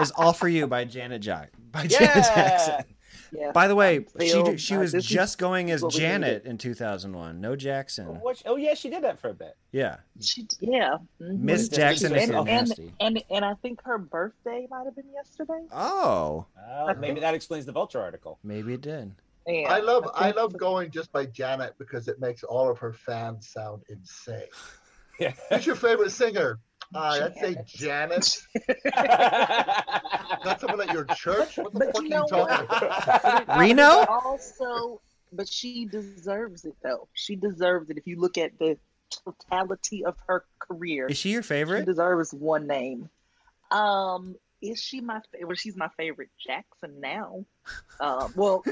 [0.00, 2.34] is "All for You" by Janet Jack by Janet Yeah!
[2.34, 2.84] Jackson.
[3.32, 3.52] Yeah.
[3.52, 6.58] By the way, she Still, did- she uh, was is just going as Janet in
[6.58, 8.06] 2001, no Jackson.
[8.20, 9.56] What, oh yeah, she did that for a bit.
[9.72, 10.96] Yeah, She yeah.
[11.20, 11.40] mhm.
[11.40, 12.92] Miss Jackson is and, so and, nasty.
[13.00, 15.60] and and I think her birthday might have been yesterday.
[15.72, 18.38] Oh, Well, maybe that explains the Vulture article.
[18.42, 19.12] maybe it did.
[19.46, 22.78] Yeah, I love I think- love going just by Janet because it makes all of
[22.78, 24.42] her fans sound insane.
[25.20, 25.32] Yeah.
[25.50, 26.60] Who's your favorite singer?
[26.94, 28.38] Uh, I'd say Janet.
[30.44, 31.58] Not someone at your church?
[31.58, 32.66] What the But fuck you are you talking
[33.44, 33.58] about?
[33.58, 34.04] Reno?
[34.08, 35.00] Also,
[35.32, 37.08] but she deserves it though.
[37.14, 37.98] She deserves it.
[37.98, 38.78] If you look at the
[39.10, 41.80] totality of her career, Is she your favorite?
[41.80, 43.08] she deserves one name.
[43.70, 45.58] Um, is she my favorite?
[45.58, 47.44] She's my favorite Jackson now.
[48.00, 48.64] Um, well,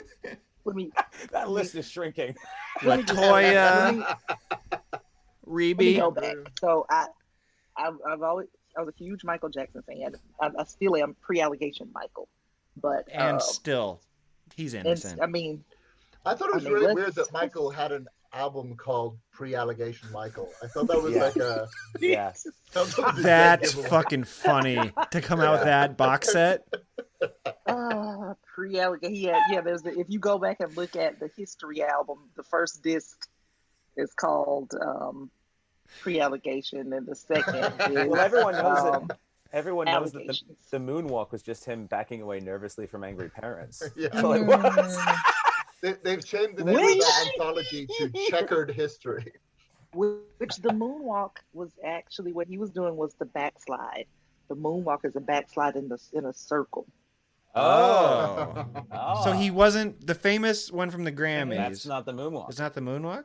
[0.64, 0.90] let me.
[1.32, 2.34] that list is shrinking.
[2.82, 3.52] let me just- Latoya,
[3.84, 4.12] let me- Let
[4.92, 4.98] me
[5.44, 5.96] Rebbie.
[5.96, 6.34] go back.
[6.60, 7.06] So I,
[7.78, 10.14] I've, I've always I was a huge Michael Jackson fan.
[10.40, 12.28] I, I still am pre-allegation Michael,
[12.80, 14.00] but and uh, still,
[14.54, 15.20] he's and, innocent.
[15.22, 15.64] I mean,
[16.24, 20.10] I thought it was I mean, really weird that Michael had an album called Pre-Allegation
[20.12, 20.50] Michael.
[20.62, 21.22] I thought that was Yeah.
[21.22, 21.68] like a
[22.00, 22.32] Yeah.
[22.72, 26.66] that was a dead That's fucking funny to come out with that box set.
[27.66, 29.14] uh, pre-allegation.
[29.14, 29.60] Yeah, yeah.
[29.62, 33.28] There's the, if you go back and look at the history album, the first disc
[33.96, 35.30] is called um,
[36.00, 37.54] pre-allegation, and the second
[37.90, 39.18] is Well, everyone knows um, that.
[39.52, 40.40] Everyone knows that the,
[40.70, 43.82] the moonwalk was just him backing away nervously from angry parents.
[43.96, 44.20] Yeah.
[44.20, 44.98] So it was.
[45.82, 49.32] They, they've changed the name of Which- the anthology to Checkered History.
[49.94, 54.06] which the moonwalk was actually what he was doing was the backslide.
[54.48, 56.86] The moonwalk is a backslide in the in a circle.
[57.54, 58.66] Oh.
[58.92, 59.24] Oh.
[59.24, 61.56] So he wasn't the famous one from the Grammys.
[61.56, 62.50] That's not the moonwalk.
[62.50, 63.24] It's not the moonwalk.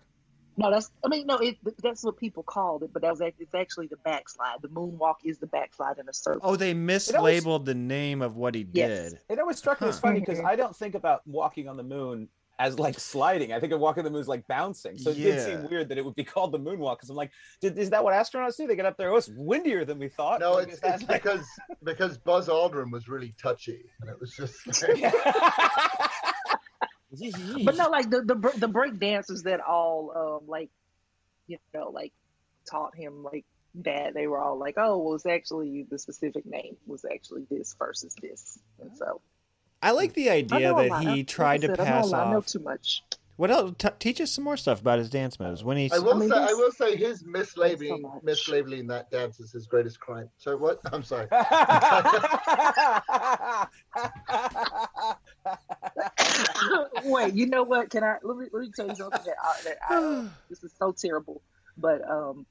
[0.62, 0.92] No, that's.
[1.04, 3.98] I mean, no, it, that's what people called it, but that was it's actually the
[3.98, 4.62] backslide.
[4.62, 6.42] The moonwalk is the backslide in a circle.
[6.44, 9.12] Oh, they always- mislabeled the name of what he Yes.
[9.12, 9.20] did.
[9.30, 10.32] It always struck me as funny mm-hmm.
[10.32, 12.30] because I don't think about walking on the moon
[12.60, 13.52] as like sliding.
[13.54, 14.98] I think of walking on the moon as like bouncing.
[14.98, 16.98] So it did seem weird that it would be called the moonwalk.
[16.98, 18.68] Because I'm like, did, is that what astronauts do?
[18.68, 19.12] They get up there.
[19.12, 20.42] Oh, it's windier than we thought.
[20.42, 21.46] No, Like, it's, that it's like- because
[21.84, 24.84] because Buzz Aldrin was really touchy, and it was just.
[27.64, 30.70] but no, like the the the break dancers that all um like,
[31.48, 32.14] you know, like
[32.70, 34.14] taught him like that.
[34.14, 38.16] They were all like, oh, well, it's actually the specific name was actually this versus
[38.22, 39.22] this, and so.
[39.84, 41.02] I like the idea that lot.
[41.02, 42.28] he Like I tried to said, I know a pass lot.
[42.28, 43.02] I know too much.
[43.38, 43.74] What else?
[43.80, 45.64] T- teach us some more stuff about his dance moves.
[45.64, 48.22] When he, I will mean, say, I will say, his mislabeling, much.
[48.24, 50.30] mislabeling that dance is his greatest crime.
[50.38, 50.80] So what?
[50.94, 51.28] I'm sorry.
[57.04, 57.90] Wait, you know what?
[57.90, 60.74] Can I let me let me tell you something that, I, that I, this is
[60.78, 61.42] so terrible.
[61.78, 62.46] But um,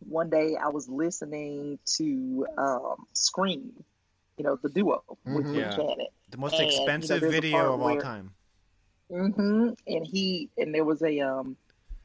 [0.00, 3.72] one day I was listening to um, Scream,
[4.38, 5.48] you know, the duo with, Mhm.
[5.50, 5.76] with Yeah.
[5.76, 6.08] Janet.
[6.30, 8.34] the most And, you know, expensive video part of all where- time.
[9.10, 11.56] hmm And he and there was a um,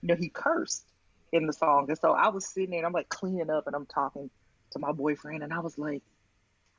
[0.01, 0.85] you know, he cursed
[1.31, 3.75] in the song, and so I was sitting there and I'm like cleaning up and
[3.75, 4.29] I'm talking
[4.71, 6.01] to my boyfriend, and I was like,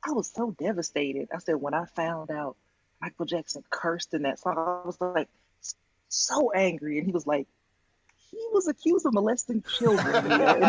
[0.06, 1.28] I was so devastated.
[1.34, 2.56] I said when I found out
[3.02, 5.28] Michael Jackson cursed in that song, I was like
[6.08, 7.48] so angry, and he was like,
[8.30, 10.14] he was accused of molesting children.
[10.32, 10.68] I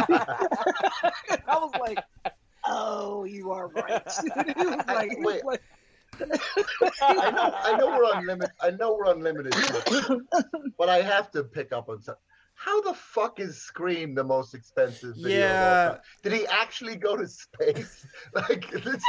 [1.47, 1.99] was like,
[2.65, 4.01] oh, you are right.
[4.57, 5.61] he was like, he was like
[7.01, 8.51] I know, I know we're unlimited.
[8.61, 9.53] I know we're unlimited,
[10.77, 12.19] but I have to pick up on something.
[12.55, 15.47] How the fuck is Scream the most expensive video?
[15.55, 15.87] of all Yeah.
[15.89, 15.99] time?
[16.21, 18.05] Did he actually go to space?
[18.33, 19.03] Like, this,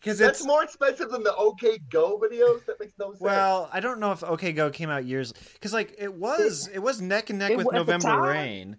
[0.00, 2.64] Because that's it's more expensive than the OK Go videos.
[2.66, 3.20] That makes no sense.
[3.20, 6.78] well, I don't know if OK Go came out years because like it was it
[6.78, 8.22] was neck and neck it with was at the November time.
[8.22, 8.76] Rain.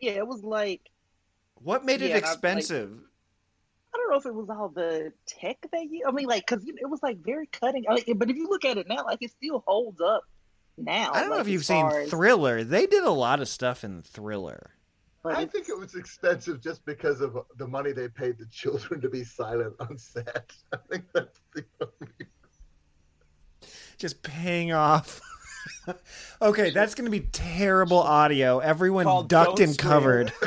[0.00, 0.90] yeah, it was like
[1.62, 2.98] What made it Yeah, and I- like- expensive?
[3.94, 6.06] I don't know if it was all the tech they used.
[6.08, 7.84] I mean, like, because it was like very cutting.
[7.88, 10.22] I mean, but if you look at it now, like, it still holds up
[10.78, 11.10] now.
[11.12, 12.64] I don't know if you've seen as- Thriller.
[12.64, 14.71] They did a lot of stuff in Thriller.
[15.22, 19.00] But I think it was expensive just because of the money they paid the children
[19.00, 20.52] to be silent on set.
[20.72, 22.26] I think that's the only.
[23.98, 25.20] Just paying off.
[26.42, 28.58] okay, that's going to be terrible audio.
[28.58, 29.90] Everyone Called ducked and Scream.
[29.90, 30.32] covered.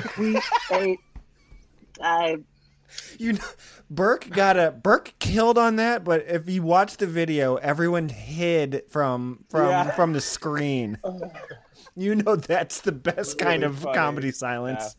[0.70, 0.98] I,
[2.02, 2.38] I,
[3.18, 3.46] You know,
[3.90, 8.84] Burke got a Burke killed on that, but if you watch the video, everyone hid
[8.90, 9.92] from from Yeah.
[9.92, 10.98] from the screen.
[11.96, 13.96] You know that's the best kind of funny.
[13.96, 14.96] comedy silence.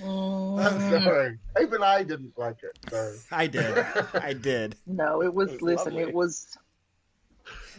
[0.00, 1.38] I'm sorry.
[1.60, 2.78] Even I didn't like it.
[2.90, 3.16] Sorry.
[3.30, 3.78] I did.
[4.14, 4.76] I did.
[4.86, 5.50] no, it was.
[5.50, 6.08] It was listen, lovely.
[6.08, 6.56] it was.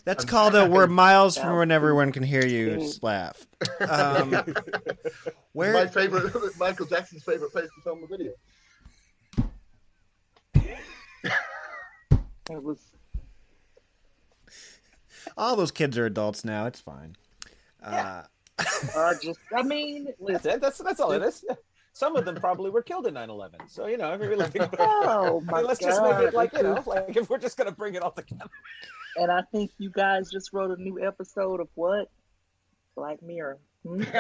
[0.06, 3.46] That's called a "We're miles from when everyone can hear you" laugh.
[3.90, 4.32] Um,
[5.56, 8.34] My favorite, Michael Jackson's favorite place to film a video.
[12.50, 12.80] It was.
[15.38, 16.66] all those kids are adults now.
[16.66, 17.16] It's fine.
[17.84, 18.24] Uh,
[18.96, 19.40] Uh, just.
[19.56, 20.52] I mean, That's listen.
[20.52, 20.62] it.
[20.62, 21.44] That's that's all it is.
[21.94, 23.70] Some of them probably were killed in 9/11.
[23.70, 25.88] So you know, if you really think about Oh I my mean, let's god!
[25.88, 28.50] just make it like you know, like if we're just gonna bring it all together.
[29.18, 32.10] And I think you guys just wrote a new episode of what?
[32.96, 33.60] Black Mirror.
[33.86, 34.02] Hmm?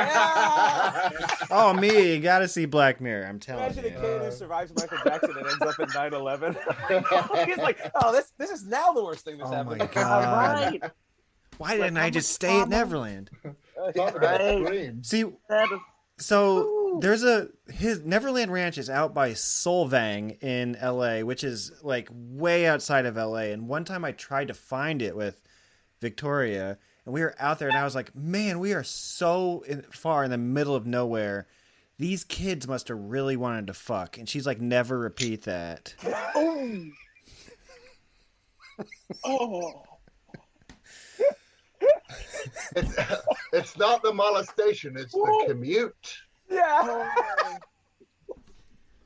[1.51, 3.25] oh, me, you got to see Black Mirror.
[3.27, 3.69] I'm telling you.
[3.81, 4.01] Imagine a you.
[4.01, 7.45] kid who survives Michael Jackson and ends up in 9/11.
[7.47, 9.79] He's like, oh, this this is now the worst thing that's Oh happened.
[9.79, 10.71] my God.
[10.73, 10.91] Right.
[11.57, 13.29] Why didn't I just stay at Neverland?
[13.95, 14.93] Right.
[15.01, 15.25] See,
[16.17, 22.07] so there's a his Neverland Ranch is out by Solvang in LA, which is like
[22.11, 23.51] way outside of LA.
[23.51, 25.41] And one time I tried to find it with
[25.99, 29.81] Victoria, and we were out there, and I was like, "Man, we are so in,
[29.83, 31.47] far in the middle of nowhere.
[31.97, 35.93] These kids must have really wanted to fuck." And she's like, "Never repeat that."
[36.35, 36.85] oh.
[39.25, 39.83] oh.
[42.75, 42.97] It's,
[43.53, 46.17] it's not the molestation; it's the commute.
[46.49, 47.09] Yeah.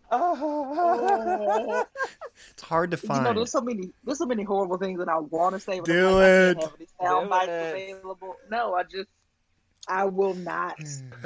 [0.09, 0.23] It's
[2.63, 3.17] hard to find.
[3.17, 3.37] You know, find.
[3.39, 5.79] there's so many, there's so many horrible things that I want to say.
[5.79, 6.57] But Do I'm like, I it.
[6.57, 8.35] can't have any sound bites available.
[8.49, 9.09] No, I just,
[9.87, 10.79] I will not.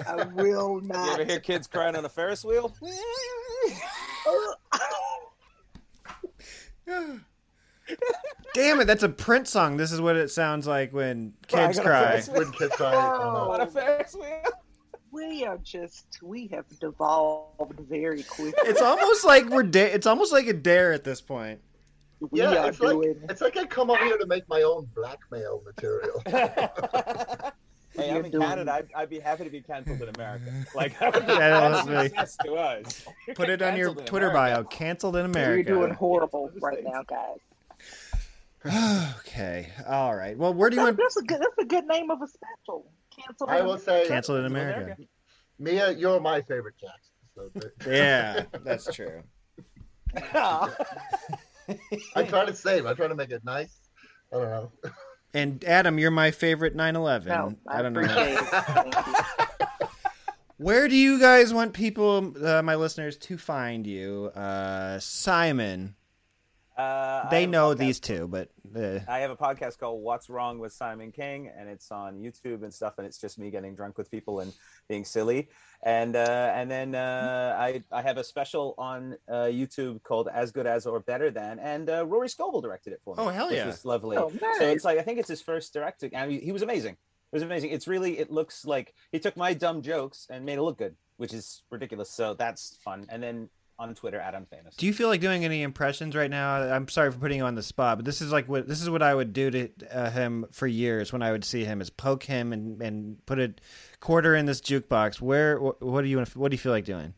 [0.07, 0.35] I hmm.
[0.35, 1.05] will not.
[1.05, 2.75] You ever hear kids crying on a Ferris wheel?
[6.87, 7.17] Uh,
[8.53, 9.77] Damn it, that's a Prince song.
[9.77, 12.21] This is what it sounds like when kids on cry.
[12.31, 14.41] When kids cry, oh, on a Ferris wheel?
[15.11, 18.53] We are just, we have devolved very quickly.
[18.69, 21.59] It's almost like we're da- it's almost like a dare at this point.
[22.19, 23.15] we yeah, are it's like doing.
[23.29, 26.21] it's like I come up here to make my own blackmail material.
[27.93, 28.43] Hey, you're I'm in doing.
[28.47, 28.71] Canada.
[28.73, 30.45] I'd, I'd be happy to be canceled in America.
[30.73, 33.05] Like that would be Yeah, that'll success to us.
[33.35, 34.61] Put it on your Twitter America.
[34.61, 34.69] bio.
[34.69, 35.69] Canceled in America.
[35.69, 37.39] You're doing horrible right now, guys.
[38.65, 39.69] Okay.
[39.87, 40.37] All right.
[40.37, 40.97] Well, where do you That's, want?
[40.97, 41.39] that's a good.
[41.41, 42.91] That's a good name of a special.
[43.15, 43.49] Cancel.
[43.49, 44.95] I will say, Canceled in America.
[45.59, 47.13] Mia, you're my favorite Jackson.
[47.35, 49.23] So th- Yeah, that's true.
[52.15, 52.85] I try to save.
[52.85, 53.77] I try to make it nice.
[54.33, 54.71] I don't know.
[55.33, 57.25] And Adam, you're my favorite 9/11.
[57.27, 58.05] No, I don't know.
[58.05, 58.95] Thank
[59.59, 59.87] you.
[60.57, 64.25] Where do you guys want people, uh, my listeners, to find you?
[64.35, 65.95] Uh, Simon.
[66.77, 70.71] Uh, They know these two, but uh, I have a podcast called What's Wrong with
[70.71, 72.93] Simon King, and it's on YouTube and stuff.
[72.97, 74.53] And it's just me getting drunk with people and
[74.87, 75.49] being silly.
[75.83, 80.51] And uh, and then uh, I I have a special on uh, YouTube called As
[80.51, 83.23] Good as or Better Than, and uh, Rory Scovel directed it for me.
[83.23, 83.67] Oh, hell which yeah.
[83.67, 84.17] was lovely.
[84.17, 86.93] Oh, So it's like I think it's his first directing, and he, he was amazing.
[86.93, 87.71] It was amazing.
[87.71, 90.95] It's really it looks like he took my dumb jokes and made it look good,
[91.17, 92.09] which is ridiculous.
[92.09, 93.05] So that's fun.
[93.09, 93.49] And then
[93.81, 94.75] on Twitter, Adam Famous.
[94.75, 96.55] do you feel like doing any impressions right now?
[96.55, 98.89] I'm sorry for putting you on the spot, but this is like what this is
[98.89, 101.89] what I would do to uh, him for years when I would see him is
[101.89, 103.53] poke him and, and put a
[103.99, 105.19] quarter in this jukebox.
[105.19, 107.13] Where what, what do you what do you feel like doing?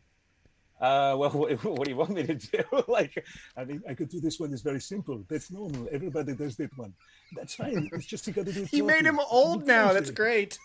[0.80, 2.62] Uh, well, what, what do you want me to do?
[2.88, 3.24] like,
[3.56, 4.52] I mean, I could do this one.
[4.52, 5.24] It's very simple.
[5.28, 5.88] That's normal.
[5.92, 6.94] Everybody does that one.
[7.36, 7.88] That's fine.
[7.92, 8.68] It's just you got to do it.
[8.70, 9.92] He made him old now.
[9.92, 10.58] That's great.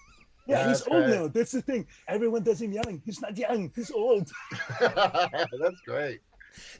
[0.50, 1.10] Yeah, Yeah, he's old right.
[1.12, 1.28] now.
[1.28, 1.86] That's the thing.
[2.08, 3.02] Everyone does him young.
[3.06, 3.72] He's not young.
[3.76, 4.32] He's old.
[4.80, 6.22] That's great.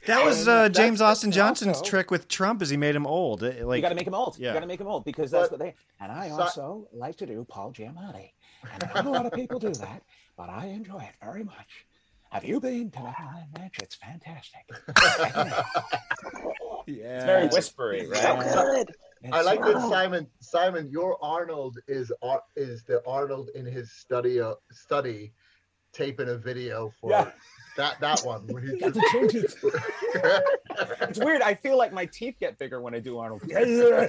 [0.06, 2.76] That was And uh, that's- James Austin that's Johnson's also- trick with Trump, is he
[2.76, 3.42] made him old.
[3.44, 4.36] It- Like you got to make him old.
[4.38, 4.48] yeah.
[4.48, 5.74] You got to make him old because that's But- what they.
[6.00, 8.32] And I So- also like to do Paul Giamatti,
[8.72, 10.02] and not a lot of people do that,
[10.36, 11.86] but I enjoy it very much.
[12.32, 13.76] Have you been to the Highland Ranch?
[13.82, 14.64] It's fantastic.
[16.86, 18.52] yeah, It's very whispery, right?
[18.52, 18.94] Good.
[19.32, 20.26] I like so- that Simon.
[20.40, 22.10] Simon, your Arnold is
[22.56, 25.32] is the Arnold in his study uh, study,
[25.92, 27.30] taping a video for Yeah.
[27.76, 28.46] that that one.
[28.46, 29.54] Where he's Got to change it.
[31.02, 31.42] It's weird.
[31.42, 33.42] I feel like my teeth get bigger when I do Arnold.
[33.46, 34.08] Yeah, yeah.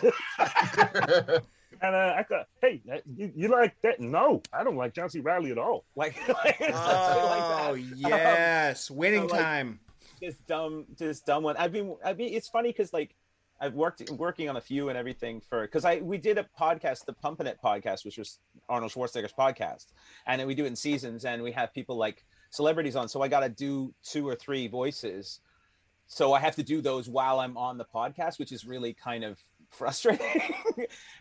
[1.82, 2.82] and uh, I thought, hey,
[3.16, 4.00] you, you like that?
[4.00, 5.20] No, I don't like John C.
[5.20, 5.86] Reilly at all.
[5.96, 7.70] Like, like, it's like that.
[7.70, 9.80] Oh yes, winning So, like, time.
[10.22, 13.16] this dumb this dumb one i've been i mean it's funny because like
[13.62, 17.06] i've worked working on a few and everything for because i we did a podcast
[17.06, 18.40] the pumpin' it podcast which was
[18.72, 19.88] arnold schwarzenegger's podcast.
[20.26, 23.08] And then we do it in seasons and we have people like celebrities on.
[23.08, 25.42] So i got to do two or three voices.
[26.08, 29.24] So i have to do those while i'm on the podcast which is really kind
[29.24, 29.40] of
[29.70, 30.54] frustrating.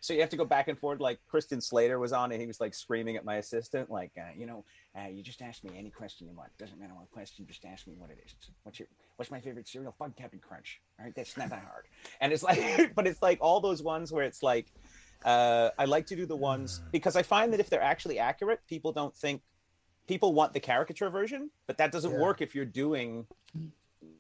[0.00, 1.00] So you have to go back and forth.
[1.00, 4.32] Like christian slater was on and he was like screaming at my assistant like uh,
[4.36, 4.64] you know
[4.98, 7.86] uh, you just ask me any question you want doesn't matter what question just ask
[7.86, 8.34] me what it is
[8.64, 11.86] what's your what's my favorite cereal fun captain crunch all right that's not that hard
[12.20, 12.60] and it's like
[12.94, 14.72] but it's like all those ones where it's like
[15.24, 18.60] uh, i like to do the ones because i find that if they're actually accurate
[18.68, 19.42] people don't think
[20.08, 22.18] people want the caricature version but that doesn't Yeah.
[22.18, 23.26] work if you're doing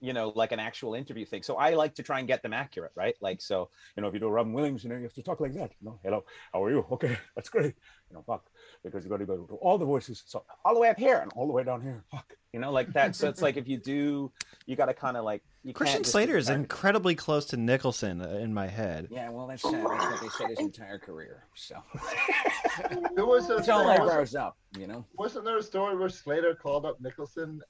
[0.00, 2.52] you know like an actual interview thing so i like to try and get them
[2.52, 5.14] accurate right like so You know, if you do Robin Williams, you know, you have
[5.14, 5.72] to talk like that.
[5.80, 6.86] You know, hello, how are you?
[6.92, 7.74] Okay, that's great.
[8.10, 8.49] You know, fuck,
[8.84, 10.22] because you got to go to all the voices.
[10.26, 12.02] So all the way up here and all the way down here.
[12.10, 12.34] Fuck.
[12.52, 14.32] you know like that so it's like if you do
[14.66, 18.20] you got to kind of like you Christian can't Slater is incredibly close to Nicholson
[18.22, 19.06] uh, in my head.
[19.10, 21.76] yeah well that's, uh, that's what they said his entire career so
[23.14, 26.54] there was a it's all wasn't- up you know wasn't there a story where Slater
[26.54, 27.60] called up Nicholson,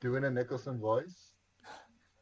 [0.00, 1.32] doing a Nicholson voice?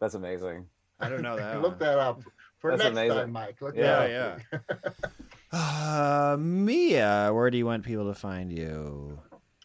[0.00, 0.66] that's amazing
[1.00, 1.60] I don't know that.
[1.60, 2.22] Look that up
[2.62, 3.16] for That's next amazing.
[3.18, 3.60] time, Mike.
[3.60, 4.94] Look Yeah, that up.
[5.54, 9.18] Uh, Mia, where do you want people to find you?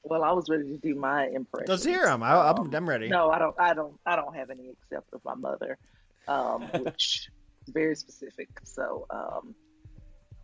[0.03, 1.67] Well, I was ready to do my impression.
[1.69, 2.23] Let's hear 'em.
[2.23, 3.07] I- I'm- I'm ready.
[3.07, 3.55] No, I don't.
[3.57, 3.97] I don't.
[4.05, 5.77] I don't have any except of my mother,
[6.27, 7.29] um, which
[7.65, 8.49] is very specific.
[8.65, 9.55] So um,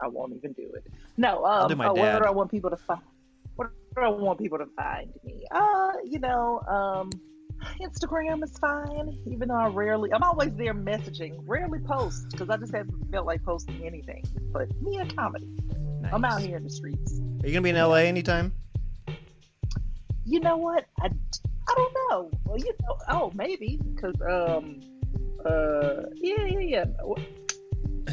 [0.01, 0.85] I won't even do it.
[1.17, 1.43] No.
[1.43, 2.13] I'll Um, do my dad.
[2.13, 3.01] What do I want people to find?
[3.57, 3.67] What
[3.97, 5.45] do I want people to find me?
[5.51, 7.09] Uh, you know, um,
[7.81, 9.17] Instagram is fine.
[9.25, 11.35] Even though I rarely, I'm always there messaging.
[11.45, 14.23] Rarely post because I just haven't felt like posting anything.
[14.51, 15.49] But Mia comedy.
[16.11, 17.19] I'm out here in the streets.
[17.43, 18.53] Are you gonna be in LA anytime?
[20.25, 20.85] You know what?
[21.01, 22.31] I, I don't know.
[22.45, 24.81] Well, you know, oh, maybe because um,
[25.45, 26.85] uh, yeah, yeah, yeah.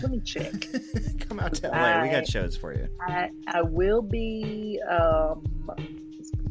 [0.03, 0.53] Let me check.
[1.29, 2.03] Come out to LA.
[2.03, 2.89] We got shows for you.
[3.07, 5.45] I I will be um,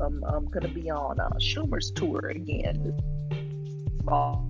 [0.01, 2.95] I'm, I'm gonna be on uh, Schumer's tour again this
[4.05, 4.45] fall.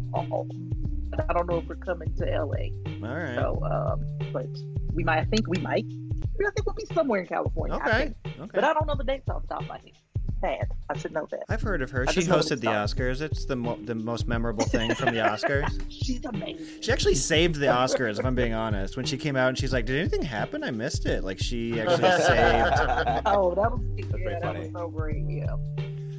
[1.27, 3.07] I don't know if we're coming to LA.
[3.07, 3.35] All right.
[3.35, 4.45] So, um, but
[4.93, 5.19] we might.
[5.19, 5.85] I think we might.
[5.85, 7.77] I think we'll be somewhere in California.
[7.81, 8.13] I Okay.
[8.23, 8.39] think.
[8.39, 8.49] Okay.
[8.53, 9.91] But I don't know the dates off the top of my head.
[10.41, 10.67] Pat.
[10.89, 11.43] I should know that.
[11.49, 12.05] I've heard of her.
[12.07, 12.67] I She just know what hosted the.
[12.67, 13.21] Oscars.
[13.21, 15.81] It's the mo- the most memorable thing from the Oscars.
[15.89, 16.81] She's amazing.
[16.81, 18.97] She actually saved the Oscars, if I'm being honest.
[18.97, 20.63] When she came out and she's like, "Did anything happen?
[20.63, 23.21] I missed it." Like she actually saved.
[23.25, 24.59] oh, that was yeah, very that funny.
[24.59, 25.23] was so great.
[25.27, 25.45] Yeah.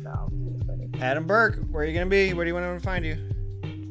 [0.03, 0.89] No, was funny.
[1.01, 2.33] Adam Burke, where are you gonna be?
[2.35, 3.17] Where do you want to find you?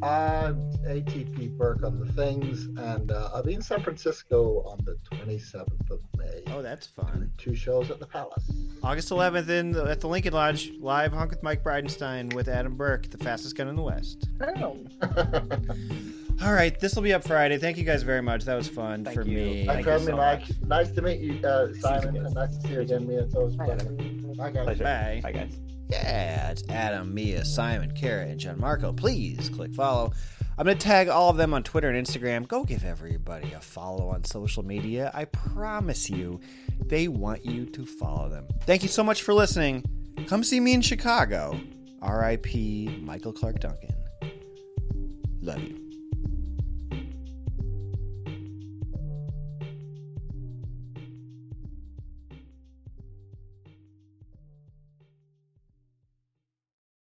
[0.01, 0.53] Uh,
[0.85, 5.91] ATP Burke on the things, and uh, I'll be in San Francisco on the 27th
[5.91, 6.43] of May.
[6.47, 7.31] Oh, that's fun.
[7.38, 8.51] Two shows at the Palace.
[8.81, 12.76] August 11th in the, at the Lincoln Lodge, live Honk with Mike Bridenstine with Adam
[12.76, 14.30] Burke, the fastest gun in the West.
[14.41, 14.77] Oh.
[16.45, 17.57] All right, this will be up Friday.
[17.57, 18.45] Thank you guys very much.
[18.45, 19.65] That was fun for me.
[19.65, 20.43] Thanks for having me, Mike.
[20.65, 23.23] Nice to meet you, uh, Simon, and nice to see you again, Mia.
[23.23, 23.89] It's always a pleasure.
[24.38, 24.80] Bye, guys.
[24.80, 25.19] Bye.
[25.22, 25.60] Bye, guys.
[25.89, 28.95] Yeah, it's Adam, Mia, Simon, Kara, and Gianmarco.
[28.95, 30.14] Please click follow.
[30.60, 32.45] I'm going to tag all of them on Twitter and Instagram.
[32.45, 35.10] Go give everybody a follow on social media.
[35.14, 36.41] I promise you,
[36.86, 38.45] they want you to follow them.
[38.64, 39.86] Thank you so much for listening.
[40.27, 41.57] Come see me in Chicago.
[42.02, 42.99] R.I.P.
[43.02, 43.95] Michael Clarke Duncan.
[45.41, 45.89] Love you.